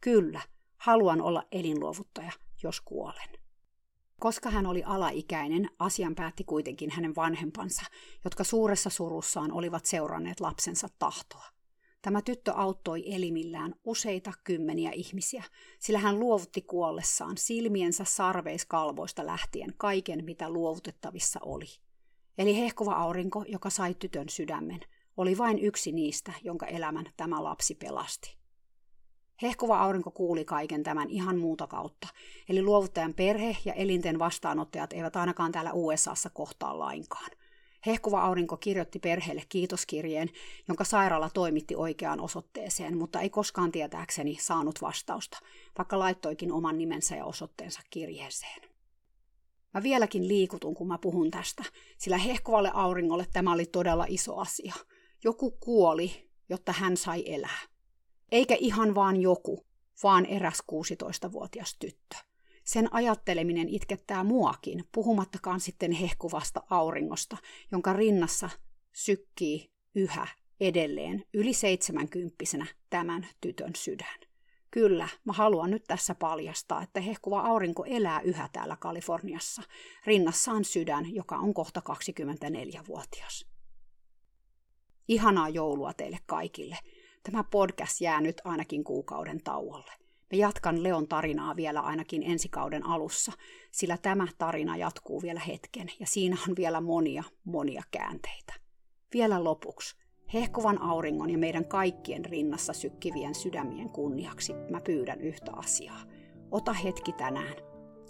Kyllä, 0.00 0.40
haluan 0.76 1.20
olla 1.20 1.42
elinluovuttaja, 1.52 2.32
jos 2.62 2.80
kuolen. 2.80 3.28
Koska 4.20 4.50
hän 4.50 4.66
oli 4.66 4.82
alaikäinen, 4.82 5.70
asian 5.78 6.14
päätti 6.14 6.44
kuitenkin 6.44 6.90
hänen 6.90 7.16
vanhempansa, 7.16 7.82
jotka 8.24 8.44
suuressa 8.44 8.90
surussaan 8.90 9.52
olivat 9.52 9.86
seuranneet 9.86 10.40
lapsensa 10.40 10.88
tahtoa. 10.98 11.55
Tämä 12.06 12.22
tyttö 12.22 12.52
auttoi 12.52 13.14
elimillään 13.14 13.74
useita 13.84 14.32
kymmeniä 14.44 14.90
ihmisiä, 14.90 15.44
sillä 15.78 15.98
hän 15.98 16.20
luovutti 16.20 16.62
kuollessaan 16.62 17.36
silmiensä 17.36 18.04
sarveiskalvoista 18.04 19.26
lähtien 19.26 19.74
kaiken, 19.76 20.24
mitä 20.24 20.50
luovutettavissa 20.50 21.40
oli. 21.42 21.66
Eli 22.38 22.58
hehkuva 22.58 22.92
aurinko, 22.92 23.44
joka 23.48 23.70
sai 23.70 23.94
tytön 23.94 24.28
sydämen, 24.28 24.80
oli 25.16 25.38
vain 25.38 25.58
yksi 25.58 25.92
niistä, 25.92 26.32
jonka 26.42 26.66
elämän 26.66 27.06
tämä 27.16 27.44
lapsi 27.44 27.74
pelasti. 27.74 28.36
Hehkuva 29.42 29.78
aurinko 29.78 30.10
kuuli 30.10 30.44
kaiken 30.44 30.82
tämän 30.82 31.10
ihan 31.10 31.38
muuta 31.38 31.66
kautta, 31.66 32.08
eli 32.48 32.62
luovuttajan 32.62 33.14
perhe 33.14 33.56
ja 33.64 33.72
elinten 33.72 34.18
vastaanottajat 34.18 34.92
eivät 34.92 35.16
ainakaan 35.16 35.52
täällä 35.52 35.72
USAssa 35.72 36.30
kohtaa 36.30 36.78
lainkaan. 36.78 37.30
Hehkuva 37.86 38.22
aurinko 38.22 38.56
kirjoitti 38.56 38.98
perheelle 38.98 39.42
kiitoskirjeen, 39.48 40.30
jonka 40.68 40.84
sairaala 40.84 41.30
toimitti 41.30 41.76
oikeaan 41.76 42.20
osoitteeseen, 42.20 42.98
mutta 42.98 43.20
ei 43.20 43.30
koskaan 43.30 43.72
tietääkseni 43.72 44.38
saanut 44.40 44.82
vastausta, 44.82 45.38
vaikka 45.78 45.98
laittoikin 45.98 46.52
oman 46.52 46.78
nimensä 46.78 47.16
ja 47.16 47.24
osoitteensa 47.24 47.80
kirjeeseen. 47.90 48.62
Mä 49.74 49.82
vieläkin 49.82 50.28
liikutun, 50.28 50.74
kun 50.74 50.88
mä 50.88 50.98
puhun 50.98 51.30
tästä, 51.30 51.64
sillä 51.98 52.18
hehkuvalle 52.18 52.70
auringolle 52.74 53.26
tämä 53.32 53.52
oli 53.52 53.66
todella 53.66 54.06
iso 54.08 54.36
asia. 54.36 54.74
Joku 55.24 55.50
kuoli, 55.50 56.30
jotta 56.48 56.72
hän 56.72 56.96
sai 56.96 57.24
elää. 57.34 57.60
Eikä 58.32 58.56
ihan 58.60 58.94
vaan 58.94 59.20
joku, 59.20 59.66
vaan 60.02 60.26
eräs 60.26 60.62
16-vuotias 60.72 61.76
tyttö. 61.78 62.16
Sen 62.66 62.94
ajatteleminen 62.94 63.68
itkettää 63.68 64.24
muakin, 64.24 64.84
puhumattakaan 64.92 65.60
sitten 65.60 65.92
hehkuvasta 65.92 66.62
auringosta, 66.70 67.36
jonka 67.72 67.92
rinnassa 67.92 68.50
sykkii 68.92 69.70
yhä 69.94 70.26
edelleen 70.60 71.24
yli 71.34 71.52
seitsemänkymppisenä 71.52 72.66
tämän 72.90 73.26
tytön 73.40 73.74
sydän. 73.76 74.20
Kyllä, 74.70 75.08
mä 75.24 75.32
haluan 75.32 75.70
nyt 75.70 75.84
tässä 75.84 76.14
paljastaa, 76.14 76.82
että 76.82 77.00
hehkuva 77.00 77.40
aurinko 77.40 77.84
elää 77.84 78.20
yhä 78.20 78.48
täällä 78.52 78.76
Kaliforniassa. 78.76 79.62
Rinnassaan 80.06 80.64
sydän, 80.64 81.14
joka 81.14 81.36
on 81.36 81.54
kohta 81.54 81.82
24-vuotias. 81.90 83.46
Ihanaa 85.08 85.48
joulua 85.48 85.92
teille 85.92 86.18
kaikille. 86.26 86.78
Tämä 87.22 87.44
podcast 87.44 88.00
jää 88.00 88.20
nyt 88.20 88.40
ainakin 88.44 88.84
kuukauden 88.84 89.42
tauolle. 89.42 90.05
Me 90.32 90.38
jatkan 90.38 90.82
Leon 90.82 91.08
tarinaa 91.08 91.56
vielä 91.56 91.80
ainakin 91.80 92.22
ensi 92.22 92.48
kauden 92.48 92.86
alussa, 92.86 93.32
sillä 93.70 93.98
tämä 94.02 94.26
tarina 94.38 94.76
jatkuu 94.76 95.22
vielä 95.22 95.40
hetken 95.40 95.88
ja 96.00 96.06
siinä 96.06 96.36
on 96.48 96.56
vielä 96.56 96.80
monia, 96.80 97.24
monia 97.44 97.82
käänteitä. 97.90 98.54
Vielä 99.14 99.44
lopuksi, 99.44 99.96
hehkuvan 100.34 100.82
auringon 100.82 101.30
ja 101.30 101.38
meidän 101.38 101.64
kaikkien 101.64 102.24
rinnassa 102.24 102.72
sykkivien 102.72 103.34
sydämien 103.34 103.90
kunniaksi 103.90 104.52
mä 104.70 104.80
pyydän 104.80 105.20
yhtä 105.20 105.52
asiaa. 105.56 106.00
Ota 106.50 106.72
hetki 106.72 107.12
tänään 107.12 107.54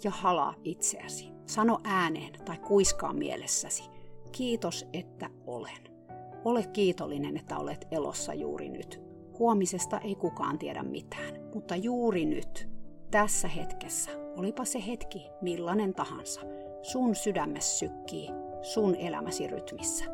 ja 0.03 0.11
halaa 0.11 0.55
itseäsi. 0.63 1.29
Sano 1.45 1.79
ääneen 1.83 2.33
tai 2.45 2.57
kuiskaa 2.57 3.13
mielessäsi. 3.13 3.83
Kiitos, 4.31 4.85
että 4.93 5.29
olen. 5.45 5.97
Ole 6.45 6.67
kiitollinen, 6.73 7.37
että 7.37 7.57
olet 7.57 7.87
elossa 7.91 8.33
juuri 8.33 8.69
nyt. 8.69 9.06
Huomisesta 9.39 9.99
ei 9.99 10.15
kukaan 10.15 10.59
tiedä 10.59 10.83
mitään, 10.83 11.49
mutta 11.53 11.75
juuri 11.75 12.25
nyt, 12.25 12.69
tässä 13.11 13.47
hetkessä, 13.47 14.11
olipa 14.35 14.65
se 14.65 14.87
hetki 14.87 15.29
millainen 15.41 15.93
tahansa, 15.93 16.41
sun 16.81 17.15
sydämessä 17.15 17.77
sykkii 17.77 18.29
sun 18.61 18.95
elämäsi 18.95 19.47
rytmissä. 19.47 20.05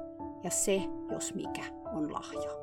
Ja 0.43 0.49
se, 0.49 0.81
jos 1.11 1.33
mikä, 1.33 1.63
on 1.93 2.13
lahja. 2.13 2.62